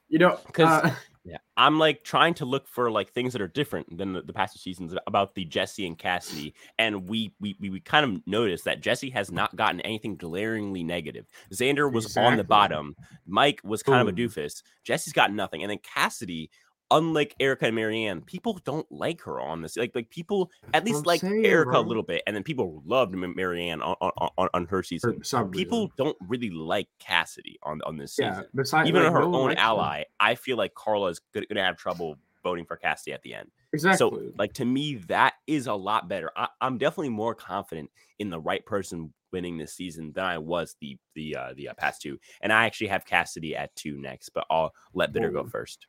you 0.09 0.17
know, 0.17 0.39
because. 0.47 0.85
Uh, 0.85 0.95
Yeah, 1.29 1.37
I'm 1.57 1.77
like 1.77 2.03
trying 2.03 2.33
to 2.35 2.45
look 2.45 2.67
for 2.67 2.89
like 2.89 3.11
things 3.11 3.33
that 3.33 3.41
are 3.41 3.47
different 3.47 3.97
than 3.97 4.13
the, 4.13 4.21
the 4.21 4.33
past 4.33 4.53
two 4.53 4.59
seasons 4.59 4.95
about 5.05 5.35
the 5.35 5.45
Jesse 5.45 5.85
and 5.85 5.97
Cassidy, 5.97 6.53
and 6.77 7.07
we 7.07 7.33
we 7.39 7.55
we 7.59 7.79
kind 7.79 8.05
of 8.05 8.25
noticed 8.25 8.65
that 8.65 8.81
Jesse 8.81 9.09
has 9.11 9.29
mm. 9.29 9.33
not 9.33 9.55
gotten 9.55 9.81
anything 9.81 10.15
glaringly 10.15 10.83
negative. 10.83 11.27
Xander 11.53 11.91
was 11.91 12.05
exactly. 12.05 12.31
on 12.31 12.37
the 12.37 12.43
bottom, 12.43 12.95
Mike 13.27 13.61
was 13.63 13.83
kind 13.83 13.99
Ooh. 13.99 14.09
of 14.09 14.13
a 14.13 14.17
doofus. 14.17 14.63
Jesse's 14.83 15.13
got 15.13 15.31
nothing, 15.31 15.61
and 15.61 15.69
then 15.69 15.79
Cassidy 15.83 16.49
unlike 16.91 17.35
Erika 17.39 17.67
and 17.67 17.77
Maryanne, 17.77 18.25
people 18.25 18.59
don't 18.65 18.89
like 18.91 19.21
her 19.21 19.39
on 19.39 19.61
this. 19.61 19.77
Like, 19.77 19.93
like 19.95 20.09
people 20.09 20.51
at 20.73 20.85
least 20.85 21.05
like 21.05 21.21
saying, 21.21 21.43
bro. 21.43 21.79
a 21.79 21.81
little 21.81 22.03
bit, 22.03 22.23
and 22.27 22.35
then 22.35 22.43
people 22.43 22.81
loved 22.85 23.13
Maryanne 23.13 23.81
on 23.81 23.95
on, 24.01 24.29
on, 24.37 24.49
on 24.53 24.65
her 24.67 24.83
season. 24.83 25.21
People 25.51 25.91
don't 25.97 26.17
really 26.27 26.49
like 26.49 26.87
Cassidy 26.99 27.59
on 27.63 27.81
on 27.85 27.97
this 27.97 28.15
season. 28.15 28.33
Yeah, 28.33 28.41
besides, 28.55 28.89
even 28.89 29.03
like, 29.03 29.13
her 29.13 29.21
no 29.21 29.35
own 29.35 29.53
ally, 29.53 30.03
I 30.19 30.35
feel 30.35 30.57
like 30.57 30.73
Karla 30.73 31.09
is 31.09 31.21
going 31.33 31.45
to 31.49 31.63
have 31.63 31.77
trouble 31.77 32.17
voting 32.43 32.65
for 32.65 32.77
Cassidy 32.77 33.13
at 33.13 33.21
the 33.21 33.33
end. 33.33 33.49
Exactly. 33.73 33.97
So, 33.97 34.33
like 34.37 34.53
to 34.53 34.65
me, 34.65 34.95
that 35.07 35.33
is 35.45 35.67
a 35.67 35.73
lot 35.73 36.09
better. 36.09 36.31
I, 36.35 36.47
am 36.61 36.77
definitely 36.77 37.09
more 37.09 37.35
confident 37.35 37.89
in 38.17 38.29
the 38.29 38.39
right 38.39 38.65
person 38.65 39.13
winning 39.31 39.57
this 39.57 39.73
season 39.73 40.11
than 40.13 40.25
I 40.25 40.37
was 40.37 40.75
the 40.81 40.97
the 41.15 41.35
uh, 41.35 41.53
the 41.55 41.69
uh, 41.69 41.73
past 41.75 42.01
two. 42.01 42.17
And 42.41 42.51
I 42.51 42.65
actually 42.65 42.87
have 42.87 43.05
Cassidy 43.05 43.55
at 43.55 43.75
two 43.75 43.99
next, 43.99 44.29
but 44.29 44.45
I'll 44.49 44.73
let 44.93 45.13
Bitter 45.13 45.29
go 45.29 45.45
first. 45.45 45.87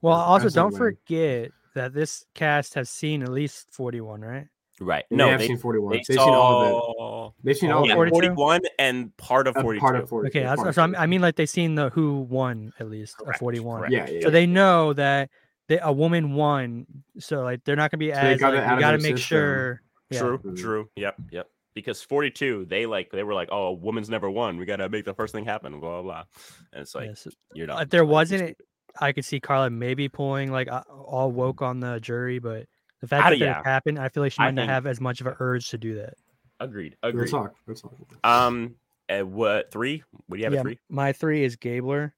Well, 0.00 0.14
also 0.14 0.48
don't 0.50 0.76
forget 0.76 1.50
that 1.74 1.92
this 1.92 2.24
cast 2.34 2.74
has 2.74 2.90
seen 2.90 3.22
at 3.22 3.30
least 3.30 3.68
41, 3.72 4.20
right? 4.20 4.46
Right. 4.80 5.04
No, 5.10 5.26
they 5.26 5.32
have 5.32 5.42
seen 5.42 5.58
41. 5.58 5.90
They 5.90 5.96
have 5.98 6.06
seen 6.06 6.18
all 6.18 6.62
of 6.62 7.32
it. 7.32 7.34
They've 7.44 7.56
seen 7.56 7.70
all, 7.70 7.84
of 7.84 8.06
it. 8.06 8.10
41 8.10 8.60
and 8.78 9.16
part 9.16 9.46
of 9.46 9.54
42. 9.54 9.80
Part 9.80 9.96
of 9.96 10.08
42. 10.08 10.38
Okay, 10.38 10.56
so, 10.56 10.70
so 10.70 10.94
I 10.96 11.06
mean, 11.06 11.20
like 11.20 11.36
they've 11.36 11.48
seen 11.48 11.74
the 11.74 11.90
who 11.90 12.20
won 12.20 12.72
at 12.78 12.88
least 12.88 13.18
correct, 13.18 13.40
41. 13.40 13.80
Correct. 13.80 13.92
Yeah, 13.92 14.08
yeah, 14.08 14.20
So 14.22 14.30
they 14.30 14.46
know 14.46 14.92
that 14.92 15.30
they, 15.68 15.78
a 15.80 15.92
woman 15.92 16.34
won. 16.34 16.86
So 17.18 17.42
like 17.42 17.64
they're 17.64 17.76
not 17.76 17.90
gonna 17.90 17.98
be 17.98 18.12
so 18.12 18.18
as 18.18 18.40
like, 18.40 18.54
you 18.54 18.80
got 18.80 18.92
to 18.92 18.98
make 18.98 19.16
system. 19.16 19.16
sure. 19.18 19.82
True. 20.12 20.40
Yeah. 20.44 20.62
True. 20.62 20.90
Yep. 20.96 21.16
Yep. 21.32 21.50
Because 21.74 22.02
42, 22.02 22.66
they 22.68 22.86
like 22.86 23.10
they 23.10 23.22
were 23.22 23.34
like, 23.34 23.48
oh, 23.52 23.68
a 23.68 23.72
woman's 23.72 24.08
never 24.08 24.30
won. 24.30 24.58
We 24.58 24.64
got 24.64 24.76
to 24.76 24.88
make 24.88 25.04
the 25.04 25.14
first 25.14 25.32
thing 25.34 25.44
happen. 25.44 25.78
Blah 25.80 26.02
blah. 26.02 26.02
blah. 26.02 26.24
And 26.72 26.82
it's 26.82 26.94
like 26.94 27.08
yes. 27.08 27.28
you're 27.54 27.66
not. 27.66 27.82
If 27.82 27.90
there 27.90 28.04
wasn't 28.04 28.56
I 29.00 29.12
could 29.12 29.24
see 29.24 29.40
Karla 29.40 29.70
maybe 29.70 30.08
pulling 30.08 30.50
like 30.50 30.68
all 30.90 31.32
woke 31.32 31.62
on 31.62 31.80
the 31.80 32.00
jury, 32.00 32.38
but 32.38 32.66
the 33.00 33.06
fact 33.06 33.28
that 33.30 33.38
yeah. 33.38 33.60
it 33.60 33.64
happened, 33.64 33.98
I 33.98 34.08
feel 34.08 34.22
like 34.22 34.32
she 34.32 34.42
might 34.42 34.54
not 34.54 34.68
have 34.68 34.86
as 34.86 35.00
much 35.00 35.20
of 35.20 35.26
an 35.26 35.36
urge 35.38 35.68
to 35.70 35.78
do 35.78 35.96
that. 35.96 36.14
Agreed. 36.60 36.96
Agreed. 37.02 37.20
Let's 37.20 37.30
talk. 37.30 37.54
Let's 37.66 37.82
talk. 37.82 37.94
Um, 38.24 38.74
what 39.08 39.70
three? 39.70 40.02
What 40.26 40.36
do 40.36 40.40
you 40.40 40.44
have? 40.44 40.54
Yeah, 40.54 40.62
three. 40.62 40.78
My 40.88 41.12
three 41.12 41.44
is 41.44 41.56
Gabler. 41.56 42.14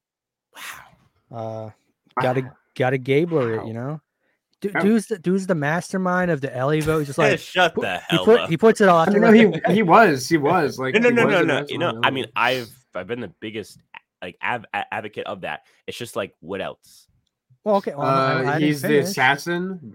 Wow. 1.31 1.67
Uh, 1.67 1.71
gotta 2.21 2.51
gotta 2.75 2.99
Gabler 2.99 3.59
wow. 3.59 3.63
it. 3.63 3.69
You 3.69 3.75
know. 3.75 4.01
dude's 4.61 5.07
the, 5.07 5.19
dude's 5.19 5.47
the 5.47 5.55
mastermind 5.55 6.31
of 6.31 6.41
the 6.41 6.55
Elie 6.55 6.81
vote. 6.81 7.01
He's 7.01 7.09
just 7.09 7.19
like 7.19 7.39
shut 7.39 7.75
the 7.75 7.99
hell 7.99 8.19
he 8.21 8.25
put, 8.25 8.41
up. 8.41 8.51
He 8.51 8.57
puts 8.57 8.81
it 8.81 8.89
all. 8.89 9.07
No, 9.07 9.33
he 9.33 9.53
he 9.73 9.83
was 9.83 10.29
he 10.29 10.39
was 10.39 10.79
like 10.79 10.95
no 10.95 11.11
no 11.11 11.11
no 11.11 11.25
no 11.29 11.43
no. 11.43 11.67
You 11.69 11.79
know, 11.79 12.01
I 12.03 12.11
mean, 12.11 12.27
I've 12.35 12.71
I've 12.95 13.07
been 13.07 13.21
the 13.21 13.33
biggest 13.41 13.79
like 14.23 14.37
av- 14.43 14.67
advocate 14.73 15.27
of 15.27 15.43
that. 15.43 15.67
It's 15.87 15.99
just 15.99 16.17
like 16.17 16.35
what 16.41 16.61
else? 16.61 17.09
Well, 17.63 17.77
okay. 17.77 17.95
Well, 17.95 18.09
uh, 18.09 18.59
he's 18.59 18.81
the 18.81 19.01
assassin. 19.01 19.93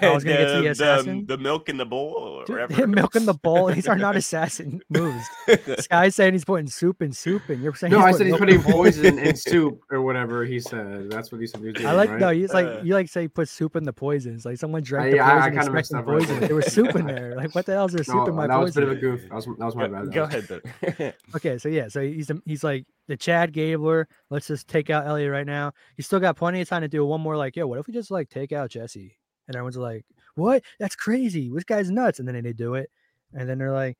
I 0.00 0.08
was 0.08 0.24
gonna 0.24 0.38
the, 0.38 0.42
get 0.42 0.54
to 0.54 0.62
the 0.62 0.66
assassin. 0.68 1.26
The, 1.26 1.36
the 1.36 1.42
milk 1.42 1.68
in 1.68 1.76
the 1.76 1.84
bowl, 1.84 2.14
or 2.48 2.66
Dude, 2.66 2.88
milk 2.88 3.14
in 3.14 3.26
the 3.26 3.34
bowl. 3.34 3.66
These 3.66 3.86
are 3.88 3.96
not 3.96 4.16
assassin 4.24 4.80
moves. 4.88 5.22
this 5.46 5.86
guy's 5.86 6.16
saying 6.16 6.32
he's 6.32 6.46
putting 6.46 6.66
soup 6.66 7.02
in 7.02 7.12
soup, 7.12 7.42
and 7.50 7.62
you're 7.62 7.74
saying 7.74 7.92
no. 7.92 7.98
I 7.98 8.12
said 8.12 8.28
he's 8.28 8.38
putting 8.38 8.62
poison 8.62 9.18
in 9.18 9.36
soup 9.36 9.82
or 9.90 10.00
whatever 10.00 10.46
he 10.46 10.58
said. 10.60 11.10
That's 11.10 11.30
what 11.30 11.42
he 11.42 11.46
said. 11.46 11.60
He 11.60 11.72
doing, 11.72 11.86
I 11.86 11.92
like 11.92 12.08
right? 12.08 12.20
no. 12.20 12.30
He's 12.30 12.54
like 12.54 12.66
uh, 12.66 12.80
you 12.82 12.94
like 12.94 13.10
say 13.10 13.28
put 13.28 13.50
soup 13.50 13.76
in 13.76 13.84
the 13.84 13.92
poisons. 13.92 14.46
Like 14.46 14.56
someone 14.56 14.82
drank 14.82 15.12
the 15.12 15.20
I, 15.20 15.40
poison, 15.40 15.58
I, 15.58 15.60
I 15.60 15.78
expecting 15.78 16.04
poison. 16.04 16.40
Right 16.40 16.48
there 16.48 16.56
was 16.56 16.72
soup 16.72 16.96
in 16.96 17.06
there. 17.06 17.36
Like 17.36 17.54
what 17.54 17.66
the 17.66 17.72
hell 17.72 17.84
is 17.84 17.92
there 17.92 18.02
soup 18.02 18.14
no, 18.14 18.26
in 18.28 18.34
my 18.34 18.46
that 18.46 18.54
poison? 18.54 18.60
That 18.60 18.60
was 18.60 18.76
a 18.76 18.80
bit 18.80 18.88
of 18.88 18.96
a 18.96 19.00
goof. 19.18 19.28
That 19.28 19.34
was, 19.34 19.44
that 19.44 19.64
was 19.66 19.76
my 19.76 19.88
bad. 19.88 20.10
Go 20.10 20.22
ahead. 20.22 21.14
okay, 21.36 21.58
so 21.58 21.68
yeah, 21.68 21.88
so 21.88 22.00
he's 22.00 22.30
he's 22.46 22.64
like 22.64 22.86
the 23.08 23.16
Chad 23.16 23.52
Gabler. 23.52 24.08
Let's 24.30 24.46
just 24.46 24.68
take 24.68 24.90
out 24.90 25.06
Elliot 25.06 25.30
right 25.30 25.46
now. 25.46 25.72
He's 25.96 26.06
still 26.06 26.20
got 26.20 26.36
plenty 26.36 26.60
of 26.60 26.68
time 26.68 26.82
to 26.82 26.88
do 26.88 27.04
one 27.04 27.20
more. 27.20 27.36
Like, 27.36 27.56
yo, 27.56 27.66
what 27.66 27.78
if 27.78 27.86
we 27.86 27.92
just 27.92 28.10
like 28.10 28.28
take 28.28 28.52
out 28.52 28.70
Jesse? 28.70 29.16
And 29.46 29.56
everyone's 29.56 29.76
like, 29.76 30.04
what? 30.34 30.62
That's 30.78 30.96
crazy. 30.96 31.50
This 31.52 31.64
guy's 31.64 31.90
nuts. 31.90 32.18
And 32.18 32.26
then 32.26 32.42
they 32.42 32.52
do 32.52 32.74
it, 32.74 32.90
and 33.32 33.48
then 33.48 33.58
they're 33.58 33.72
like, 33.72 33.96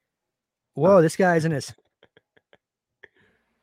whoa, 0.74 1.02
this 1.02 1.16
guy's 1.16 1.44
an 1.44 1.60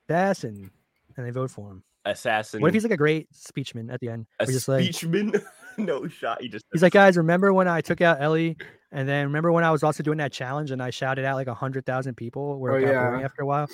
assassin, 0.10 0.72
and 1.18 1.26
they 1.26 1.32
vote 1.32 1.52
for 1.52 1.72
him. 1.72 1.84
Assassin. 2.06 2.62
What 2.62 2.70
if 2.70 2.74
he's 2.74 2.84
like 2.84 2.94
a 2.94 2.98
great 2.98 3.28
speechman 3.32 3.94
at 3.94 4.00
the 4.00 4.10
end? 4.10 4.26
A 4.40 4.46
just 4.46 4.68
speechman? 4.68 5.34
Like, 5.34 5.44
no 5.78 6.08
shot. 6.08 6.42
He 6.42 6.50
just. 6.50 6.66
He's 6.74 6.82
like, 6.82 6.94
guys, 6.94 7.18
remember 7.18 7.54
when 7.54 7.68
I 7.68 7.82
took 7.82 8.02
out 8.02 8.22
Elie? 8.22 8.58
And 8.92 9.08
then 9.08 9.26
remember 9.26 9.52
when 9.52 9.64
I 9.64 9.72
was 9.72 9.84
also 9.84 10.04
doing 10.04 10.18
that 10.18 10.34
challenge 10.34 10.72
and 10.72 10.82
I 10.82 10.90
shouted 10.90 11.24
out 11.24 11.36
like 11.36 11.48
a 11.48 11.54
hundred 11.54 11.86
thousand 11.86 12.16
people 12.16 12.60
where 12.60 12.74
oh, 12.74 12.78
it 12.78 12.84
oh, 12.84 12.92
got 12.92 13.20
yeah. 13.20 13.26
after 13.26 13.44
a 13.44 13.46
while? 13.46 13.68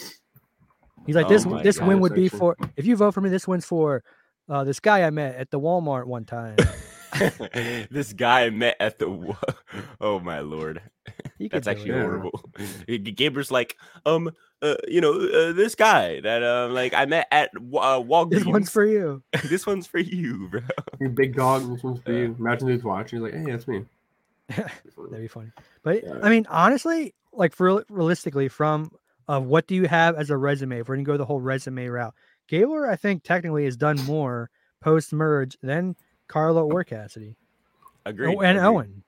He's 1.07 1.15
like, 1.15 1.29
this 1.29 1.45
oh 1.45 1.63
this 1.63 1.79
God, 1.79 1.87
win 1.87 1.99
would 2.01 2.13
be 2.13 2.25
actually... 2.25 2.39
for 2.39 2.57
if 2.75 2.85
you 2.85 2.95
vote 2.95 3.13
for 3.13 3.21
me, 3.21 3.29
this 3.29 3.47
win's 3.47 3.65
for 3.65 4.03
uh, 4.49 4.63
this 4.63 4.79
guy 4.79 5.03
I 5.03 5.09
met 5.09 5.35
at 5.35 5.49
the 5.49 5.59
Walmart 5.59 6.05
one 6.05 6.25
time. 6.25 6.57
this 7.89 8.13
guy 8.13 8.43
I 8.43 8.49
met 8.49 8.75
at 8.79 8.99
the 8.99 9.35
oh 10.01 10.19
my 10.19 10.41
lord, 10.41 10.81
that's 11.39 11.67
actually 11.67 11.91
it, 11.91 12.01
horrible. 12.01 12.43
Yeah. 12.87 12.97
Gabler's 12.97 13.51
like, 13.51 13.77
um, 14.05 14.31
uh, 14.61 14.75
you 14.87 14.99
know, 14.99 15.13
uh, 15.13 15.53
this 15.53 15.75
guy 15.75 16.19
that 16.21 16.43
um, 16.43 16.73
like 16.73 16.93
I 16.93 17.05
met 17.05 17.27
at 17.31 17.51
uh, 17.55 17.59
Walgreens. 18.01 18.31
This 18.31 18.45
one's 18.45 18.69
for 18.69 18.85
you. 18.85 19.23
this 19.45 19.65
one's 19.65 19.87
for 19.87 19.99
you, 19.99 20.49
bro. 20.49 20.61
You 20.99 21.09
big 21.09 21.35
dog. 21.35 21.71
This 21.71 21.83
one's 21.83 22.01
for 22.01 22.11
you. 22.11 22.35
Imagine 22.37 22.67
who's 22.67 22.83
watching. 22.83 23.19
He's 23.19 23.23
like, 23.23 23.33
hey, 23.33 23.51
that's 23.51 23.67
me. 23.67 23.85
That'd 24.49 25.21
be 25.21 25.27
funny. 25.27 25.51
But 25.83 26.03
yeah. 26.03 26.19
I 26.21 26.29
mean, 26.29 26.45
honestly, 26.49 27.13
like 27.31 27.55
for 27.55 27.85
realistically, 27.89 28.49
from 28.49 28.91
of 29.27 29.45
what 29.45 29.67
do 29.67 29.75
you 29.75 29.87
have 29.87 30.15
as 30.15 30.29
a 30.29 30.37
resume 30.37 30.79
if 30.79 30.87
we're 30.87 30.95
gonna 30.95 31.05
go 31.05 31.17
the 31.17 31.25
whole 31.25 31.41
resume 31.41 31.87
route. 31.87 32.13
Gabler, 32.47 32.89
I 32.89 32.95
think 32.95 33.23
technically 33.23 33.65
has 33.65 33.75
done 33.75 33.97
more 34.05 34.49
post 34.81 35.11
merge 35.11 35.57
than 35.61 35.95
Karla 36.27 36.63
or 36.63 36.83
Cassidy. 36.83 37.35
Agreed. 38.05 38.35
Oh, 38.35 38.41
and 38.41 38.57
Agreed. 38.57 38.67
Owen. 38.67 39.03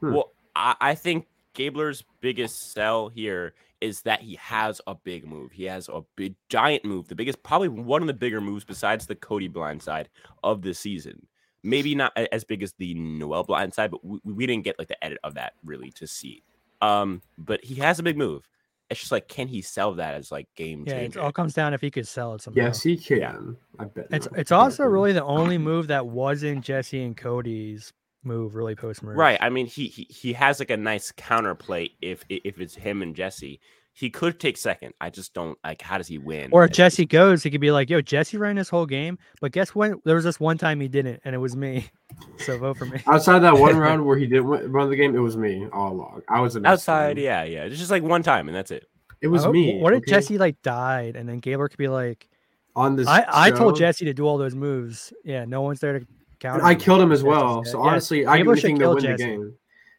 Hmm. 0.00 0.12
Well, 0.14 0.32
I, 0.54 0.74
I 0.80 0.94
think 0.94 1.26
Gabler's 1.54 2.04
biggest 2.20 2.72
sell 2.72 3.08
here 3.08 3.54
is 3.80 4.02
that 4.02 4.20
he 4.20 4.34
has 4.36 4.80
a 4.86 4.94
big 4.94 5.26
move. 5.26 5.52
He 5.52 5.64
has 5.64 5.88
a 5.88 6.02
big 6.16 6.34
giant 6.48 6.84
move, 6.84 7.08
the 7.08 7.14
biggest, 7.14 7.42
probably 7.42 7.68
one 7.68 8.02
of 8.02 8.08
the 8.08 8.14
bigger 8.14 8.40
moves 8.40 8.64
besides 8.64 9.06
the 9.06 9.14
Cody 9.14 9.48
blindside 9.48 10.06
of 10.42 10.62
the 10.62 10.74
season. 10.74 11.26
Maybe 11.62 11.94
not 11.94 12.16
as 12.16 12.44
big 12.44 12.62
as 12.62 12.72
the 12.78 12.94
Noelle 12.94 13.44
blindside, 13.44 13.90
but 13.90 14.04
we, 14.04 14.20
we 14.24 14.46
didn't 14.46 14.64
get 14.64 14.78
like 14.78 14.88
the 14.88 15.02
edit 15.04 15.18
of 15.24 15.34
that 15.34 15.54
really 15.64 15.90
to 15.92 16.06
see. 16.06 16.42
Um, 16.80 17.22
but 17.36 17.64
he 17.64 17.76
has 17.76 17.98
a 17.98 18.02
big 18.02 18.16
move 18.16 18.48
it's 18.90 19.00
just 19.00 19.12
like 19.12 19.28
can 19.28 19.48
he 19.48 19.60
sell 19.60 19.94
that 19.94 20.14
as 20.14 20.32
like 20.32 20.48
game 20.56 20.84
yeah, 20.86 20.94
changer? 20.94 21.18
it 21.18 21.22
all 21.22 21.32
comes 21.32 21.54
down 21.54 21.74
if 21.74 21.80
he 21.80 21.90
could 21.90 22.06
sell 22.06 22.34
it 22.34 22.42
somehow. 22.42 22.62
Yes, 22.62 22.82
he 22.82 22.96
can. 22.96 23.18
Yeah. 23.18 23.82
I 23.82 23.84
bet. 23.84 24.06
It's 24.10 24.28
it's 24.34 24.52
also 24.52 24.84
really 24.84 25.12
the 25.12 25.24
only 25.24 25.58
move 25.58 25.88
that 25.88 26.06
wasn't 26.06 26.64
Jesse 26.64 27.02
and 27.02 27.16
Cody's 27.16 27.92
move 28.24 28.54
really 28.54 28.74
post 28.74 29.02
merge. 29.02 29.16
Right. 29.16 29.38
I 29.40 29.50
mean, 29.50 29.66
he, 29.66 29.86
he 29.86 30.06
he 30.08 30.32
has 30.34 30.58
like 30.58 30.70
a 30.70 30.76
nice 30.76 31.12
counterplay 31.12 31.90
if 32.00 32.24
if 32.28 32.60
it's 32.60 32.74
him 32.74 33.02
and 33.02 33.14
Jesse. 33.14 33.60
He 33.98 34.10
could 34.10 34.38
take 34.38 34.56
second. 34.56 34.94
I 35.00 35.10
just 35.10 35.34
don't 35.34 35.58
like. 35.64 35.82
How 35.82 35.98
does 35.98 36.06
he 36.06 36.18
win? 36.18 36.50
Or 36.52 36.62
if 36.62 36.70
Jesse 36.70 37.04
goes, 37.04 37.42
he 37.42 37.50
could 37.50 37.60
be 37.60 37.72
like, 37.72 37.90
"Yo, 37.90 38.00
Jesse 38.00 38.36
ran 38.36 38.54
this 38.54 38.68
whole 38.68 38.86
game, 38.86 39.18
but 39.40 39.50
guess 39.50 39.74
what? 39.74 40.04
There 40.04 40.14
was 40.14 40.22
this 40.22 40.38
one 40.38 40.56
time 40.56 40.78
he 40.78 40.86
didn't, 40.86 41.20
and 41.24 41.34
it 41.34 41.38
was 41.38 41.56
me. 41.56 41.90
So 42.38 42.56
vote 42.58 42.78
for 42.78 42.86
me." 42.86 43.00
Outside 43.06 43.40
that 43.40 43.58
one 43.58 43.76
round 43.76 44.04
where 44.06 44.16
he 44.16 44.26
didn't 44.26 44.46
run 44.46 44.88
the 44.88 44.94
game, 44.94 45.16
it 45.16 45.18
was 45.18 45.36
me 45.36 45.66
all 45.72 45.92
along. 45.92 46.22
I 46.28 46.40
was 46.40 46.56
outside. 46.56 47.18
Yeah, 47.18 47.42
yeah. 47.42 47.64
It's 47.64 47.76
just 47.76 47.90
like 47.90 48.04
one 48.04 48.22
time, 48.22 48.46
and 48.46 48.56
that's 48.56 48.70
it. 48.70 48.86
It 49.20 49.26
was 49.26 49.44
oh, 49.44 49.52
me. 49.52 49.80
What 49.80 49.92
if 49.92 49.98
okay? 49.98 50.12
Jesse 50.12 50.38
like 50.38 50.62
died 50.62 51.16
and 51.16 51.28
then 51.28 51.38
Gabler 51.38 51.68
could 51.68 51.78
be 51.78 51.88
like 51.88 52.28
on 52.76 52.94
this? 52.94 53.08
I, 53.08 53.24
I 53.28 53.50
told 53.50 53.76
Jesse 53.76 54.04
to 54.04 54.14
do 54.14 54.26
all 54.26 54.38
those 54.38 54.54
moves. 54.54 55.12
Yeah, 55.24 55.44
no 55.44 55.62
one's 55.62 55.80
there 55.80 55.98
to 55.98 56.06
count. 56.38 56.62
I 56.62 56.76
killed 56.76 57.00
him 57.00 57.10
as 57.10 57.24
well. 57.24 57.64
So 57.64 57.82
yeah, 57.82 57.90
honestly, 57.90 58.26
I 58.26 58.42
do 58.42 58.52
anything 58.52 58.78
to 58.78 58.90
win 58.90 59.00
Jesse. 59.00 59.24
the 59.24 59.28
game. 59.28 59.54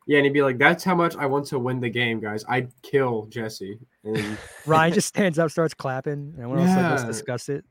Yeah, 0.09 0.17
and 0.17 0.25
he'd 0.25 0.33
be 0.33 0.41
like, 0.41 0.57
"That's 0.57 0.83
how 0.83 0.95
much 0.95 1.15
I 1.17 1.27
want 1.27 1.45
to 1.47 1.59
win 1.59 1.79
the 1.79 1.89
game, 1.89 2.19
guys. 2.19 2.43
I'd 2.49 2.71
kill 2.81 3.27
Jesse." 3.27 3.77
And 4.03 4.39
Ryan 4.65 4.93
just 4.93 5.07
stands 5.07 5.37
up, 5.37 5.51
starts 5.51 5.75
clapping, 5.75 6.13
and 6.13 6.39
everyone 6.39 6.61
yeah. 6.61 6.69
else 6.69 6.77
like, 6.77 7.05
let's 7.05 7.17
discuss 7.17 7.47
it. 7.47 7.63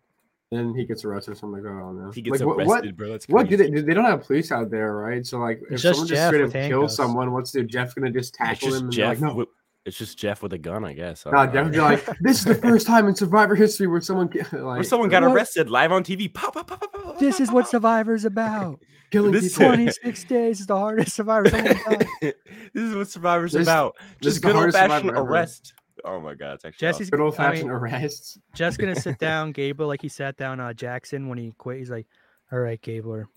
Then 0.53 0.72
he 0.72 0.85
gets 0.85 1.05
arrested. 1.05 1.37
So 1.37 1.48
I'm 1.48 1.53
like, 1.53 1.64
oh 1.64 1.90
no. 1.90 2.12
He 2.12 2.22
gets 2.22 2.40
like, 2.40 2.57
arrested, 2.57 2.66
what, 2.92 2.96
bro. 2.96 3.09
That's 3.09 3.27
what 3.27 3.48
do 3.48 3.57
they 3.57 3.68
do? 3.68 3.83
They 3.83 3.92
don't 3.92 4.05
have 4.05 4.22
police 4.24 4.53
out 4.53 4.70
there, 4.70 4.94
right? 4.94 5.27
So 5.27 5.40
like, 5.40 5.61
if 5.68 5.81
just 5.81 5.96
someone 5.96 6.07
just 6.07 6.27
straight 6.29 6.44
up 6.44 6.53
kills 6.53 6.94
someone, 6.94 7.33
what's 7.33 7.51
the 7.51 7.64
Jeff 7.64 7.96
gonna 7.96 8.12
just 8.12 8.35
tackle 8.35 8.72
him? 8.72 8.85
And 8.85 8.92
Jeff, 8.92 9.20
like, 9.20 9.37
no. 9.37 9.46
It's 9.85 9.98
just 9.98 10.16
Jeff 10.16 10.40
with 10.40 10.53
a 10.53 10.59
gun, 10.59 10.85
I 10.85 10.92
guess. 10.92 11.27
I 11.27 11.31
nah, 11.31 11.46
Jeff 11.46 11.74
like, 11.74 12.07
this 12.20 12.38
is 12.38 12.44
the 12.44 12.55
first 12.55 12.87
time 12.87 13.09
in 13.09 13.16
Survivor 13.16 13.57
history 13.57 13.88
where 13.88 14.01
someone 14.01 14.31
like, 14.53 14.53
where 14.53 14.83
someone 14.85 15.09
got 15.09 15.24
what? 15.24 15.33
arrested 15.33 15.70
live 15.70 15.90
on 15.90 16.05
TV. 16.05 16.33
Pop, 16.33 16.55
pop, 16.55 16.68
pop, 16.68 16.92
pop, 16.92 17.18
this 17.18 17.40
is 17.40 17.51
what 17.51 17.66
Survivor's 17.66 18.24
about. 18.24 18.81
Killing 19.11 19.33
this 19.33 19.55
26 19.55 20.25
days 20.25 20.61
is 20.61 20.66
the 20.66 20.77
hardest 20.77 21.14
Survivor. 21.14 21.49
this 22.21 22.35
is 22.75 22.94
what 22.94 23.09
Survivor's 23.09 23.53
this, 23.53 23.62
about. 23.62 23.97
Just 24.21 24.42
good 24.42 24.55
old 24.57 24.73
fashioned 24.73 25.11
arrest. 25.11 25.75
Oh 26.05 26.21
my 26.21 26.35
god, 26.35 26.55
it's 26.55 26.64
actually 26.64 26.87
Jesse's 26.87 27.09
awesome. 27.09 27.11
good 27.11 27.25
old 27.25 27.37
fashioned 27.37 27.71
I 27.71 27.75
mean, 27.75 27.83
arrests. 27.83 28.38
Jeff's 28.55 28.77
gonna 28.77 29.01
sit 29.01 29.18
down, 29.21 29.53
Gable, 29.53 29.87
like 29.87 30.03
he 30.03 30.09
sat 30.09 30.37
down 30.37 30.61
uh, 30.61 30.73
Jackson 30.73 31.29
when 31.29 31.38
he 31.38 31.53
quit. 31.59 31.79
He's 31.79 31.90
like, 31.90 32.07
"All 32.53 32.59
right, 32.59 32.81
Gabler, 32.81 33.29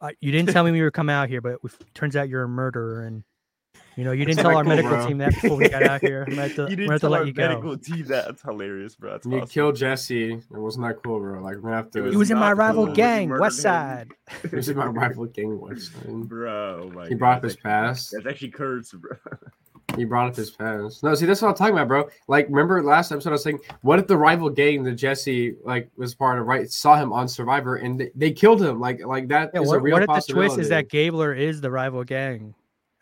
uh, 0.00 0.10
you 0.20 0.30
didn't 0.30 0.50
tell 0.50 0.64
me 0.64 0.70
we 0.70 0.82
were 0.82 0.90
coming 0.90 1.14
out 1.14 1.28
here, 1.28 1.40
but 1.40 1.58
it 1.64 1.72
turns 1.94 2.16
out 2.16 2.28
you're 2.28 2.42
a 2.42 2.48
murderer, 2.48 3.04
and 3.04 3.24
you 3.98 4.04
know, 4.04 4.12
you 4.12 4.24
didn't 4.24 4.44
tell 4.44 4.56
our 4.56 4.62
medical 4.62 4.92
bro. 4.92 5.08
team 5.08 5.18
that 5.18 5.34
before 5.34 5.56
we 5.56 5.68
got 5.68 5.82
out 5.82 6.00
here. 6.00 6.24
I'm 6.28 6.36
going 6.36 6.54
to, 6.54 6.62
you 6.70 6.76
didn't 6.76 6.88
tell 6.88 6.98
to 7.00 7.08
let 7.08 7.26
you 7.26 7.32
go. 7.32 7.48
medical 7.48 7.76
team 7.76 8.06
that. 8.06 8.26
That's 8.26 8.42
hilarious, 8.42 8.94
bro. 8.94 9.10
That's 9.10 9.26
you 9.26 9.38
awesome. 9.38 9.48
killed 9.48 9.74
Jesse. 9.74 10.34
It 10.34 10.44
wasn't 10.50 10.86
that 10.86 11.02
cool, 11.02 11.18
bro. 11.18 11.42
Like, 11.42 11.56
we're 11.56 11.62
gonna 11.62 11.76
have 11.76 11.90
to. 11.90 12.04
He 12.04 12.16
was 12.16 12.30
in 12.30 12.38
my 12.38 12.52
rival 12.52 12.86
cool. 12.86 12.94
gang, 12.94 13.28
West 13.40 13.60
Side. 13.60 14.12
he 14.48 14.54
was 14.54 14.68
in 14.68 14.76
my 14.76 14.86
rival 14.86 15.26
gang, 15.26 15.58
West 15.58 15.92
Side. 15.92 16.04
Bro, 16.28 16.92
oh 16.96 17.00
he 17.06 17.16
brought 17.16 17.38
up 17.38 17.42
his 17.42 17.56
past. 17.56 18.12
That's 18.12 18.26
actually 18.26 18.50
curse, 18.50 18.92
bro. 18.92 19.16
He 19.96 20.04
brought 20.04 20.28
up 20.28 20.36
his 20.36 20.50
past. 20.52 21.02
No, 21.02 21.12
see, 21.16 21.26
that's 21.26 21.42
what 21.42 21.48
I'm 21.48 21.54
talking 21.56 21.74
about, 21.74 21.88
bro. 21.88 22.08
Like, 22.28 22.46
remember 22.48 22.80
last 22.84 23.10
episode 23.10 23.30
I 23.30 23.32
was 23.32 23.42
saying, 23.42 23.58
what 23.80 23.98
if 23.98 24.06
the 24.06 24.16
rival 24.16 24.48
gang 24.48 24.84
that 24.84 24.92
Jesse 24.92 25.56
like 25.64 25.90
was 25.96 26.14
part 26.14 26.38
of, 26.38 26.46
right, 26.46 26.70
saw 26.70 26.94
him 26.94 27.12
on 27.12 27.26
Survivor 27.26 27.76
and 27.76 27.98
they, 27.98 28.10
they 28.14 28.30
killed 28.30 28.62
him? 28.62 28.78
Like, 28.78 29.04
like 29.04 29.26
that 29.28 29.50
yeah, 29.54 29.62
is 29.62 29.68
what, 29.68 29.78
a 29.78 29.80
real 29.80 29.94
What 29.94 30.02
if 30.02 30.26
the 30.26 30.32
twist 30.32 30.58
is 30.58 30.68
that 30.68 30.88
Gabler 30.88 31.34
is 31.34 31.60
the 31.60 31.70
rival 31.72 32.04
gang? 32.04 32.54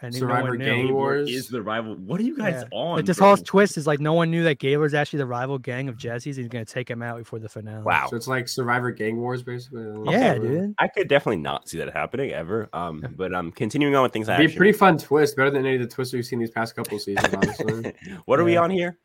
And 0.03 0.15
Survivor 0.15 0.57
Gang 0.57 0.93
Wars 0.93 1.31
is 1.31 1.49
the 1.49 1.63
rival. 1.63 1.95
What 1.95 2.21
are 2.21 2.23
you 2.23 2.37
guys 2.37 2.65
yeah. 2.71 2.79
on? 2.79 2.99
But 2.99 3.07
this 3.07 3.17
bro? 3.17 3.29
whole 3.29 3.37
twist 3.39 3.79
is 3.79 3.87
like 3.87 3.99
no 3.99 4.13
one 4.13 4.31
knew 4.31 4.43
that 4.45 4.59
Gabler's 4.59 4.93
actually 4.93 5.21
the 5.21 5.27
rival 5.27 5.59
gang 5.59 5.89
of 5.89 5.97
Jesse's. 5.97 6.37
He's 6.37 6.49
gonna 6.49 6.67
take 6.67 6.91
him 6.91 7.01
out 7.01 7.17
before 7.17 7.39
the 7.39 7.49
finale. 7.49 7.83
Wow! 7.83 8.09
So 8.11 8.17
it's 8.17 8.29
like 8.29 8.47
Survivor 8.47 8.91
Gang 8.91 9.17
Wars, 9.17 9.43
basically. 9.43 9.87
Yeah, 10.13 10.35
dude. 10.35 10.75
I 10.79 10.89
could 10.89 11.09
definitely 11.09 11.41
not 11.41 11.71
see 11.71 11.79
that 11.79 11.91
happening 11.95 12.33
ever. 12.33 12.69
Um, 12.75 13.07
but 13.17 13.35
um, 13.35 13.51
continuing 13.53 13.95
on 13.95 14.03
with 14.03 14.13
things. 14.13 14.29
It'd 14.29 14.47
be 14.47 14.53
a 14.53 14.57
pretty 14.57 14.77
fun 14.77 14.99
twist, 14.99 15.35
better 15.35 15.51
than 15.51 15.65
any 15.65 15.77
of 15.77 15.81
the 15.81 15.89
twists 15.89 16.13
we've 16.13 16.27
seen 16.27 16.41
these 16.41 16.51
past 16.51 16.77
couple 16.77 16.99
seasons. 16.99 17.33
Honestly. 17.33 17.95
what 18.27 18.39
are 18.39 18.45
we 18.45 18.59
on 18.59 18.71
here? 18.71 18.99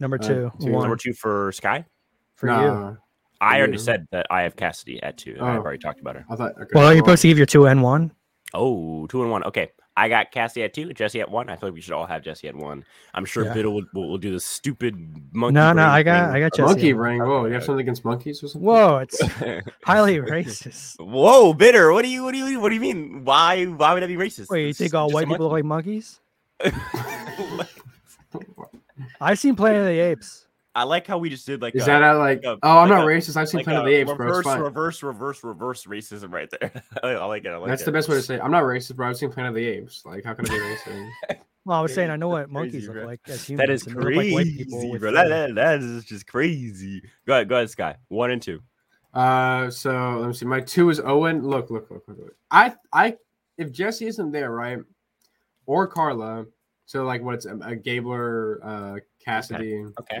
Number 0.00 0.18
two. 0.18 0.50
Uh, 0.54 0.62
two. 0.62 0.68
Number 0.70 0.96
two 0.96 1.14
for 1.14 1.50
Sky. 1.52 1.86
For 2.34 2.46
nah, 2.46 2.90
you. 2.90 2.98
I 3.40 3.58
already 3.58 3.78
said 3.78 4.06
that 4.10 4.26
I 4.30 4.42
have 4.42 4.54
Cassidy 4.54 5.02
at 5.02 5.16
two. 5.16 5.38
Oh. 5.40 5.46
I've 5.46 5.60
already 5.60 5.78
talked 5.78 6.00
about 6.00 6.16
her. 6.16 6.26
I 6.28 6.36
thought. 6.36 6.52
Okay. 6.60 6.70
Well, 6.74 6.84
are 6.84 6.92
you 6.92 6.98
supposed 6.98 7.22
to 7.22 7.28
give 7.28 7.38
your 7.38 7.46
two 7.46 7.66
and 7.66 7.82
one? 7.82 8.12
Oh, 8.52 9.06
two 9.06 9.22
and 9.22 9.30
one. 9.30 9.42
Okay. 9.44 9.70
I 9.96 10.10
got 10.10 10.30
Cassie 10.30 10.62
at 10.62 10.74
two, 10.74 10.92
Jesse 10.92 11.20
at 11.20 11.30
one. 11.30 11.48
I 11.48 11.56
feel 11.56 11.70
like 11.70 11.74
we 11.74 11.80
should 11.80 11.94
all 11.94 12.06
have 12.06 12.22
Jesse 12.22 12.48
at 12.48 12.54
one. 12.54 12.84
I'm 13.14 13.24
sure 13.24 13.46
yeah. 13.46 13.54
Biddle 13.54 13.74
will, 13.74 13.86
will, 13.94 14.08
will, 14.10 14.18
do 14.18 14.30
the 14.30 14.40
stupid 14.40 14.94
monkey. 15.32 15.54
No, 15.54 15.72
no, 15.72 15.86
I 15.86 16.02
got, 16.02 16.30
I 16.30 16.40
got 16.40 16.52
Jesse. 16.52 16.66
Monkey 16.66 16.92
ring. 16.92 17.20
Whoa, 17.20 17.46
you 17.46 17.54
have 17.54 17.64
something 17.64 17.80
against 17.80 18.04
monkeys 18.04 18.42
or 18.42 18.48
something? 18.48 18.66
Whoa, 18.66 18.98
it's 18.98 19.20
highly 19.84 20.18
racist. 20.18 21.00
Whoa, 21.00 21.54
bitter. 21.54 21.92
What 21.92 22.02
do 22.02 22.08
you, 22.08 22.24
what 22.24 22.32
do 22.32 22.38
you, 22.38 22.60
what 22.60 22.68
do 22.68 22.74
you 22.74 22.80
mean? 22.80 23.24
Why, 23.24 23.64
why 23.64 23.94
would 23.94 24.02
that 24.02 24.08
be 24.08 24.16
racist? 24.16 24.50
Wait, 24.50 24.66
you 24.66 24.74
think 24.74 24.92
all 24.92 25.10
white 25.10 25.28
people 25.28 25.46
look 25.46 25.52
like 25.52 25.64
monkeys? 25.64 26.20
I've 29.20 29.38
seen 29.38 29.56
Planet 29.56 29.80
of 29.80 29.86
the 29.86 29.98
Apes. 29.98 30.45
I 30.76 30.82
like 30.82 31.06
how 31.06 31.16
we 31.16 31.30
just 31.30 31.46
did 31.46 31.62
like. 31.62 31.74
Is 31.74 31.84
a, 31.84 31.86
that 31.86 32.02
a, 32.02 32.18
like? 32.18 32.44
a, 32.44 32.58
oh, 32.62 32.78
I'm 32.78 32.90
like 32.90 32.98
not 32.98 33.04
a, 33.04 33.06
racist. 33.06 33.38
I've 33.38 33.48
seen 33.48 33.60
like 33.60 33.64
Planet 33.64 33.84
of 33.84 33.86
the 33.86 33.94
Apes, 33.94 34.10
reverse, 34.10 34.44
bro. 34.44 34.58
Reverse, 34.58 35.02
reverse, 35.02 35.42
reverse 35.42 35.84
racism 35.86 36.30
right 36.30 36.50
there. 36.50 36.70
I 37.02 37.24
like 37.24 37.46
it. 37.46 37.48
I 37.48 37.56
like 37.56 37.70
That's 37.70 37.80
it. 37.80 37.86
the 37.86 37.92
best 37.92 38.10
way 38.10 38.16
to 38.16 38.22
say. 38.22 38.34
It. 38.34 38.42
I'm 38.42 38.50
not 38.50 38.62
racist, 38.62 38.96
bro. 38.96 39.08
I've 39.08 39.16
seen 39.16 39.32
Planet 39.32 39.50
of 39.50 39.54
the 39.54 39.66
Apes. 39.66 40.04
Like, 40.04 40.22
how 40.22 40.34
can 40.34 40.44
I 40.44 40.48
be 40.50 40.54
racist? 40.58 41.10
Well, 41.64 41.76
I 41.76 41.82
was 41.82 41.92
saying 41.92 42.10
I 42.10 42.16
know 42.16 42.28
what 42.28 42.48
monkeys 42.48 42.86
look 42.86 43.04
like 43.04 43.18
as 43.26 43.44
humans. 43.44 43.66
That 43.66 43.72
is 43.72 43.82
crazy, 43.82 44.66
like 44.70 45.00
bro. 45.00 45.10
That, 45.10 45.28
that, 45.28 45.54
that 45.56 45.80
is 45.80 46.04
just 46.04 46.24
crazy. 46.28 47.02
Go 47.26 47.32
ahead, 47.32 47.48
go 47.48 47.56
ahead, 47.56 47.68
Sky. 47.70 47.96
One 48.06 48.30
and 48.30 48.40
two. 48.40 48.62
Uh, 49.12 49.68
so 49.68 50.18
let 50.20 50.28
me 50.28 50.32
see. 50.32 50.46
My 50.46 50.60
two 50.60 50.90
is 50.90 51.00
Owen. 51.00 51.42
Look, 51.42 51.70
look, 51.70 51.90
look, 51.90 52.04
look. 52.06 52.18
look. 52.18 52.36
I, 52.52 52.74
I, 52.92 53.16
if 53.58 53.72
Jesse 53.72 54.06
isn't 54.06 54.30
there, 54.30 54.52
right, 54.52 54.78
or 55.66 55.88
Karla, 55.88 56.46
so 56.84 57.02
like 57.02 57.20
what's 57.22 57.46
a, 57.46 57.56
a 57.56 57.74
Gabler, 57.74 58.60
uh, 58.62 58.96
Cassidy, 59.24 59.86
okay. 59.98 60.20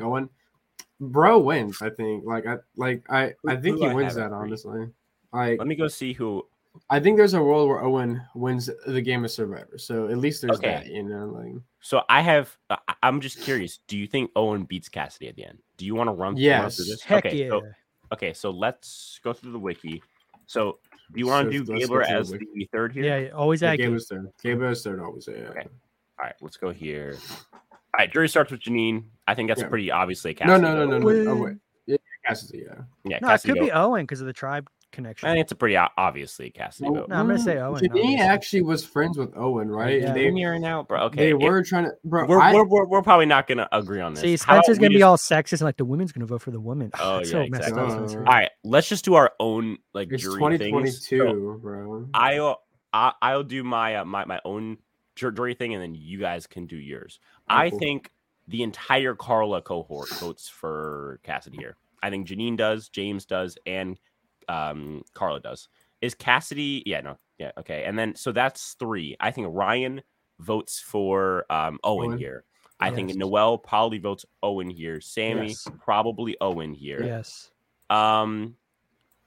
Owen, 1.00 1.12
bro 1.12 1.38
wins. 1.38 1.82
I 1.82 1.90
think. 1.90 2.24
Like 2.24 2.46
I, 2.46 2.56
like 2.76 3.04
I, 3.10 3.34
I 3.46 3.56
think 3.56 3.78
he 3.78 3.88
wins 3.88 4.14
that. 4.14 4.32
Honestly, 4.32 4.88
like 5.32 5.58
let 5.58 5.66
me 5.66 5.74
go 5.74 5.88
see 5.88 6.12
who. 6.12 6.46
I 6.90 7.00
think 7.00 7.16
there's 7.16 7.32
a 7.32 7.42
world 7.42 7.70
where 7.70 7.82
Owen 7.82 8.20
wins 8.34 8.68
the 8.86 9.00
game 9.00 9.24
of 9.24 9.30
Survivor. 9.30 9.78
So 9.78 10.08
at 10.08 10.18
least 10.18 10.42
there's 10.42 10.58
okay. 10.58 10.82
that, 10.84 10.86
you 10.86 11.02
know. 11.02 11.26
Like, 11.26 11.54
so 11.80 12.02
I 12.10 12.20
have. 12.20 12.54
Uh, 12.68 12.76
I'm 13.02 13.22
just 13.22 13.40
curious. 13.40 13.78
Do 13.86 13.96
you 13.96 14.06
think 14.06 14.30
Owen 14.36 14.64
beats 14.64 14.90
Cassidy 14.90 15.28
at 15.28 15.36
the 15.36 15.46
end? 15.46 15.58
Do 15.78 15.86
you 15.86 15.94
want 15.94 16.08
to 16.08 16.12
run? 16.12 16.36
Yes. 16.36 16.76
Through 16.76 16.84
this? 16.84 17.02
Heck 17.02 17.24
okay, 17.24 17.44
yeah. 17.44 17.48
So 17.48 17.62
Okay, 18.12 18.32
so 18.32 18.50
let's 18.50 19.20
go 19.22 19.32
through 19.32 19.52
the 19.52 19.58
wiki. 19.58 20.02
So, 20.46 20.78
do 21.12 21.18
you 21.18 21.26
want 21.26 21.50
to 21.50 21.58
so 21.58 21.64
do 21.64 21.78
Gabler 21.78 22.02
as 22.02 22.30
the, 22.30 22.38
the 22.38 22.68
third 22.72 22.92
here? 22.92 23.04
Yeah, 23.04 23.30
always 23.30 23.62
add 23.62 23.78
yeah, 23.78 23.86
Gabler's 23.86 24.08
third. 24.08 24.30
Gabler's 24.42 24.82
third, 24.82 25.00
always. 25.00 25.28
Yeah. 25.28 25.48
Okay. 25.48 25.66
All 26.18 26.24
right, 26.24 26.34
let's 26.40 26.56
go 26.56 26.70
here. 26.70 27.18
All 27.96 28.04
right, 28.04 28.12
jury 28.12 28.28
starts 28.28 28.50
with 28.50 28.60
Jeanine. 28.60 29.04
I 29.26 29.34
think 29.34 29.48
that's 29.48 29.62
yeah. 29.62 29.68
pretty 29.68 29.90
obviously 29.90 30.34
Cassidy. 30.34 30.50
No, 30.50 30.58
no, 30.58 30.86
no, 30.86 30.98
no, 30.98 30.98
no. 30.98 31.30
Oh, 31.30 31.36
wait. 31.36 31.56
Yeah, 31.86 31.96
Cassidy, 32.26 32.64
yeah. 32.66 32.82
Yeah, 33.04 33.18
no, 33.22 33.28
Cassidy 33.28 33.52
it 33.52 33.54
could 33.54 33.66
be 33.66 33.72
Owen 33.72 34.02
because 34.02 34.20
of 34.20 34.26
the 34.26 34.34
tribe 34.34 34.68
connection. 34.92 35.28
I 35.28 35.32
think 35.32 35.44
it's 35.44 35.52
a 35.52 35.56
pretty 35.56 35.78
obviously 35.78 36.50
Cassidy 36.50 36.90
vote. 36.90 37.08
No, 37.08 37.14
I'm 37.16 37.26
gonna 37.26 37.38
say 37.38 37.56
Owen. 37.56 37.82
Jeanine 37.82 38.18
actually 38.18 38.62
was 38.62 38.84
friends 38.84 39.16
with 39.16 39.34
Owen, 39.34 39.70
right? 39.70 40.02
Yeah. 40.02 40.12
They 40.12 40.30
here 40.30 40.58
now, 40.58 40.82
bro. 40.82 41.04
Okay, 41.04 41.28
they 41.28 41.32
were 41.32 41.62
trying 41.62 41.84
to, 41.84 41.92
bro. 42.04 42.26
We're, 42.26 42.38
I, 42.38 42.52
we're, 42.52 42.66
we're, 42.66 42.86
we're, 42.86 43.02
probably 43.02 43.26
not 43.26 43.46
gonna 43.46 43.66
agree 43.72 44.02
on 44.02 44.12
this. 44.12 44.22
See, 44.22 44.36
Spencer's 44.36 44.78
gonna 44.78 44.90
be 44.90 44.96
just... 44.96 45.04
all 45.04 45.16
sexist 45.16 45.52
and 45.52 45.62
like 45.62 45.78
the 45.78 45.86
women's 45.86 46.12
gonna 46.12 46.26
vote 46.26 46.42
for 46.42 46.50
the 46.50 46.60
woman. 46.60 46.90
Oh 47.00 47.20
yeah, 47.20 47.24
so 47.24 47.40
exactly. 47.40 47.80
all 47.80 48.24
right, 48.24 48.50
let's 48.62 48.90
just 48.90 49.06
do 49.06 49.14
our 49.14 49.32
own 49.40 49.78
like 49.94 50.12
it's 50.12 50.22
jury 50.22 50.38
2022, 50.38 51.00
so 51.00 51.58
bro. 51.62 52.08
I'll 52.12 52.20
I, 52.22 52.40
will 52.40 52.56
i 53.22 53.36
will 53.36 53.44
do 53.44 53.64
my 53.64 53.96
uh, 53.96 54.04
my 54.04 54.24
my 54.24 54.40
own 54.44 54.78
jury 55.16 55.54
thing, 55.54 55.74
and 55.74 55.82
then 55.82 55.94
you 55.94 56.18
guys 56.18 56.46
can 56.46 56.66
do 56.66 56.76
yours. 56.76 57.18
Oh, 57.50 57.56
I 57.56 57.70
cool. 57.70 57.78
think 57.78 58.10
the 58.48 58.62
entire 58.62 59.14
Karla 59.14 59.62
cohort 59.62 60.08
votes 60.10 60.48
for 60.48 61.20
Cassidy 61.22 61.56
here. 61.56 61.76
I 62.02 62.10
think 62.10 62.28
Jeanine 62.28 62.56
does, 62.56 62.88
James 62.88 63.24
does, 63.24 63.58
and 63.66 63.98
um, 64.48 65.02
Karla 65.14 65.40
does. 65.40 65.68
Is 66.00 66.14
Cassidy? 66.14 66.82
Yeah, 66.86 67.00
no, 67.00 67.18
yeah, 67.38 67.50
okay. 67.58 67.84
And 67.84 67.98
then 67.98 68.14
so 68.14 68.32
that's 68.32 68.76
three. 68.78 69.16
I 69.18 69.30
think 69.30 69.48
Ryan 69.50 70.02
votes 70.38 70.78
for 70.78 71.46
um, 71.50 71.78
Owen, 71.82 72.10
Owen. 72.10 72.18
here. 72.18 72.44
I 72.78 72.90
think 72.90 73.14
Noelle 73.14 73.56
probably 73.56 73.98
votes 73.98 74.26
Owen 74.42 74.68
here. 74.68 75.00
Sami 75.00 75.48
yes. 75.48 75.66
probably 75.80 76.36
Owen 76.42 76.74
here. 76.74 77.02
Yes. 77.02 77.50
Um, 77.88 78.56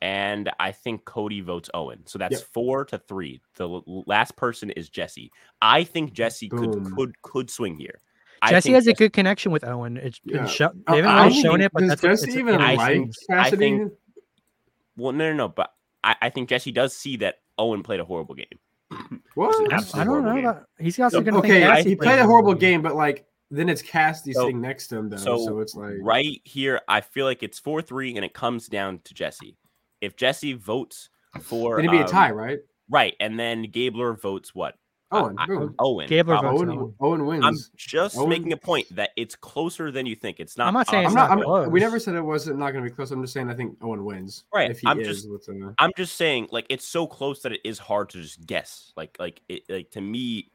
and 0.02 0.50
I 0.60 0.72
think 0.72 1.06
Cody 1.06 1.42
votes 1.42 1.70
Owen. 1.74 2.06
So 2.06 2.18
that's 2.18 2.36
yep. 2.36 2.48
four 2.54 2.86
to 2.86 2.98
three. 2.98 3.42
The 3.56 3.82
last 3.86 4.36
person 4.36 4.70
is 4.72 4.90
Jesse. 4.90 5.32
I 5.62 5.84
think 5.84 6.14
Jesse 6.14 6.48
Boom. 6.50 6.86
could 6.86 6.96
could 6.96 7.22
could 7.22 7.50
swing 7.50 7.78
here. 7.78 8.00
Jesse 8.48 8.72
has 8.72 8.86
Jesse, 8.86 8.92
a 8.92 8.96
good 8.96 9.14
connection 9.14 9.52
with 9.52 9.66
Owen. 9.66 9.98
It's 9.98 10.22
yeah. 10.24 10.46
show, 10.46 10.72
they 10.88 11.02
haven't 11.02 11.14
really 11.14 11.42
shown 11.42 11.62
it, 11.62 11.72
but 11.74 11.86
that's 11.88 12.02
Jesse 12.02 12.32
even 12.40 12.56
like 12.56 12.80
think, 12.80 13.14
I 13.30 13.50
think 13.50 13.92
well, 14.96 15.14
no, 15.14 15.30
no, 15.32 15.34
no. 15.36 15.48
But 15.50 15.74
I, 16.04 16.16
I 16.22 16.30
think 16.30 16.50
Jesse 16.50 16.72
does 16.72 16.96
see 16.96 17.18
that 17.18 17.40
Owen 17.58 17.84
played 17.84 18.00
a 18.00 18.06
horrible 18.06 18.36
game. 18.36 18.46
What? 19.36 19.72
I 19.96 20.04
don't 20.04 20.26
know. 20.26 20.38
About, 20.38 20.66
he's 20.80 21.00
also 21.00 21.22
going 21.22 21.34
to 21.36 21.40
okay. 21.40 21.62
Think 21.76 21.88
he 21.88 21.96
played 21.96 22.20
a 22.20 22.26
horrible 22.26 22.56
game, 22.56 22.82
but 22.82 22.96
like 22.96 23.26
then 23.52 23.70
it's 23.70 23.82
Cassidy 23.82 24.34
so, 24.34 24.42
sitting 24.42 24.60
next 24.60 24.88
to 24.88 24.98
him 24.98 25.10
though, 25.10 25.18
so, 25.18 25.38
so, 25.38 25.60
it's 25.60 25.76
like 25.76 25.94
right 26.02 26.42
here. 26.44 26.82
I 26.90 27.00
feel 27.00 27.26
like 27.26 27.42
it's 27.42 27.58
four 27.58 27.82
three, 27.82 28.16
and 28.16 28.26
it 28.26 28.34
comes 28.34 28.68
down 28.68 29.00
to 29.06 29.14
Jesse. 29.14 29.56
If 30.02 30.16
Jesse 30.16 30.54
votes 30.54 31.10
for, 31.42 31.78
then 31.78 31.86
it'd 31.86 31.92
be 31.92 32.00
um, 32.00 32.06
a 32.06 32.10
tie, 32.10 32.32
right? 32.32 32.60
Right, 32.90 33.16
and 33.20 33.40
then 33.40 33.64
Gabler 33.64 34.14
votes 34.14 34.56
what? 34.56 34.76
Owen. 35.12 35.36
I, 35.40 35.48
Owen. 35.80 36.08
Gabler 36.08 36.46
Owen, 36.46 36.70
Owen. 36.70 36.94
Owen 37.00 37.26
wins. 37.26 37.44
I'm 37.44 37.58
just 37.76 38.18
Owen. 38.18 38.30
making 38.30 38.54
a 38.54 38.58
point 38.58 38.88
that 38.96 39.10
it's 39.16 39.36
closer 39.36 39.92
than 39.92 40.06
you 40.06 40.16
think. 40.16 40.40
It's 40.40 40.58
not. 40.58 40.68
I'm 40.68 40.74
not 40.74 40.88
saying 40.88 41.06
it's 41.06 41.16
not, 41.16 41.40
not 41.40 41.72
We 41.72 41.80
never 41.80 42.00
said 42.00 42.16
it 42.16 42.22
wasn't 42.22 42.60
not 42.60 42.72
going 42.72 42.84
to 42.84 42.90
be 42.90 42.96
close. 42.96 43.10
I'm 43.12 43.22
just 43.22 43.34
saying 43.34 43.50
I 43.50 43.56
think 43.56 43.78
Owen 43.82 44.06
wins. 44.06 44.44
Right. 44.54 44.78
I'm 44.86 45.04
just. 45.04 45.26
A... 45.26 45.74
I'm 45.80 45.92
just 45.98 46.16
saying 46.16 46.50
like 46.52 46.68
it's 46.70 46.88
so 46.88 47.08
close 47.08 47.42
that 47.42 47.54
it 47.54 47.62
is 47.64 47.80
hard 47.80 48.10
to 48.10 48.22
just 48.22 48.46
guess. 48.46 48.94
Like 48.96 49.16
like 49.20 49.42
it 49.50 49.64
like 49.68 49.90
to 49.92 50.02
me, 50.02 50.52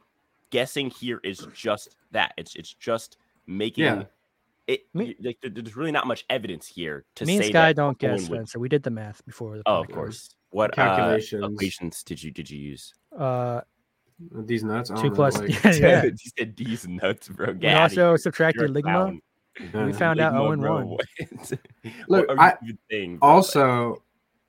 guessing 0.50 0.90
here 0.90 1.20
is 1.24 1.46
just 1.52 1.96
that. 2.12 2.32
It's 2.36 2.54
it's 2.54 2.72
just 2.72 3.16
making. 3.46 3.84
Yeah. 3.84 4.04
It 4.66 4.86
me, 4.94 5.14
like 5.22 5.38
there's 5.42 5.76
really 5.76 5.92
not 5.92 6.06
much 6.06 6.24
evidence 6.30 6.66
here 6.66 7.04
to 7.16 7.26
me 7.26 7.36
say 7.36 7.44
and 7.44 7.52
Sky 7.52 7.72
don't 7.74 8.02
Owen 8.02 8.16
guess, 8.16 8.24
Spencer. 8.24 8.58
We 8.58 8.70
did 8.70 8.82
the 8.82 8.90
math 8.90 9.24
before. 9.26 9.58
The 9.58 9.62
oh, 9.66 9.80
of 9.80 9.88
course. 9.90 10.34
What 10.50 10.72
calculations. 10.72 11.42
Uh, 11.42 11.50
equations 11.50 12.02
did 12.02 12.22
you 12.22 12.30
did 12.30 12.48
you 12.48 12.58
use? 12.58 12.94
Uh, 13.16 13.60
these 14.46 14.64
nuts. 14.64 14.90
Two 15.00 15.10
plus. 15.10 15.38
Know, 15.38 15.46
like, 15.64 15.78
yeah, 15.78 16.04
you 16.04 16.16
said 16.38 16.56
these 16.56 16.86
nuts, 16.88 17.28
bro. 17.28 17.52
We 17.52 17.68
also 17.68 18.16
subtracted 18.16 18.70
Ligma. 18.70 19.18
We 19.58 19.92
found 19.92 20.18
Ligma, 20.18 20.22
out 20.22 20.34
Owen 20.34 20.60
won. 20.60 20.96
Look, 22.08 22.26
I 22.38 22.54
saying, 22.90 23.18
also, 23.20 24.02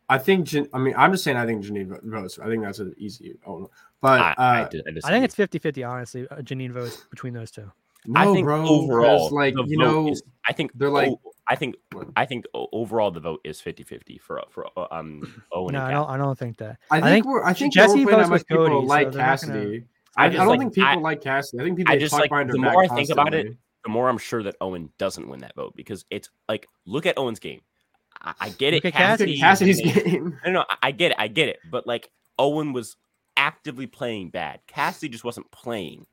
I 0.07 0.17
think. 0.17 0.53
I 0.73 0.77
mean, 0.77 0.93
I'm 0.97 1.11
just 1.11 1.23
saying. 1.23 1.37
I 1.37 1.45
think 1.45 1.65
Jeanine 1.65 1.99
votes. 2.03 2.39
I 2.39 2.47
think 2.47 2.63
that's 2.63 2.79
an 2.79 2.93
easy. 2.97 3.35
Oh, 3.45 3.69
but 4.01 4.21
I, 4.21 4.31
uh, 4.31 4.33
I, 4.37 4.59
I, 4.61 4.67
I 5.03 5.09
think 5.09 5.25
it's 5.25 5.35
50-50, 5.35 5.89
Honestly, 5.89 6.27
uh, 6.29 6.35
Jeanine 6.37 6.71
votes 6.71 7.05
between 7.09 7.33
those 7.33 7.51
two. 7.51 7.71
No, 8.07 8.19
I 8.19 8.33
think 8.33 8.45
bro, 8.45 8.67
overall, 8.67 9.29
like 9.31 9.55
you 9.65 9.77
know, 9.77 10.09
is, 10.09 10.23
I 10.47 10.53
think 10.53 10.71
they're 10.75 10.89
like. 10.89 11.09
Oh, 11.09 11.19
I 11.47 11.55
think 11.55 11.75
I 12.15 12.25
think 12.25 12.45
overall 12.53 13.11
the 13.11 13.19
vote 13.19 13.41
is 13.43 13.61
50-50 13.61 14.19
for 14.19 14.41
for 14.49 14.67
uh, 14.75 14.87
um 14.91 15.43
Owen. 15.53 15.73
No, 15.73 15.83
I 15.83 15.91
don't. 15.91 16.09
I 16.09 16.17
don't 16.17 16.37
think 16.37 16.57
that. 16.57 16.77
I 16.89 16.95
think, 16.95 17.05
I 17.05 17.11
think 17.11 17.25
we're. 17.25 17.43
I 17.43 17.53
think 17.53 17.73
Jesse 17.73 18.03
votes 18.03 18.29
with 18.29 18.47
Cody. 18.47 18.69
People 18.69 18.85
like 18.85 19.13
so 19.13 19.19
Cassidy. 19.19 19.53
Gonna... 19.53 19.83
I, 20.17 20.25
I, 20.25 20.29
don't 20.29 20.47
like, 20.47 20.59
think 20.59 20.73
people 20.73 20.89
I, 20.89 20.95
like 20.95 21.21
Cassidy. 21.21 21.61
I 21.61 21.65
think 21.65 21.77
people. 21.77 21.93
I 21.93 21.97
just 21.99 22.13
like 22.13 22.31
the 22.31 22.57
more 22.57 22.83
I 22.83 22.87
think 22.87 23.09
about 23.09 23.33
it, 23.33 23.55
the 23.83 23.89
more 23.89 24.09
I'm 24.09 24.17
sure 24.17 24.41
that 24.43 24.55
Owen 24.59 24.89
doesn't 24.97 25.27
win 25.27 25.41
that 25.41 25.55
vote 25.55 25.75
because 25.75 26.05
it's 26.09 26.29
like 26.49 26.67
look 26.85 27.05
at 27.05 27.17
Owen's 27.17 27.39
game. 27.39 27.61
I, 28.21 28.33
I 28.39 28.49
get 28.49 28.73
it. 28.73 28.81
Cassidy, 28.81 29.37
Cassidy's 29.37 29.81
game. 29.81 30.39
No, 30.45 30.51
no, 30.51 30.65
I 30.81 30.91
get 30.91 31.11
it. 31.11 31.17
I 31.19 31.27
get 31.27 31.49
it. 31.49 31.59
But 31.69 31.85
like 31.85 32.09
Owen 32.39 32.73
was 32.73 32.97
actively 33.37 33.87
playing 33.87 34.29
bad. 34.29 34.61
Cassidy 34.67 35.09
just 35.09 35.23
wasn't 35.23 35.51
playing. 35.51 36.07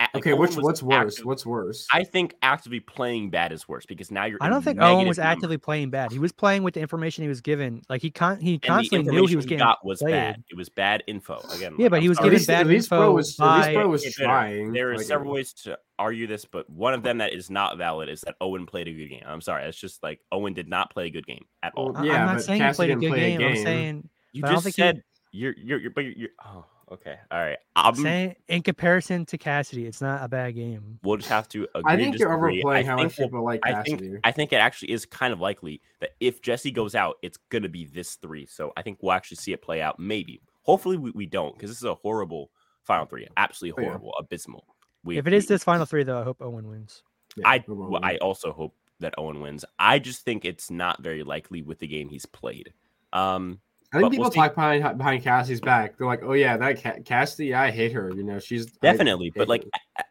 Like, 0.00 0.14
okay, 0.16 0.32
which 0.32 0.56
what's 0.56 0.82
worse? 0.82 1.14
Active, 1.14 1.24
what's 1.24 1.46
worse? 1.46 1.86
I 1.92 2.04
think 2.04 2.34
actively 2.42 2.80
playing 2.80 3.30
bad 3.30 3.52
is 3.52 3.68
worse 3.68 3.86
because 3.86 4.10
now 4.10 4.24
you're. 4.24 4.38
I 4.40 4.48
don't 4.48 4.62
think 4.62 4.80
Owen 4.80 5.06
was 5.06 5.18
actively 5.18 5.56
playing 5.56 5.90
bad. 5.90 6.10
He 6.10 6.18
was 6.18 6.32
playing 6.32 6.62
with 6.62 6.74
the 6.74 6.80
information 6.80 7.22
he 7.22 7.28
was 7.28 7.40
given. 7.40 7.82
Like 7.88 8.02
he 8.02 8.10
con- 8.10 8.40
he 8.40 8.58
constantly 8.58 9.12
knew 9.12 9.26
he 9.26 9.36
was 9.36 9.46
getting. 9.46 9.64
Got 9.64 9.84
was 9.84 10.00
played. 10.00 10.12
bad. 10.12 10.44
It 10.50 10.56
was 10.56 10.68
bad 10.68 11.04
info 11.06 11.40
again. 11.54 11.74
Yeah, 11.78 11.84
like, 11.84 11.90
but 11.90 12.02
he 12.02 12.08
was 12.08 12.18
sorry. 12.18 12.30
given 12.30 12.46
bad 12.46 12.60
at 12.62 12.66
least, 12.66 12.86
info. 12.86 13.12
Was, 13.12 13.36
by... 13.36 13.58
At 13.58 13.66
least 13.66 13.74
bro 13.74 13.88
was 13.88 14.14
trying. 14.14 14.72
There 14.72 14.90
are 14.90 14.96
like, 14.96 15.06
several 15.06 15.32
ways 15.32 15.52
to 15.64 15.78
argue 15.98 16.26
this, 16.26 16.44
but 16.44 16.68
one 16.68 16.92
of 16.92 17.02
them 17.02 17.18
that 17.18 17.32
is 17.32 17.48
not 17.48 17.78
valid 17.78 18.08
is 18.08 18.22
that 18.22 18.34
Owen 18.40 18.66
played 18.66 18.88
a 18.88 18.92
good 18.92 19.08
game. 19.08 19.22
I'm 19.26 19.40
sorry, 19.40 19.64
it's 19.64 19.78
just 19.78 20.02
like 20.02 20.20
Owen 20.32 20.54
did 20.54 20.68
not 20.68 20.92
play 20.92 21.06
a 21.06 21.10
good 21.10 21.26
game 21.26 21.44
at 21.62 21.72
all. 21.76 21.92
Well, 21.92 22.04
yeah, 22.04 22.26
I'm 22.26 22.34
not 22.34 22.42
saying 22.42 22.60
Cassidy 22.60 22.94
he 22.94 22.96
played 22.96 23.10
a 23.10 23.10
good 23.10 23.16
game. 23.16 23.38
game. 23.38 23.48
I'm 23.48 23.62
saying 23.62 24.08
you 24.32 24.42
just 24.42 24.72
said 24.72 25.02
you're 25.30 25.54
you're 25.56 25.78
you're 25.78 25.90
but 25.90 26.04
you're 26.04 26.30
oh 26.44 26.64
Okay. 26.92 27.16
All 27.30 27.38
right. 27.38 27.58
I'm 27.76 27.94
saying 27.94 28.36
in 28.48 28.62
comparison 28.62 29.24
to 29.26 29.38
Cassidy, 29.38 29.86
it's 29.86 30.00
not 30.00 30.22
a 30.22 30.28
bad 30.28 30.54
game. 30.54 30.98
We'll 31.02 31.16
just 31.16 31.28
have 31.28 31.48
to. 31.50 31.66
Agree. 31.74 31.92
I 31.92 31.96
think 31.96 32.18
you're 32.18 32.32
overplaying 32.32 32.86
how 32.86 32.96
much 32.96 33.16
people 33.16 33.42
like 33.42 33.62
Cassidy. 33.62 33.94
I 33.94 33.96
think, 33.96 34.20
I 34.24 34.30
think 34.30 34.52
it 34.52 34.56
actually 34.56 34.92
is 34.92 35.06
kind 35.06 35.32
of 35.32 35.40
likely 35.40 35.80
that 36.00 36.10
if 36.20 36.42
Jesse 36.42 36.70
goes 36.70 36.94
out, 36.94 37.16
it's 37.22 37.38
gonna 37.48 37.68
be 37.68 37.86
this 37.86 38.16
three. 38.16 38.46
So 38.46 38.72
I 38.76 38.82
think 38.82 38.98
we'll 39.00 39.12
actually 39.12 39.38
see 39.38 39.52
it 39.52 39.62
play 39.62 39.80
out. 39.80 39.98
Maybe. 39.98 40.40
Hopefully 40.62 40.96
we, 40.96 41.10
we 41.12 41.26
don't 41.26 41.54
because 41.54 41.70
this 41.70 41.78
is 41.78 41.84
a 41.84 41.94
horrible 41.94 42.50
final 42.82 43.06
three. 43.06 43.26
Absolutely 43.36 43.84
horrible, 43.84 44.08
oh, 44.08 44.18
yeah. 44.20 44.24
abysmal. 44.24 44.66
We, 45.04 45.18
if 45.18 45.26
it 45.26 45.32
is 45.32 45.44
we, 45.44 45.48
this 45.48 45.64
final 45.64 45.86
three, 45.86 46.04
though, 46.04 46.20
I 46.20 46.24
hope 46.24 46.40
Owen 46.40 46.68
wins. 46.68 47.02
Yeah, 47.36 47.48
I 47.48 47.64
well, 47.66 48.00
I 48.02 48.16
also 48.18 48.52
hope 48.52 48.74
that 49.00 49.14
Owen 49.18 49.40
wins. 49.40 49.64
I 49.78 49.98
just 49.98 50.22
think 50.22 50.44
it's 50.44 50.70
not 50.70 51.02
very 51.02 51.22
likely 51.22 51.62
with 51.62 51.78
the 51.78 51.86
game 51.86 52.08
he's 52.08 52.26
played. 52.26 52.72
Um, 53.12 53.60
I 53.94 54.00
think 54.00 54.12
people 54.12 54.24
we'll 54.24 54.30
talk 54.30 54.54
behind 54.54 54.98
behind 54.98 55.22
Cassie's 55.22 55.60
back. 55.60 55.96
They're 55.96 56.06
like, 56.06 56.22
"Oh 56.22 56.32
yeah, 56.32 56.56
that 56.56 57.04
Cassie, 57.04 57.54
I 57.54 57.70
hate 57.70 57.92
her." 57.92 58.12
You 58.14 58.24
know, 58.24 58.38
she's 58.38 58.66
definitely. 58.66 59.32
But 59.34 59.48
like 59.48 59.64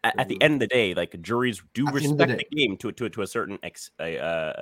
at, 0.03 0.19
at, 0.19 0.29
the 0.29 0.41
end 0.41 0.55
of 0.55 0.59
the 0.61 0.67
day, 0.67 0.93
like 0.93 1.21
juries 1.21 1.61
do 1.73 1.87
at 1.87 1.93
respect 1.93 2.17
the, 2.17 2.37
the, 2.37 2.55
game 2.55 2.77
to 2.77 2.91
to 2.93 3.09
to 3.09 3.21
a 3.21 3.27
certain 3.27 3.59
ex. 3.61 3.91
Uh, 3.99 4.05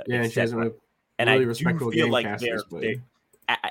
yeah, 0.07 0.23
and 0.23 0.53
really, 0.53 0.71
and 1.19 1.29
I 1.29 1.37
do 1.37 1.53
feel 1.53 2.09
like 2.09 2.39
they're, 2.39 2.61
they're 2.71 2.95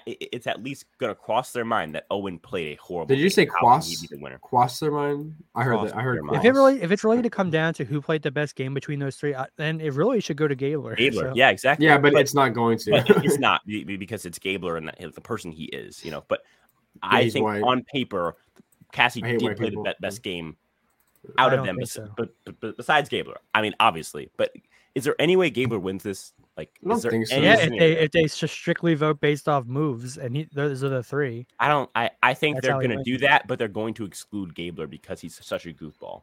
it's 0.07 0.47
at 0.47 0.63
least 0.63 0.85
gonna 0.99 1.15
cross 1.15 1.53
their 1.53 1.65
mind 1.65 1.95
that 1.95 2.07
Owen 2.11 2.39
played 2.39 2.73
a 2.73 2.83
horrible. 2.83 3.09
Did 3.15 3.19
you 3.19 3.31
say 3.31 3.47
cross? 3.47 4.05
Cross 4.43 4.81
their 4.81 4.91
mind? 4.91 5.35
I 5.55 5.63
heard 5.63 5.79
cross 5.79 5.91
that. 5.91 5.99
I 5.99 6.03
heard. 6.03 6.21
If 6.33 6.45
it 6.45 6.53
really, 6.53 6.83
if 6.83 6.91
it's 6.91 7.05
really 7.05 7.23
to 7.23 7.31
come 7.31 7.51
down 7.51 7.75
to 7.75 7.85
who 7.85 8.01
played 8.01 8.23
the 8.23 8.31
best 8.31 8.57
game 8.57 8.75
between 8.75 8.99
those 8.99 9.17
three, 9.17 9.35
uh, 9.35 9.47
then 9.57 9.81
it 9.81 9.95
really 9.95 10.21
should 10.21 10.37
go 10.37 10.49
to 10.49 10.55
Gabler. 10.55 10.97
Gabler, 10.97 11.31
so. 11.31 11.33
yeah, 11.35 11.51
exactly. 11.51 11.87
Yeah, 11.87 11.99
but, 11.99 12.13
but, 12.13 12.23
it's 12.23 12.35
not 12.35 12.55
going 12.55 12.79
to. 12.79 13.05
it's 13.25 13.39
not 13.41 13.63
because 13.67 14.27
it's 14.27 14.39
Gabler 14.39 14.77
and 14.77 14.93
the 14.99 15.21
person 15.21 15.53
he 15.53 15.65
is, 15.65 16.05
you 16.05 16.11
know. 16.11 16.25
But 16.29 16.43
yeah, 17.03 17.09
I 17.11 17.31
think 17.31 17.45
white. 17.45 17.63
on 17.63 17.85
paper, 17.85 18.37
Cassie 18.93 19.23
did 19.23 19.41
play 19.41 19.55
people. 19.55 19.85
the 19.85 19.95
best 20.01 20.23
game 20.23 20.57
out 21.39 21.53
of 21.53 21.65
them, 21.65 21.77
bes- 21.77 21.93
so. 21.93 22.09
but, 22.17 22.31
but, 22.45 22.61
but, 22.61 22.77
besides 22.77 23.09
Gabler. 23.09 23.39
I 23.55 23.63
mean, 23.63 23.75
obviously, 23.81 24.31
but 24.37 24.53
is 24.95 25.05
there 25.05 25.15
any 25.19 25.37
way 25.37 25.51
Gabler 25.51 25.79
wins 25.79 26.03
this? 26.03 26.33
Like, 26.61 26.79
I 26.85 26.89
don't 26.91 27.01
think 27.01 27.27
so. 27.27 27.37
Yeah, 27.37 27.59
if 27.59 27.71
they 27.71 27.93
if 27.93 28.11
they 28.11 28.27
strictly 28.27 28.93
vote 28.93 29.19
based 29.19 29.49
off 29.49 29.65
moves, 29.65 30.19
and 30.19 30.37
he, 30.37 30.47
those 30.53 30.85
are 30.85 30.91
the 30.91 31.03
three. 31.03 31.47
I 31.59 31.69
don't. 31.69 31.89
I 31.95 32.11
I 32.23 32.35
think 32.35 32.57
That's 32.57 32.67
they're 32.67 32.75
going 32.75 32.99
to 32.99 33.03
do 33.03 33.17
that, 33.19 33.47
but 33.47 33.59
they're 33.59 33.67
going 33.67 33.95
to 33.95 34.05
exclude 34.05 34.55
Gabler 34.55 34.87
because 34.87 35.23
he's 35.23 35.43
such 35.43 35.65
a 35.65 35.73
goofball. 35.73 36.21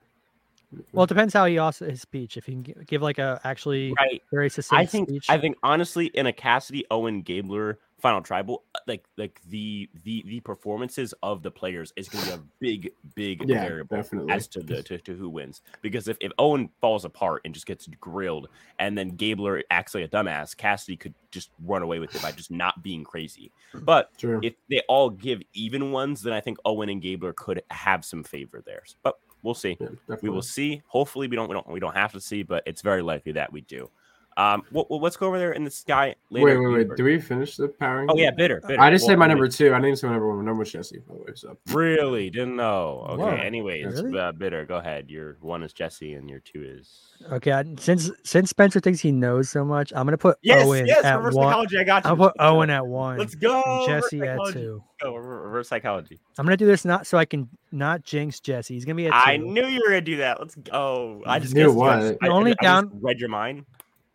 Well, 0.91 1.05
it 1.05 1.07
depends 1.07 1.33
how 1.33 1.45
he 1.45 1.57
also 1.57 1.85
his 1.85 2.01
speech. 2.01 2.35
If 2.35 2.45
he 2.45 2.51
can 2.53 2.85
give 2.85 3.01
like 3.01 3.19
a 3.19 3.39
actually 3.43 3.93
right. 3.97 4.21
very 4.31 4.49
succinct 4.49 4.79
I 4.79 4.85
think 4.85 5.09
speech. 5.09 5.25
I 5.29 5.37
think 5.37 5.57
honestly, 5.63 6.07
in 6.07 6.27
a 6.27 6.33
Cassidy 6.33 6.85
Owen 6.91 7.21
Gabler 7.21 7.79
final 7.99 8.21
tribal, 8.21 8.63
uh, 8.75 8.79
like 8.85 9.05
like 9.17 9.39
the 9.49 9.89
the 10.03 10.23
the 10.27 10.39
performances 10.41 11.13
of 11.23 11.41
the 11.41 11.51
players 11.51 11.93
is 11.95 12.09
going 12.09 12.25
to 12.25 12.29
be 12.29 12.35
a 12.35 12.41
big 12.59 12.91
big 13.15 13.49
yeah, 13.49 13.61
variable 13.61 13.95
definitely. 13.95 14.33
as 14.33 14.47
to 14.49 14.59
the 14.59 14.83
to, 14.83 14.97
to 14.97 15.15
who 15.15 15.29
wins. 15.29 15.61
Because 15.81 16.09
if, 16.09 16.17
if 16.19 16.31
Owen 16.37 16.69
falls 16.81 17.05
apart 17.05 17.43
and 17.45 17.53
just 17.53 17.65
gets 17.65 17.87
grilled, 18.01 18.49
and 18.79 18.97
then 18.97 19.09
Gabler 19.09 19.63
acts 19.71 19.95
like 19.95 20.03
a 20.03 20.07
dumbass, 20.09 20.55
Cassidy 20.55 20.97
could 20.97 21.13
just 21.31 21.49
run 21.63 21.81
away 21.81 21.99
with 21.99 22.13
it 22.13 22.21
by 22.21 22.31
just 22.31 22.51
not 22.51 22.83
being 22.83 23.03
crazy. 23.03 23.51
But 23.73 24.17
True. 24.17 24.39
if 24.43 24.53
they 24.69 24.81
all 24.89 25.09
give 25.09 25.41
even 25.53 25.91
ones, 25.91 26.21
then 26.21 26.33
I 26.33 26.41
think 26.41 26.57
Owen 26.65 26.89
and 26.89 27.01
Gabler 27.01 27.33
could 27.33 27.63
have 27.71 28.03
some 28.03 28.23
favor 28.23 28.61
there. 28.65 28.83
But 29.01 29.17
we'll 29.43 29.53
see. 29.53 29.77
Yeah, 29.79 30.15
we 30.21 30.29
will 30.29 30.41
see. 30.41 30.81
Hopefully, 30.87 31.27
we 31.27 31.35
don't 31.35 31.47
we 31.49 31.53
don't 31.53 31.67
we 31.67 31.79
don't 31.79 31.95
have 31.95 32.11
to 32.13 32.19
see, 32.19 32.43
but 32.43 32.63
it's 32.65 32.81
very 32.81 33.01
likely 33.01 33.31
that 33.33 33.51
we 33.51 33.61
do. 33.61 33.89
Um, 34.37 34.61
what, 34.69 34.91
let's 34.91 35.17
go 35.17 35.25
over 35.25 35.39
there 35.39 35.53
in 35.53 35.63
the 35.63 35.71
sky. 35.71 36.13
Later. 36.29 36.45
Wait, 36.45 36.57
wait, 36.57 36.87
wait. 36.87 36.95
Do 36.95 37.03
we 37.03 37.19
finish 37.19 37.57
the 37.57 37.67
powering? 37.67 38.07
Oh 38.07 38.15
yeah, 38.15 38.29
bitter. 38.29 38.61
bitter. 38.61 38.79
I 38.79 38.91
just 38.91 39.03
well, 39.03 39.13
said 39.13 39.19
my 39.19 39.25
number 39.25 39.47
two. 39.47 39.73
I 39.73 39.81
didn't 39.81 39.97
say 39.97 40.05
my 40.05 40.13
number 40.13 40.27
one. 40.27 40.37
My 40.37 40.45
number 40.45 40.59
was 40.59 40.71
Jesse, 40.71 40.99
by 40.99 41.15
the 41.15 41.21
way. 41.21 41.31
So 41.33 41.57
really 41.73 42.29
didn't 42.29 42.55
know. 42.55 43.07
Okay. 43.09 43.23
Whoa. 43.23 43.29
Anyways, 43.29 44.03
really? 44.03 44.19
uh, 44.19 44.31
bitter. 44.33 44.63
Go 44.63 44.77
ahead. 44.77 45.09
Your 45.09 45.37
one 45.41 45.63
is 45.63 45.73
Jesse, 45.73 46.13
and 46.13 46.29
your 46.29 46.39
two 46.39 46.61
is. 46.63 47.15
Okay. 47.31 47.63
Since 47.79 48.11
since 48.23 48.51
Spencer 48.51 48.79
thinks 48.79 48.99
he 48.99 49.11
knows 49.11 49.49
so 49.49 49.65
much, 49.65 49.91
I'm 49.95 50.05
gonna 50.05 50.19
put 50.19 50.37
yes, 50.43 50.63
Owen 50.63 50.85
yes, 50.85 51.03
at 51.03 51.19
one. 51.19 51.33
Psychology. 51.33 51.79
I 51.79 51.83
got 51.83 52.05
you. 52.05 52.11
I'll 52.11 52.17
put 52.17 52.33
Owen 52.39 52.69
at 52.69 52.85
one. 52.85 53.17
Let's 53.17 53.33
go. 53.33 53.85
Jesse 53.87 54.21
at 54.21 54.37
two. 54.53 54.83
Go 55.01 55.15
reverse 55.15 55.67
psychology. 55.67 56.19
I'm 56.37 56.45
gonna 56.45 56.57
do 56.57 56.67
this 56.67 56.85
not 56.85 57.07
so 57.07 57.17
I 57.17 57.25
can 57.25 57.49
not 57.71 58.03
jinx 58.03 58.39
Jesse. 58.39 58.75
He's 58.75 58.85
gonna 58.85 58.95
be 58.95 59.07
at 59.07 59.13
two. 59.13 59.31
I 59.31 59.37
knew 59.37 59.65
you 59.65 59.81
were 59.83 59.89
gonna 59.89 60.01
do 60.01 60.17
that. 60.17 60.39
Let's 60.39 60.53
go. 60.53 61.23
I 61.25 61.39
just 61.39 61.55
knew 61.55 61.73
what. 61.73 62.17
I, 62.21 62.27
only 62.27 62.51
I, 62.59 62.63
down. 62.63 62.91
I 62.93 62.97
read 62.99 63.19
your 63.19 63.29
mind. 63.29 63.65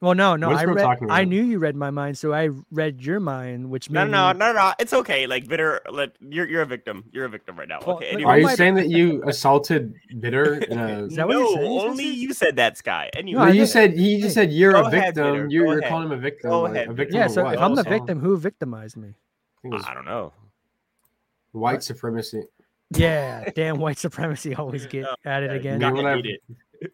Well, 0.03 0.16
no, 0.16 0.34
no, 0.34 0.50
I 0.50 0.64
read. 0.64 0.98
I 1.09 1.24
knew 1.24 1.44
you 1.44 1.61
read 1.61 1.76
my 1.76 1.90
mind, 1.90 2.18
so 2.18 2.34
I 2.34 2.48
read 2.72 3.00
your 3.03 3.20
mind, 3.20 3.70
which 3.70 3.88
no, 3.88 4.05
no, 4.05 4.32
me... 4.32 4.38
no, 4.40 4.53
no, 4.53 4.72
It's 4.80 4.92
okay. 4.92 5.28
Like 5.28 5.46
bitter, 5.46 5.80
let 5.88 6.16
you're 6.20 6.48
you're 6.48 6.62
a 6.62 6.66
victim. 6.66 7.05
You're 7.12 7.26
a 7.26 7.28
victim 7.28 7.57
right 7.57 7.68
now. 7.68 7.78
Well, 7.86 7.96
okay. 7.96 8.09
Anyway. 8.09 8.28
Are 8.28 8.38
you 8.40 8.48
saying 8.57 8.74
that 8.74 8.88
you 8.88 9.22
assaulted 9.28 9.94
bitter? 10.18 10.55
In 10.70 10.80
a... 10.80 11.05
Is 11.05 11.14
that 11.14 11.28
no, 11.28 11.40
what 11.40 11.55
saying, 11.55 11.80
only 11.80 12.09
you 12.09 12.34
said 12.34 12.57
that, 12.57 12.76
Sky. 12.76 13.11
Anyway, 13.14 13.46
no, 13.46 13.53
you 13.53 13.64
said 13.64 13.96
he 13.96 14.20
just 14.20 14.34
said 14.34 14.53
you're 14.53 14.74
a 14.74 14.90
victim. 14.90 15.24
Ahead, 15.24 15.53
you're, 15.53 15.72
you're 15.74 15.82
calling 15.82 16.07
him 16.07 16.12
a 16.12 16.16
victim. 16.16 16.50
Go 16.50 16.62
like, 16.62 16.72
ahead. 16.72 16.88
A 16.88 16.94
victim 16.94 17.16
yeah. 17.16 17.28
So 17.28 17.46
if 17.46 17.61
I'm 17.61 17.76
the 17.76 17.84
victim, 17.84 18.18
who 18.18 18.36
victimized 18.36 18.96
me? 18.96 19.14
I, 19.64 19.90
I 19.92 19.94
don't 19.94 20.05
know. 20.05 20.32
White 21.53 21.84
supremacy. 21.84 22.42
Yeah, 22.96 23.48
damn 23.55 23.78
white 23.78 23.98
supremacy 23.98 24.57
always 24.57 24.84
get 24.86 25.07
at 25.24 25.44
it 25.44 25.55
again. 25.55 25.78
Me 25.78 25.92
when, 25.92 26.07
I, 26.07 26.20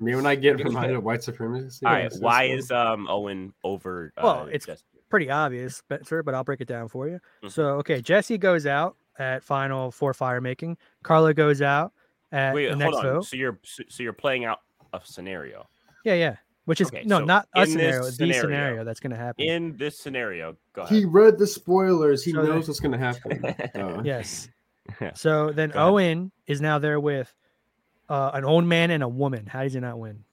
me 0.00 0.14
when 0.14 0.26
I 0.26 0.34
get 0.34 0.62
reminded 0.62 0.96
of 0.96 1.04
white 1.04 1.22
supremacy. 1.22 1.84
All 1.86 1.92
right, 1.92 2.12
why 2.20 2.44
is 2.44 2.70
um 2.70 3.06
Owen 3.08 3.52
over? 3.64 4.12
Uh, 4.16 4.20
well, 4.24 4.48
it's 4.50 4.66
Jesse? 4.66 4.82
pretty 5.08 5.30
obvious, 5.30 5.76
Spencer, 5.76 6.22
but 6.22 6.34
I'll 6.34 6.44
break 6.44 6.60
it 6.60 6.68
down 6.68 6.88
for 6.88 7.08
you. 7.08 7.14
Mm-hmm. 7.14 7.48
So, 7.48 7.70
okay, 7.76 8.00
Jesse 8.00 8.38
goes 8.38 8.66
out 8.66 8.96
at 9.18 9.42
final 9.42 9.90
four 9.90 10.14
fire 10.14 10.40
making. 10.40 10.76
Karla 11.02 11.34
goes 11.34 11.62
out 11.62 11.92
at 12.32 12.54
Wait, 12.54 12.70
the 12.70 12.76
next 12.76 12.96
on. 12.96 13.02
vote. 13.02 13.24
So 13.26 13.36
you're 13.36 13.58
so 13.62 14.02
you're 14.02 14.12
playing 14.12 14.44
out 14.44 14.60
a 14.92 15.00
scenario. 15.02 15.68
Yeah, 16.04 16.14
yeah. 16.14 16.36
Which 16.64 16.82
is 16.82 16.88
okay, 16.88 17.02
no, 17.06 17.20
so 17.20 17.24
not 17.24 17.48
a 17.56 17.66
scenario, 17.66 18.04
the 18.04 18.12
scenario, 18.12 18.42
scenario 18.42 18.84
that's 18.84 19.00
going 19.00 19.12
to 19.12 19.16
happen. 19.16 19.46
In 19.46 19.74
this 19.78 19.98
scenario, 19.98 20.54
go 20.74 20.82
ahead. 20.82 20.94
He 20.94 21.06
read 21.06 21.38
the 21.38 21.46
spoilers. 21.46 22.22
He 22.22 22.32
so 22.32 22.42
knows 22.42 22.68
what's 22.68 22.78
going 22.78 22.92
to 22.92 22.98
happen. 22.98 23.42
uh. 23.74 24.02
Yes. 24.04 24.48
So 25.14 25.52
then 25.52 25.76
Owen 25.76 26.32
is 26.46 26.62
now 26.62 26.78
there 26.78 26.98
with 26.98 27.34
uh, 28.08 28.30
an 28.34 28.44
old 28.44 28.64
man 28.64 28.90
and 28.90 29.02
a 29.02 29.08
woman. 29.08 29.46
How 29.46 29.62
does 29.62 29.74
he 29.74 29.80
not 29.80 29.98
win? 29.98 30.24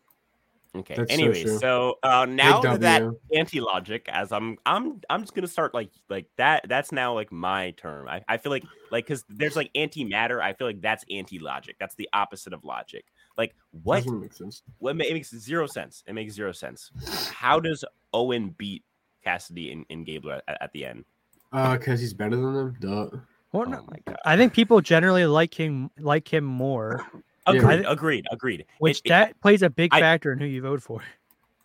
Okay. 0.75 0.95
That's 0.95 1.11
Anyway, 1.11 1.45
so, 1.45 1.57
so 1.57 1.99
uh, 2.03 2.25
now 2.25 2.59
that 2.61 3.01
anti 3.33 3.61
logic, 3.61 4.09
as 4.09 4.31
I'm, 4.33 4.57
I'm, 4.65 4.99
I'm 5.09 5.21
just 5.21 5.33
gonna 5.33 5.47
start 5.47 5.73
like, 5.73 5.89
like 6.09 6.27
that. 6.35 6.65
That's 6.67 6.91
now 6.91 7.13
like 7.13 7.31
my 7.31 7.71
term. 7.71 8.09
I, 8.09 8.23
I 8.27 8.37
feel 8.37 8.51
like, 8.51 8.65
like, 8.91 9.05
because 9.05 9.23
there's 9.29 9.55
like 9.55 9.69
anti 9.75 10.03
matter. 10.03 10.41
I 10.41 10.53
feel 10.53 10.67
like 10.67 10.81
that's 10.81 11.05
anti 11.09 11.39
logic. 11.39 11.77
That's 11.79 11.95
the 11.95 12.09
opposite 12.11 12.51
of 12.53 12.65
logic. 12.65 13.05
Like, 13.37 13.55
what? 13.83 14.03
Doesn't 14.03 14.19
make 14.19 14.33
sense. 14.33 14.63
What 14.79 14.99
it 14.99 15.13
makes 15.13 15.33
zero 15.33 15.65
sense. 15.65 16.03
It 16.07 16.13
makes 16.13 16.33
zero 16.33 16.51
sense. 16.51 16.91
How 17.33 17.59
does 17.59 17.85
Owen 18.13 18.53
beat 18.57 18.83
Cassidy 19.23 19.71
and, 19.71 19.85
and 19.89 20.05
Gabler 20.05 20.41
at, 20.47 20.61
at 20.61 20.73
the 20.73 20.85
end? 20.85 21.05
Uh, 21.53 21.77
because 21.77 22.01
he's 22.01 22.13
better 22.13 22.35
than 22.35 22.53
them. 22.53 22.75
Duh. 22.81 23.17
Well, 23.53 23.63
oh 23.67 23.85
my 23.89 23.99
God. 24.05 24.17
I 24.25 24.35
think 24.35 24.51
people 24.51 24.81
generally 24.81 25.25
like 25.25 25.53
him 25.53 25.89
like 25.97 26.31
him 26.31 26.43
more. 26.43 27.05
Agreed, 27.47 27.81
yeah. 27.81 27.91
agreed, 27.91 28.25
agreed. 28.31 28.65
Which 28.79 29.01
it, 29.05 29.09
that 29.09 29.31
it, 29.31 29.41
plays 29.41 29.61
a 29.61 29.69
big 29.69 29.91
factor 29.91 30.31
in 30.31 30.39
who 30.39 30.45
you 30.45 30.61
vote 30.61 30.81
for. 30.81 31.01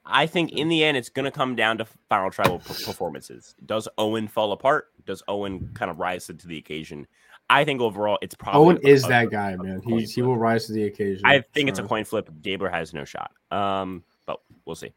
I 0.04 0.26
think 0.26 0.52
in 0.52 0.68
the 0.68 0.82
end, 0.82 0.96
it's 0.96 1.08
going 1.08 1.24
to 1.24 1.30
come 1.30 1.54
down 1.54 1.78
to 1.78 1.86
final 2.08 2.30
tribal 2.30 2.58
performances. 2.58 3.54
Does 3.64 3.88
Owen 3.96 4.28
fall 4.28 4.52
apart? 4.52 4.88
Does 5.06 5.22
Owen 5.28 5.70
kind 5.74 5.90
of 5.90 5.98
rise 5.98 6.26
to 6.26 6.32
the 6.32 6.58
occasion? 6.58 7.06
I 7.48 7.64
think 7.64 7.80
overall, 7.80 8.18
it's 8.22 8.34
probably 8.34 8.60
Owen 8.60 8.78
is 8.82 9.04
a, 9.04 9.08
that 9.08 9.24
a, 9.26 9.30
guy, 9.30 9.50
a, 9.52 9.56
man. 9.56 9.80
He 9.84 10.04
he 10.04 10.22
will 10.22 10.36
rise 10.36 10.66
to 10.66 10.72
the 10.72 10.84
occasion. 10.84 11.22
I 11.24 11.42
think 11.54 11.68
it's 11.68 11.78
a 11.78 11.82
coin 11.82 12.04
flip. 12.04 12.30
Gabler 12.42 12.70
has 12.70 12.92
no 12.92 13.04
shot. 13.04 13.32
Um, 13.50 14.04
but 14.26 14.40
we'll 14.64 14.76
see. 14.76 14.92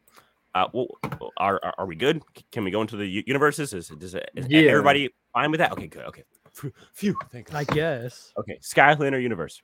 Uh, 0.54 0.68
well, 0.72 0.86
are, 1.36 1.60
are, 1.64 1.74
are 1.78 1.86
we 1.86 1.96
good? 1.96 2.22
Can 2.52 2.62
we 2.62 2.70
go 2.70 2.80
into 2.80 2.96
the 2.96 3.06
universes? 3.26 3.72
Is, 3.72 3.90
is, 3.90 4.14
is 4.14 4.46
yeah. 4.48 4.70
everybody 4.70 5.10
fine 5.32 5.50
with 5.50 5.58
that? 5.58 5.72
Okay, 5.72 5.88
good. 5.88 6.04
Okay, 6.04 6.22
Phew, 6.92 7.16
thank 7.32 7.50
God. 7.50 7.56
I 7.56 7.64
guess. 7.64 8.32
Okay, 8.38 8.58
Skylander 8.62 9.20
universe. 9.20 9.62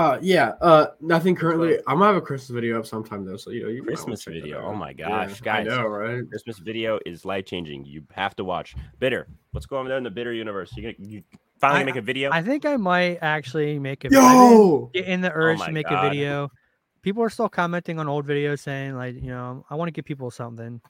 Uh, 0.00 0.18
yeah. 0.22 0.52
Uh, 0.62 0.86
nothing 1.02 1.34
currently. 1.34 1.76
I'm 1.86 1.98
gonna 1.98 2.06
have 2.06 2.16
a 2.16 2.22
Christmas 2.22 2.48
video 2.48 2.78
up 2.78 2.86
sometime 2.86 3.22
though, 3.22 3.36
so 3.36 3.50
you 3.50 3.64
know, 3.64 3.68
you 3.68 3.82
Christmas 3.82 4.24
video. 4.24 4.64
Oh 4.64 4.74
my 4.74 4.94
gosh, 4.94 5.32
yeah, 5.32 5.36
guys! 5.42 5.66
I 5.66 5.76
know, 5.76 5.86
right? 5.86 6.26
Christmas 6.26 6.58
video 6.58 6.98
is 7.04 7.26
life 7.26 7.44
changing. 7.44 7.84
You 7.84 8.02
have 8.12 8.34
to 8.36 8.44
watch. 8.44 8.74
Bitter. 8.98 9.28
What's 9.52 9.66
going 9.66 9.80
on 9.80 9.88
there 9.88 9.98
in 9.98 10.04
the 10.04 10.10
bitter 10.10 10.32
universe? 10.32 10.72
You 10.74 10.84
gonna 10.84 10.94
you 10.98 11.22
finally 11.58 11.82
I, 11.82 11.84
make 11.84 11.96
a 11.96 12.00
video? 12.00 12.30
I 12.32 12.40
think 12.40 12.64
I 12.64 12.78
might 12.78 13.18
actually 13.20 13.78
make 13.78 14.06
a. 14.06 14.08
Yo! 14.10 14.90
Get 14.94 15.04
in 15.04 15.20
the 15.20 15.32
urge 15.34 15.60
oh 15.60 15.66
to 15.66 15.72
make 15.72 15.86
God. 15.86 16.06
a 16.06 16.08
video. 16.08 16.50
People 17.02 17.22
are 17.22 17.30
still 17.30 17.50
commenting 17.50 17.98
on 17.98 18.08
old 18.08 18.26
videos 18.26 18.60
saying 18.60 18.96
like, 18.96 19.16
you 19.16 19.28
know, 19.28 19.66
I 19.68 19.74
want 19.74 19.88
to 19.88 19.92
give 19.92 20.06
people 20.06 20.30
something. 20.30 20.80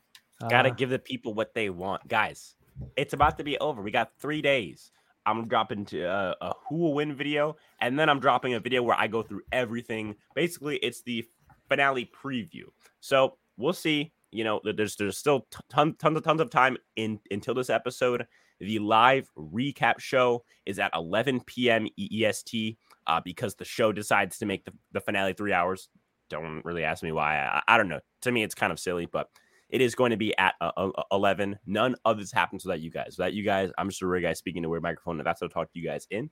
Gotta 0.48 0.70
uh, 0.70 0.74
give 0.74 0.88
the 0.88 1.00
people 1.00 1.34
what 1.34 1.52
they 1.52 1.68
want, 1.68 2.06
guys. 2.06 2.54
It's 2.96 3.12
about 3.12 3.38
to 3.38 3.44
be 3.44 3.58
over. 3.58 3.82
We 3.82 3.90
got 3.90 4.12
three 4.20 4.40
days. 4.40 4.92
I'm 5.30 5.48
dropping 5.48 5.84
to 5.86 6.04
uh, 6.04 6.34
a 6.40 6.52
who 6.68 6.76
will 6.76 6.94
win 6.94 7.14
video, 7.14 7.56
and 7.80 7.98
then 7.98 8.08
I'm 8.08 8.20
dropping 8.20 8.54
a 8.54 8.60
video 8.60 8.82
where 8.82 8.96
I 8.98 9.06
go 9.06 9.22
through 9.22 9.42
everything. 9.52 10.16
Basically, 10.34 10.76
it's 10.78 11.02
the 11.02 11.26
finale 11.68 12.10
preview. 12.22 12.64
So 13.00 13.36
we'll 13.56 13.72
see. 13.72 14.12
You 14.32 14.44
know, 14.44 14.60
there's 14.62 14.96
there's 14.96 15.18
still 15.18 15.46
tons 15.68 15.96
tons 15.98 16.16
of 16.16 16.24
tons 16.24 16.40
of 16.40 16.50
time 16.50 16.76
in 16.96 17.20
until 17.30 17.54
this 17.54 17.70
episode. 17.70 18.26
The 18.60 18.78
live 18.78 19.30
recap 19.38 20.00
show 20.00 20.44
is 20.66 20.78
at 20.78 20.90
11 20.94 21.40
p.m. 21.46 21.86
EST 21.98 22.76
uh, 23.06 23.20
because 23.24 23.54
the 23.54 23.64
show 23.64 23.90
decides 23.90 24.36
to 24.38 24.46
make 24.46 24.66
the, 24.66 24.72
the 24.92 25.00
finale 25.00 25.32
three 25.32 25.54
hours. 25.54 25.88
Don't 26.28 26.62
really 26.64 26.84
ask 26.84 27.02
me 27.02 27.10
why. 27.10 27.38
I, 27.38 27.62
I 27.66 27.76
don't 27.78 27.88
know. 27.88 28.00
To 28.22 28.32
me, 28.32 28.42
it's 28.42 28.54
kind 28.54 28.70
of 28.70 28.78
silly, 28.78 29.06
but 29.06 29.30
it 29.70 29.80
is 29.80 29.94
going 29.94 30.10
to 30.10 30.16
be 30.16 30.36
at 30.38 30.54
uh, 30.60 30.72
uh, 30.76 31.02
11. 31.12 31.58
None 31.66 31.94
of 32.04 32.18
this 32.18 32.32
happens 32.32 32.64
without 32.64 32.80
you 32.80 32.90
guys. 32.90 33.16
Without 33.18 33.32
you 33.32 33.44
guys, 33.44 33.70
I'm 33.78 33.88
just 33.88 34.02
a 34.02 34.06
regular 34.06 34.30
guy 34.30 34.34
speaking 34.34 34.62
to 34.62 34.68
a 34.68 34.70
weird 34.70 34.82
microphone. 34.82 35.18
And 35.18 35.26
that's 35.26 35.40
what 35.40 35.46
I'll 35.46 35.62
talk 35.62 35.72
to 35.72 35.78
you 35.78 35.86
guys 35.86 36.06
in 36.10 36.30